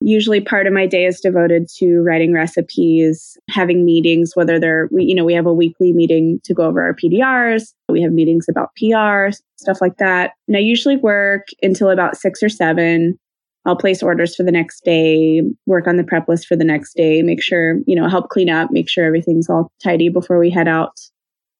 Usually 0.00 0.40
part 0.40 0.66
of 0.66 0.72
my 0.72 0.87
day 0.87 1.06
is 1.06 1.20
devoted 1.20 1.68
to 1.76 2.00
writing 2.00 2.32
recipes, 2.32 3.37
having 3.50 3.84
meetings, 3.84 4.37
whether 4.37 4.61
they're, 4.61 4.88
we, 4.92 5.04
you 5.04 5.14
know, 5.14 5.24
we 5.24 5.34
have 5.34 5.46
a 5.46 5.52
weekly 5.52 5.92
meeting 5.92 6.40
to 6.44 6.54
go 6.54 6.64
over 6.64 6.80
our 6.80 6.94
PDRs. 6.94 7.74
We 7.88 8.00
have 8.02 8.12
meetings 8.12 8.46
about 8.48 8.70
PR, 8.76 9.37
stuff 9.56 9.80
like 9.80 9.96
that. 9.96 10.32
And 10.46 10.56
I 10.56 10.61
usually 10.61 10.96
work 10.96 11.48
until 11.62 11.90
about 11.90 12.16
six 12.16 12.42
or 12.42 12.48
seven. 12.48 13.18
I'll 13.66 13.76
place 13.76 14.02
orders 14.02 14.37
for 14.37 14.44
the 14.44 14.52
next 14.52 14.84
day, 14.84 15.42
work 15.66 15.88
on 15.88 15.96
the 15.96 16.04
prep 16.04 16.28
list 16.28 16.46
for 16.46 16.54
the 16.54 16.64
next 16.64 16.94
day, 16.94 17.20
make 17.22 17.42
sure, 17.42 17.80
you 17.87 17.96
know, 17.96 18.08
help 18.08 18.28
clean 18.30 18.48
up, 18.48 18.70
make 18.70 18.88
sure 18.88 19.04
everything's 19.04 19.50
all 19.50 19.72
tidy 19.82 20.08
before 20.08 20.38
we 20.38 20.48
head 20.48 20.68
out. 20.68 20.98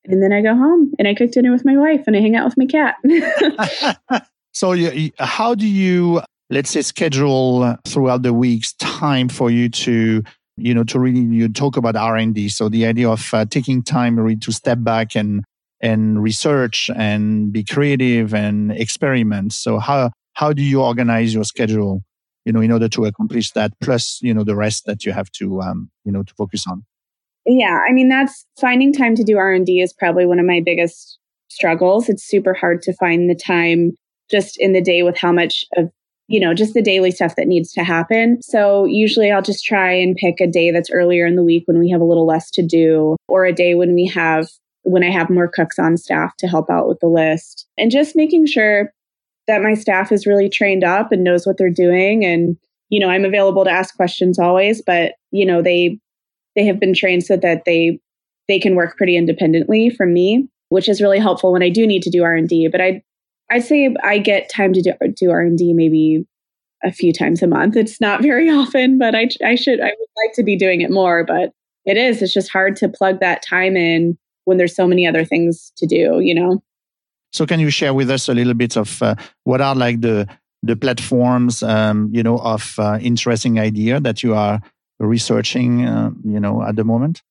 And 0.05 0.22
then 0.22 0.33
I 0.33 0.42
go 0.42 0.55
home 0.55 0.92
and 0.98 1.09
I 1.09 1.14
cook 1.14 1.33
dinner 1.33 1.51
with 1.51 1.64
my 1.64 1.77
wife 1.77 2.05
and 2.07 2.16
I 2.16 2.20
hang 2.20 2.37
out 2.37 2.46
with 2.46 2.57
my 2.57 2.66
cat. 2.66 2.94
so, 4.55 4.72
you, 4.72 5.11
how 5.18 5.55
do 5.55 5.66
you 5.66 6.22
let's 6.51 6.71
say 6.71 6.83
schedule 6.83 7.77
throughout 7.87 8.23
the 8.23 8.33
weeks 8.33 8.73
time 8.75 9.29
for 9.29 9.51
you 9.51 9.69
to 9.69 10.23
you 10.57 10.75
know 10.75 10.85
to 10.85 10.99
really 10.99 11.21
you 11.21 11.49
talk 11.49 11.77
about 11.77 11.95
r&d 11.95 12.49
so 12.49 12.69
the 12.69 12.85
idea 12.85 13.09
of 13.09 13.33
uh, 13.33 13.45
taking 13.45 13.83
time 13.83 14.19
really 14.19 14.37
to 14.37 14.51
step 14.51 14.79
back 14.83 15.15
and 15.15 15.45
and 15.81 16.23
research 16.23 16.91
and 16.95 17.53
be 17.53 17.63
creative 17.63 18.35
and 18.35 18.73
experiment. 18.73 19.53
So 19.53 19.79
how 19.79 20.11
how 20.35 20.53
do 20.53 20.63
you 20.63 20.83
organize 20.83 21.35
your 21.35 21.45
schedule 21.45 22.03
you 22.45 22.53
know 22.53 22.61
in 22.61 22.73
order 22.73 22.89
to 22.89 23.05
accomplish 23.05 23.53
that 23.53 23.73
plus 23.81 24.19
you 24.23 24.35
know 24.35 24.45
the 24.45 24.57
rest 24.57 24.87
that 24.87 25.05
you 25.05 25.13
have 25.13 25.31
to 25.33 25.61
um, 25.61 25.91
you 26.05 26.13
know 26.13 26.23
to 26.23 26.35
focus 26.35 26.67
on? 26.67 26.85
Yeah 27.47 27.79
i 27.89 27.93
mean 27.93 28.09
that's 28.09 28.45
finding 28.61 28.93
time 28.93 29.15
to 29.15 29.25
do 29.25 29.37
r&d 29.37 29.81
is 29.81 29.93
probably 29.93 30.27
one 30.27 30.39
of 30.39 30.47
my 30.47 30.61
biggest 30.65 31.19
struggles. 31.49 32.09
It's 32.09 32.27
super 32.27 32.53
hard 32.53 32.83
to 32.83 32.93
find 32.95 33.31
the 33.31 33.35
time 33.35 33.93
just 34.31 34.59
in 34.59 34.75
the 34.75 34.83
day 34.83 35.03
with 35.03 35.17
how 35.17 35.33
much 35.33 35.65
of 35.77 35.91
you 36.29 36.38
know, 36.38 36.53
just 36.53 36.75
the 36.75 36.83
daily 36.83 37.11
stuff 37.11 37.37
that 37.37 37.49
needs 37.49 37.73
to 37.73 37.83
happen. 37.83 38.41
So 38.43 38.85
usually 38.85 39.31
I'll 39.31 39.43
just 39.43 39.64
try 39.64 39.93
and 39.93 40.14
pick 40.14 40.41
a 40.41 40.47
day 40.47 40.71
that's 40.71 40.91
earlier 40.91 41.27
in 41.27 41.37
the 41.37 41.43
week 41.43 41.64
when 41.67 41.79
we 41.79 41.91
have 41.91 42.03
a 42.03 42.05
little 42.05 42.27
less 42.27 42.51
to 42.53 42.62
do 42.62 43.17
or 43.29 43.47
a 43.47 43.53
day 43.53 43.75
when 43.75 43.95
we 43.95 44.07
have 44.07 44.49
when 44.83 45.03
I 45.03 45.11
have 45.11 45.29
more 45.29 45.49
cooks 45.49 45.79
on 45.79 45.97
staff 45.97 46.37
to 46.38 46.47
help 46.47 46.71
out 46.71 46.88
with 46.88 47.01
the 47.01 47.09
list. 47.09 47.67
And 47.77 47.91
just 47.91 48.17
making 48.17 48.47
sure 48.47 48.93
that 49.47 49.62
my 49.62 49.75
staff 49.75 50.12
is 50.12 50.27
really 50.27 50.49
trained 50.49 50.85
up 50.85 51.12
and 51.12 51.25
knows 51.25 51.47
what 51.47 51.57
they're 51.59 51.71
doing. 51.71 52.25
And 52.25 52.57
you 52.91 53.01
know, 53.01 53.09
I'm 53.09 53.25
available 53.25 53.64
to 53.64 53.71
ask 53.71 53.97
questions 53.97 54.38
always, 54.38 54.83
but 54.83 55.14
you 55.31 55.47
know, 55.47 55.62
they 55.62 55.99
they 56.57 56.64
have 56.67 56.79
been 56.79 56.95
trained 56.95 57.25
so 57.25 57.38
that 57.38 57.64
they 57.64 57.99
they 58.49 58.59
can 58.59 58.75
work 58.77 58.99
pretty 58.99 59.17
independently 59.17 59.88
from 59.88 60.12
me, 60.12 60.47
which 60.69 60.88
is 60.91 61.01
really 61.01 61.19
helpful 61.19 61.53
when 61.53 61.62
I 61.62 61.71
do 61.71 61.87
need 61.87 62.03
to 62.03 62.11
do 62.11 62.23
R&D, 62.23 62.69
but 62.69 62.81
I 62.81 63.03
I'd 63.51 63.65
say 63.65 63.95
I 64.03 64.19
get 64.19 64.51
time 64.51 64.73
to 64.75 64.83
do, 64.83 64.93
do 65.15 65.31
R&D 65.31 65.73
maybe 65.75 66.27
a 66.85 66.93
few 66.93 67.13
times 67.13 67.43
a 67.43 67.47
month. 67.47 67.77
It's 67.77 68.01
not 68.01 68.23
very 68.23 68.51
often, 68.51 68.99
but 68.99 69.15
I, 69.15 69.29
I 69.45 69.55
should, 69.55 69.81
I 69.81 69.87
would 69.87 70.27
like 70.27 70.35
to 70.35 70.43
be 70.43 70.57
doing 70.57 70.81
it 70.81 70.91
more, 70.91 71.25
but 71.25 71.53
it 71.85 71.97
is. 71.97 72.23
It's 72.23 72.33
just 72.33 72.51
hard 72.51 72.77
to 72.77 72.89
plug 72.89 73.21
that 73.21 73.43
time 73.43 73.77
in 73.77 74.19
when 74.45 74.57
there's 74.57 74.75
so 74.75 74.87
many 74.87 75.07
other 75.07 75.25
things 75.25 75.73
to 75.77 75.87
do, 75.87 76.21
you 76.21 76.35
know? 76.35 76.63
So 77.33 77.47
can 77.47 77.61
you 77.61 77.71
share 77.71 77.93
with 77.93 78.11
us 78.11 78.29
a 78.29 78.35
little 78.35 78.55
bit 78.55 78.77
of 78.77 79.03
uh, 79.03 79.15
what 79.45 79.61
are 79.61 79.75
like 79.75 80.01
the, 80.01 80.27
the 80.63 80.77
platforms, 80.77 81.63
um, 81.63 82.11
you 82.13 82.23
know, 82.23 82.39
of 82.39 82.75
uh, 82.79 82.99
interesting 83.01 83.59
idea 83.59 84.01
that 84.01 84.23
you 84.23 84.35
are 84.35 84.61
researching, 84.99 85.85
uh, 85.85 86.11
you 86.25 86.41
know, 86.41 86.63
at 86.63 86.77
the 86.77 86.85
moment? 86.85 87.23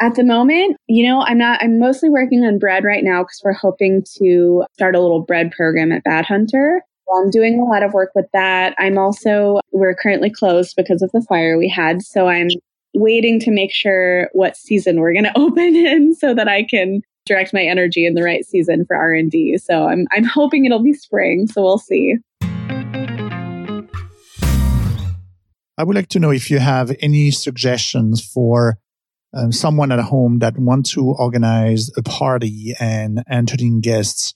At 0.00 0.14
the 0.14 0.24
moment, 0.24 0.76
you 0.88 1.06
know, 1.06 1.22
I'm 1.22 1.38
not, 1.38 1.62
I'm 1.62 1.78
mostly 1.78 2.10
working 2.10 2.44
on 2.44 2.58
bread 2.58 2.84
right 2.84 3.04
now 3.04 3.22
because 3.22 3.40
we're 3.44 3.52
hoping 3.52 4.04
to 4.18 4.64
start 4.72 4.96
a 4.96 5.00
little 5.00 5.20
bread 5.20 5.52
program 5.52 5.92
at 5.92 6.02
Bad 6.02 6.24
Hunter. 6.24 6.82
I'm 7.14 7.30
doing 7.30 7.60
a 7.60 7.64
lot 7.64 7.82
of 7.82 7.92
work 7.92 8.10
with 8.14 8.26
that. 8.32 8.74
I'm 8.78 8.96
also, 8.96 9.60
we're 9.70 9.94
currently 9.94 10.30
closed 10.30 10.74
because 10.76 11.02
of 11.02 11.10
the 11.12 11.20
fire 11.28 11.58
we 11.58 11.68
had. 11.68 12.02
So 12.02 12.26
I'm 12.26 12.48
waiting 12.94 13.38
to 13.40 13.50
make 13.50 13.72
sure 13.72 14.28
what 14.32 14.56
season 14.56 14.98
we're 14.98 15.12
going 15.12 15.24
to 15.32 15.38
open 15.38 15.76
in 15.76 16.14
so 16.14 16.34
that 16.34 16.48
I 16.48 16.64
can 16.64 17.02
direct 17.26 17.52
my 17.52 17.62
energy 17.62 18.06
in 18.06 18.14
the 18.14 18.22
right 18.22 18.44
season 18.44 18.84
for 18.86 18.96
R&D. 18.96 19.58
So 19.58 19.86
I'm, 19.88 20.06
I'm 20.10 20.24
hoping 20.24 20.64
it'll 20.64 20.82
be 20.82 20.94
spring. 20.94 21.46
So 21.46 21.62
we'll 21.62 21.78
see. 21.78 22.16
I 25.78 25.84
would 25.84 25.96
like 25.96 26.08
to 26.08 26.18
know 26.18 26.30
if 26.30 26.50
you 26.50 26.58
have 26.58 26.94
any 27.00 27.30
suggestions 27.30 28.24
for 28.24 28.78
um, 29.34 29.52
someone 29.52 29.92
at 29.92 30.00
home 30.00 30.38
that 30.40 30.58
wants 30.58 30.92
to 30.94 31.04
organize 31.18 31.90
a 31.96 32.02
party 32.02 32.74
and 32.78 33.22
entertain 33.28 33.80
guests. 33.80 34.34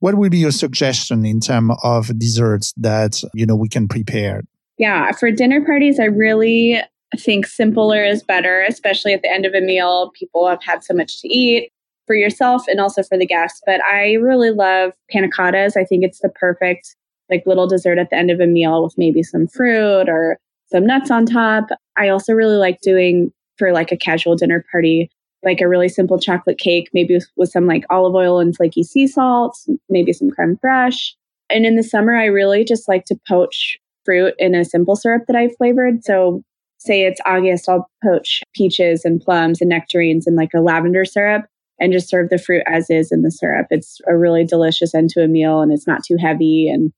What 0.00 0.14
would 0.14 0.30
be 0.30 0.38
your 0.38 0.52
suggestion 0.52 1.24
in 1.24 1.40
terms 1.40 1.74
of 1.82 2.16
desserts 2.18 2.72
that 2.76 3.22
you 3.34 3.46
know 3.46 3.56
we 3.56 3.68
can 3.68 3.88
prepare? 3.88 4.42
Yeah, 4.78 5.10
for 5.12 5.30
dinner 5.30 5.64
parties, 5.64 5.98
I 5.98 6.04
really 6.04 6.80
think 7.16 7.46
simpler 7.46 8.04
is 8.04 8.22
better, 8.22 8.62
especially 8.62 9.12
at 9.12 9.22
the 9.22 9.30
end 9.30 9.44
of 9.44 9.54
a 9.54 9.60
meal. 9.60 10.12
People 10.14 10.48
have 10.48 10.62
had 10.62 10.84
so 10.84 10.94
much 10.94 11.20
to 11.20 11.28
eat 11.28 11.72
for 12.06 12.14
yourself 12.14 12.64
and 12.68 12.80
also 12.80 13.02
for 13.02 13.18
the 13.18 13.26
guests. 13.26 13.60
But 13.66 13.80
I 13.84 14.14
really 14.14 14.50
love 14.50 14.92
panna 15.10 15.28
cottas. 15.28 15.76
I 15.76 15.84
think 15.84 16.04
it's 16.04 16.20
the 16.20 16.30
perfect 16.30 16.94
like 17.30 17.42
little 17.44 17.66
dessert 17.66 17.98
at 17.98 18.10
the 18.10 18.16
end 18.16 18.30
of 18.30 18.40
a 18.40 18.46
meal 18.46 18.82
with 18.82 18.96
maybe 18.96 19.22
some 19.22 19.46
fruit 19.46 20.08
or 20.08 20.38
some 20.70 20.86
nuts 20.86 21.10
on 21.10 21.26
top. 21.26 21.68
I 21.96 22.08
also 22.08 22.32
really 22.32 22.56
like 22.56 22.80
doing 22.80 23.32
for 23.58 23.72
like 23.72 23.92
a 23.92 23.96
casual 23.96 24.36
dinner 24.36 24.64
party, 24.70 25.10
like 25.44 25.60
a 25.60 25.68
really 25.68 25.88
simple 25.88 26.18
chocolate 26.18 26.58
cake, 26.58 26.88
maybe 26.92 27.14
with, 27.14 27.26
with 27.36 27.50
some 27.50 27.66
like 27.66 27.84
olive 27.90 28.14
oil 28.14 28.38
and 28.38 28.56
flaky 28.56 28.82
sea 28.82 29.06
salt, 29.06 29.56
maybe 29.88 30.12
some 30.12 30.30
creme 30.30 30.58
fraiche. 30.64 31.12
And 31.50 31.64
in 31.64 31.76
the 31.76 31.82
summer, 31.82 32.14
I 32.14 32.26
really 32.26 32.64
just 32.64 32.88
like 32.88 33.04
to 33.06 33.18
poach 33.26 33.78
fruit 34.04 34.34
in 34.38 34.54
a 34.54 34.64
simple 34.64 34.96
syrup 34.96 35.24
that 35.26 35.36
I've 35.36 35.56
flavored. 35.56 36.04
So, 36.04 36.42
say 36.78 37.02
it's 37.04 37.20
August, 37.26 37.68
I'll 37.68 37.90
poach 38.04 38.40
peaches 38.54 39.04
and 39.04 39.20
plums 39.20 39.60
and 39.60 39.68
nectarines 39.68 40.26
in 40.26 40.36
like 40.36 40.50
a 40.54 40.60
lavender 40.60 41.04
syrup 41.04 41.44
and 41.80 41.92
just 41.92 42.08
serve 42.08 42.28
the 42.28 42.38
fruit 42.38 42.62
as 42.66 42.88
is 42.88 43.10
in 43.10 43.22
the 43.22 43.30
syrup. 43.30 43.66
It's 43.70 44.00
a 44.06 44.16
really 44.16 44.44
delicious 44.44 44.94
end 44.94 45.10
to 45.10 45.22
a 45.22 45.28
meal 45.28 45.60
and 45.60 45.72
it's 45.72 45.86
not 45.86 46.04
too 46.04 46.16
heavy 46.16 46.68
and 46.68 46.92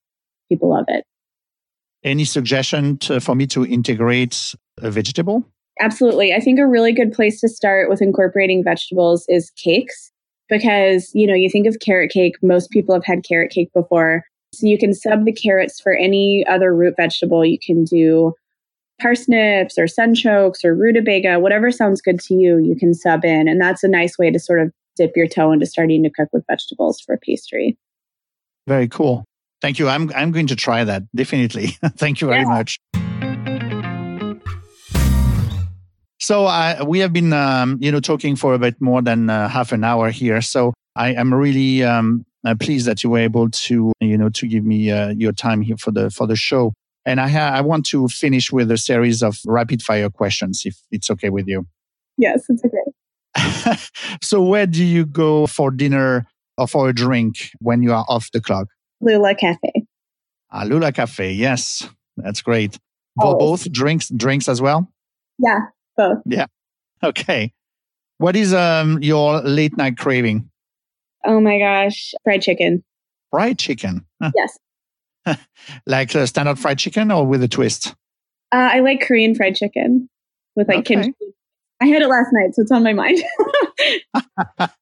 people 0.49 0.69
love 0.69 0.85
it. 0.87 1.03
Any 2.03 2.25
suggestion 2.25 2.97
to, 2.99 3.19
for 3.19 3.35
me 3.35 3.45
to 3.47 3.65
integrate 3.65 4.55
a 4.79 4.89
vegetable? 4.89 5.45
Absolutely. 5.81 6.31
I 6.31 6.39
think 6.39 6.59
a 6.59 6.67
really 6.67 6.93
good 6.93 7.11
place 7.11 7.41
to 7.41 7.49
start 7.49 7.89
with 7.89 8.01
incorporating 8.01 8.63
vegetables 8.63 9.25
is 9.27 9.51
cakes 9.57 10.11
because, 10.47 11.09
you 11.15 11.25
know, 11.25 11.33
you 11.33 11.49
think 11.49 11.65
of 11.65 11.79
carrot 11.81 12.11
cake, 12.11 12.35
most 12.43 12.69
people 12.69 12.93
have 12.93 13.03
had 13.03 13.25
carrot 13.27 13.51
cake 13.51 13.73
before. 13.73 14.23
So 14.53 14.67
you 14.67 14.77
can 14.77 14.93
sub 14.93 15.25
the 15.25 15.31
carrots 15.31 15.79
for 15.79 15.93
any 15.93 16.45
other 16.47 16.75
root 16.75 16.93
vegetable. 16.97 17.43
You 17.43 17.57
can 17.57 17.83
do 17.83 18.33
parsnips 18.99 19.79
or 19.79 19.85
sunchokes 19.85 20.63
or 20.63 20.75
rutabaga, 20.75 21.39
whatever 21.39 21.71
sounds 21.71 22.01
good 22.01 22.19
to 22.19 22.35
you, 22.35 22.59
you 22.59 22.75
can 22.75 22.93
sub 22.93 23.25
in. 23.25 23.47
And 23.47 23.59
that's 23.59 23.83
a 23.83 23.87
nice 23.87 24.19
way 24.19 24.29
to 24.29 24.39
sort 24.39 24.61
of 24.61 24.71
dip 24.95 25.13
your 25.15 25.27
toe 25.27 25.51
into 25.51 25.65
starting 25.65 26.03
to 26.03 26.11
cook 26.11 26.29
with 26.31 26.45
vegetables 26.47 27.01
for 27.01 27.17
pastry. 27.17 27.75
Very 28.67 28.87
cool. 28.87 29.25
Thank 29.61 29.79
you. 29.79 29.87
I'm 29.87 30.11
I'm 30.13 30.31
going 30.31 30.47
to 30.47 30.55
try 30.55 30.83
that 30.83 31.03
definitely. 31.15 31.67
Thank 31.97 32.21
you 32.21 32.27
very 32.27 32.41
yeah. 32.41 32.47
much. 32.47 32.77
So 36.31 36.45
uh, 36.45 36.85
we 36.87 36.99
have 36.99 37.11
been, 37.11 37.33
um, 37.33 37.77
you 37.81 37.91
know, 37.91 37.99
talking 37.99 38.37
for 38.37 38.53
a 38.53 38.57
bit 38.57 38.79
more 38.79 39.01
than 39.01 39.29
uh, 39.29 39.49
half 39.49 39.73
an 39.73 39.83
hour 39.83 40.09
here. 40.11 40.39
So 40.39 40.73
I 40.95 41.09
am 41.13 41.33
really 41.33 41.83
um, 41.83 42.25
uh, 42.45 42.55
pleased 42.57 42.87
that 42.87 43.03
you 43.03 43.09
were 43.09 43.19
able 43.19 43.49
to, 43.49 43.91
you 43.99 44.17
know, 44.17 44.29
to 44.29 44.47
give 44.47 44.63
me 44.63 44.89
uh, 44.89 45.09
your 45.09 45.33
time 45.33 45.59
here 45.59 45.75
for 45.75 45.91
the 45.91 46.09
for 46.09 46.27
the 46.27 46.37
show. 46.37 46.71
And 47.05 47.19
I 47.19 47.27
ha- 47.27 47.51
I 47.53 47.59
want 47.59 47.85
to 47.87 48.07
finish 48.07 48.49
with 48.49 48.71
a 48.71 48.77
series 48.77 49.21
of 49.21 49.39
rapid 49.45 49.81
fire 49.81 50.09
questions, 50.09 50.61
if 50.63 50.77
it's 50.89 51.11
okay 51.11 51.29
with 51.29 51.49
you. 51.49 51.67
Yes, 52.17 52.45
it's 52.47 52.63
okay. 52.63 53.75
so 54.23 54.41
where 54.41 54.67
do 54.67 54.85
you 54.85 55.05
go 55.05 55.47
for 55.47 55.69
dinner 55.69 56.25
or 56.57 56.65
for 56.65 56.87
a 56.87 56.93
drink 56.93 57.51
when 57.59 57.83
you 57.83 57.91
are 57.91 58.05
off 58.07 58.31
the 58.31 58.39
clock? 58.39 58.67
Lula 59.01 59.35
Cafe. 59.35 59.73
Ah, 60.49 60.63
Lula 60.63 60.93
Cafe. 60.93 61.33
Yes, 61.33 61.89
that's 62.15 62.41
great. 62.41 62.77
For 63.21 63.37
both 63.37 63.69
drinks, 63.69 64.07
drinks 64.07 64.47
as 64.47 64.61
well. 64.61 64.89
Yeah, 65.37 65.59
both. 65.97 66.19
Yeah. 66.25 66.47
Okay. 67.03 67.53
What 68.17 68.35
is 68.35 68.53
um 68.53 69.01
your 69.01 69.41
late 69.41 69.77
night 69.77 69.97
craving? 69.97 70.49
Oh 71.25 71.39
my 71.39 71.59
gosh, 71.59 72.13
fried 72.23 72.41
chicken. 72.41 72.83
Fried 73.31 73.59
chicken. 73.59 74.05
Yes. 74.35 74.57
like 75.85 76.13
a 76.15 76.27
standard 76.27 76.59
fried 76.59 76.79
chicken 76.79 77.11
or 77.11 77.25
with 77.25 77.43
a 77.43 77.47
twist? 77.47 77.95
Uh, 78.51 78.69
I 78.73 78.79
like 78.79 79.01
Korean 79.01 79.35
fried 79.35 79.55
chicken 79.55 80.09
with 80.55 80.67
like 80.67 80.79
okay. 80.79 80.95
kimchi. 80.95 81.13
I 81.81 81.85
had 81.87 82.01
it 82.01 82.07
last 82.07 82.29
night, 82.31 82.53
so 82.53 82.61
it's 82.61 82.71
on 82.71 82.83
my 82.83 82.93
mind. 82.93 83.19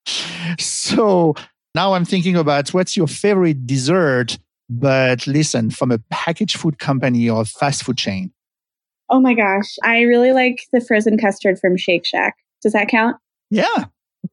so 0.59 1.33
now 1.73 1.93
I'm 1.93 2.03
thinking 2.03 2.35
about 2.35 2.69
what's 2.73 2.97
your 2.97 3.07
favorite 3.07 3.65
dessert, 3.65 4.37
but 4.69 5.25
listen, 5.25 5.69
from 5.69 5.91
a 5.91 5.99
packaged 6.09 6.57
food 6.57 6.77
company 6.77 7.29
or 7.29 7.45
fast 7.45 7.83
food 7.83 7.97
chain. 7.97 8.33
Oh 9.09 9.19
my 9.19 9.33
gosh. 9.33 9.77
I 9.83 10.01
really 10.01 10.31
like 10.31 10.67
the 10.71 10.81
frozen 10.81 11.17
custard 11.17 11.59
from 11.59 11.77
Shake 11.77 12.05
Shack. 12.05 12.37
Does 12.61 12.73
that 12.73 12.89
count? 12.89 13.17
Yeah. 13.49 13.85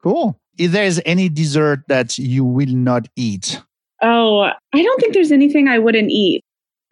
Cool. 0.03 0.39
If 0.59 0.73
there's 0.73 1.01
any 1.07 1.29
dessert 1.29 1.83
that 1.89 2.19
you 2.19 2.45
will 2.45 2.69
not 2.69 3.09
eat. 3.17 3.61
Oh, 4.03 4.51
I 4.73 4.83
don't 4.83 5.01
think 5.01 5.15
there's 5.15 5.33
anything 5.33 5.69
I 5.69 5.79
wouldn't 5.79 6.11
eat. 6.11 6.43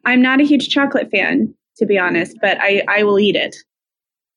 I'm 0.05 0.23
not 0.23 0.40
a 0.40 0.44
huge 0.44 0.68
chocolate 0.68 1.11
fan, 1.11 1.55
to 1.77 1.87
be 1.87 1.99
honest, 1.99 2.37
but 2.40 2.59
I, 2.61 2.83
I 2.88 3.03
will 3.03 3.18
eat 3.18 3.37
it. 3.37 3.57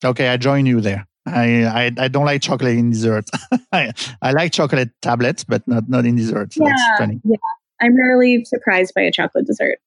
Okay, 0.03 0.29
I 0.29 0.37
join 0.37 0.65
you 0.65 0.81
there. 0.81 1.07
I, 1.25 1.65
I, 1.65 1.91
I 1.97 2.07
don't 2.07 2.25
like 2.25 2.41
chocolate 2.41 2.77
in 2.77 2.89
dessert. 2.89 3.25
I, 3.71 3.91
I 4.21 4.31
like 4.31 4.53
chocolate 4.53 4.89
tablets, 5.01 5.43
but 5.43 5.67
not, 5.67 5.89
not 5.89 6.05
in 6.05 6.15
dessert. 6.15 6.53
Yeah, 6.55 6.69
That's 6.69 6.99
funny. 6.99 7.21
Yeah. 7.23 7.37
I'm 7.81 7.95
rarely 7.97 8.43
surprised 8.45 8.93
by 8.95 9.01
a 9.01 9.11
chocolate 9.11 9.45
dessert. 9.45 9.77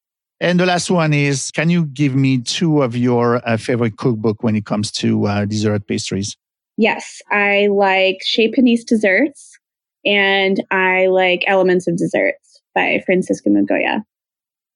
And 0.41 0.59
the 0.59 0.65
last 0.65 0.89
one 0.89 1.13
is 1.13 1.51
can 1.51 1.69
you 1.69 1.85
give 1.85 2.15
me 2.15 2.39
two 2.39 2.81
of 2.81 2.97
your 2.97 3.47
uh, 3.47 3.57
favorite 3.57 3.97
cookbook 3.97 4.41
when 4.41 4.55
it 4.55 4.65
comes 4.65 4.91
to 4.93 5.27
uh, 5.27 5.45
dessert 5.45 5.85
pastries? 5.85 6.35
Yes, 6.77 7.21
I 7.29 7.67
like 7.67 8.17
Chez 8.23 8.51
Panisse 8.51 8.83
Desserts 8.83 9.59
and 10.03 10.63
I 10.71 11.05
like 11.05 11.43
Elements 11.45 11.87
of 11.87 11.95
Desserts 11.95 12.59
by 12.73 13.03
Francisco 13.05 13.51
Migoya. 13.51 14.03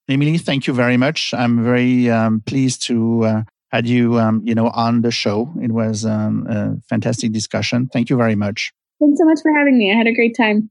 Emily, 0.08 0.38
thank 0.38 0.68
you 0.68 0.74
very 0.74 0.98
much. 0.98 1.34
I'm 1.34 1.64
very 1.64 2.12
um, 2.12 2.42
pleased 2.46 2.84
to 2.84 3.24
uh, 3.24 3.44
had 3.72 3.88
you, 3.88 4.20
um, 4.20 4.44
you 4.46 4.54
know, 4.54 4.68
on 4.68 5.02
the 5.02 5.10
show. 5.10 5.52
It 5.60 5.72
was 5.72 6.06
um, 6.06 6.46
a 6.48 6.76
fantastic 6.88 7.32
discussion. 7.32 7.90
Thank 7.92 8.12
you 8.12 8.18
very 8.18 8.36
much. 8.36 8.72
Thanks 9.00 9.18
so 9.18 9.26
much 9.26 9.40
for 9.42 9.52
having 9.52 9.80
me. 9.80 9.92
I 9.92 9.98
had 9.98 10.06
a 10.06 10.14
great 10.14 10.38
time. 10.38 10.70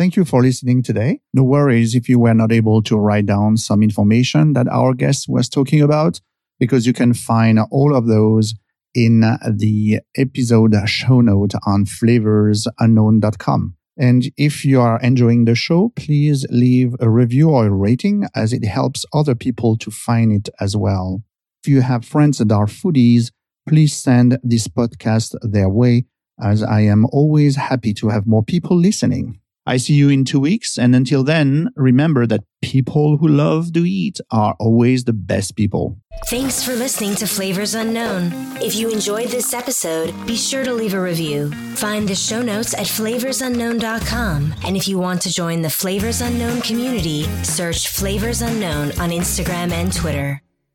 Thank 0.00 0.16
you 0.16 0.24
for 0.24 0.40
listening 0.40 0.82
today. 0.82 1.20
No 1.34 1.42
worries 1.42 1.94
if 1.94 2.08
you 2.08 2.18
were 2.18 2.32
not 2.32 2.52
able 2.52 2.82
to 2.84 2.96
write 2.96 3.26
down 3.26 3.58
some 3.58 3.82
information 3.82 4.54
that 4.54 4.66
our 4.68 4.94
guest 4.94 5.28
was 5.28 5.46
talking 5.46 5.82
about, 5.82 6.22
because 6.58 6.86
you 6.86 6.94
can 6.94 7.12
find 7.12 7.60
all 7.70 7.94
of 7.94 8.06
those 8.06 8.54
in 8.94 9.20
the 9.20 10.00
episode 10.16 10.74
show 10.86 11.20
note 11.20 11.52
on 11.66 11.84
flavorsunknown.com. 11.84 13.76
And 13.98 14.32
if 14.38 14.64
you 14.64 14.80
are 14.80 14.98
enjoying 15.00 15.44
the 15.44 15.54
show, 15.54 15.92
please 15.94 16.46
leave 16.48 16.96
a 16.98 17.10
review 17.10 17.50
or 17.50 17.66
a 17.66 17.70
rating 17.70 18.26
as 18.34 18.54
it 18.54 18.64
helps 18.64 19.04
other 19.12 19.34
people 19.34 19.76
to 19.76 19.90
find 19.90 20.32
it 20.32 20.48
as 20.58 20.74
well. 20.74 21.22
If 21.62 21.68
you 21.68 21.82
have 21.82 22.06
friends 22.06 22.38
that 22.38 22.50
are 22.50 22.64
foodies, 22.64 23.32
please 23.68 23.94
send 23.94 24.38
this 24.42 24.66
podcast 24.66 25.34
their 25.42 25.68
way 25.68 26.06
as 26.42 26.62
I 26.62 26.80
am 26.80 27.04
always 27.12 27.56
happy 27.56 27.92
to 27.92 28.08
have 28.08 28.26
more 28.26 28.42
people 28.42 28.78
listening. 28.78 29.40
I 29.70 29.76
see 29.76 29.94
you 29.94 30.08
in 30.08 30.24
two 30.24 30.40
weeks. 30.40 30.76
And 30.76 30.96
until 30.96 31.22
then, 31.22 31.68
remember 31.76 32.26
that 32.26 32.42
people 32.60 33.18
who 33.18 33.28
love 33.28 33.72
to 33.74 33.88
eat 33.88 34.18
are 34.32 34.56
always 34.58 35.04
the 35.04 35.12
best 35.12 35.54
people. 35.54 35.96
Thanks 36.26 36.64
for 36.64 36.74
listening 36.74 37.14
to 37.14 37.26
Flavors 37.28 37.76
Unknown. 37.76 38.32
If 38.60 38.74
you 38.74 38.90
enjoyed 38.90 39.28
this 39.28 39.54
episode, 39.54 40.12
be 40.26 40.34
sure 40.34 40.64
to 40.64 40.74
leave 40.74 40.94
a 40.94 41.00
review. 41.00 41.52
Find 41.76 42.08
the 42.08 42.16
show 42.16 42.42
notes 42.42 42.74
at 42.74 42.86
flavorsunknown.com. 42.86 44.54
And 44.64 44.76
if 44.76 44.88
you 44.88 44.98
want 44.98 45.22
to 45.22 45.32
join 45.32 45.62
the 45.62 45.70
Flavors 45.70 46.20
Unknown 46.20 46.62
community, 46.62 47.22
search 47.44 47.86
Flavors 47.90 48.42
Unknown 48.42 48.90
on 48.98 49.10
Instagram 49.10 49.70
and 49.70 49.92
Twitter. 49.92 50.42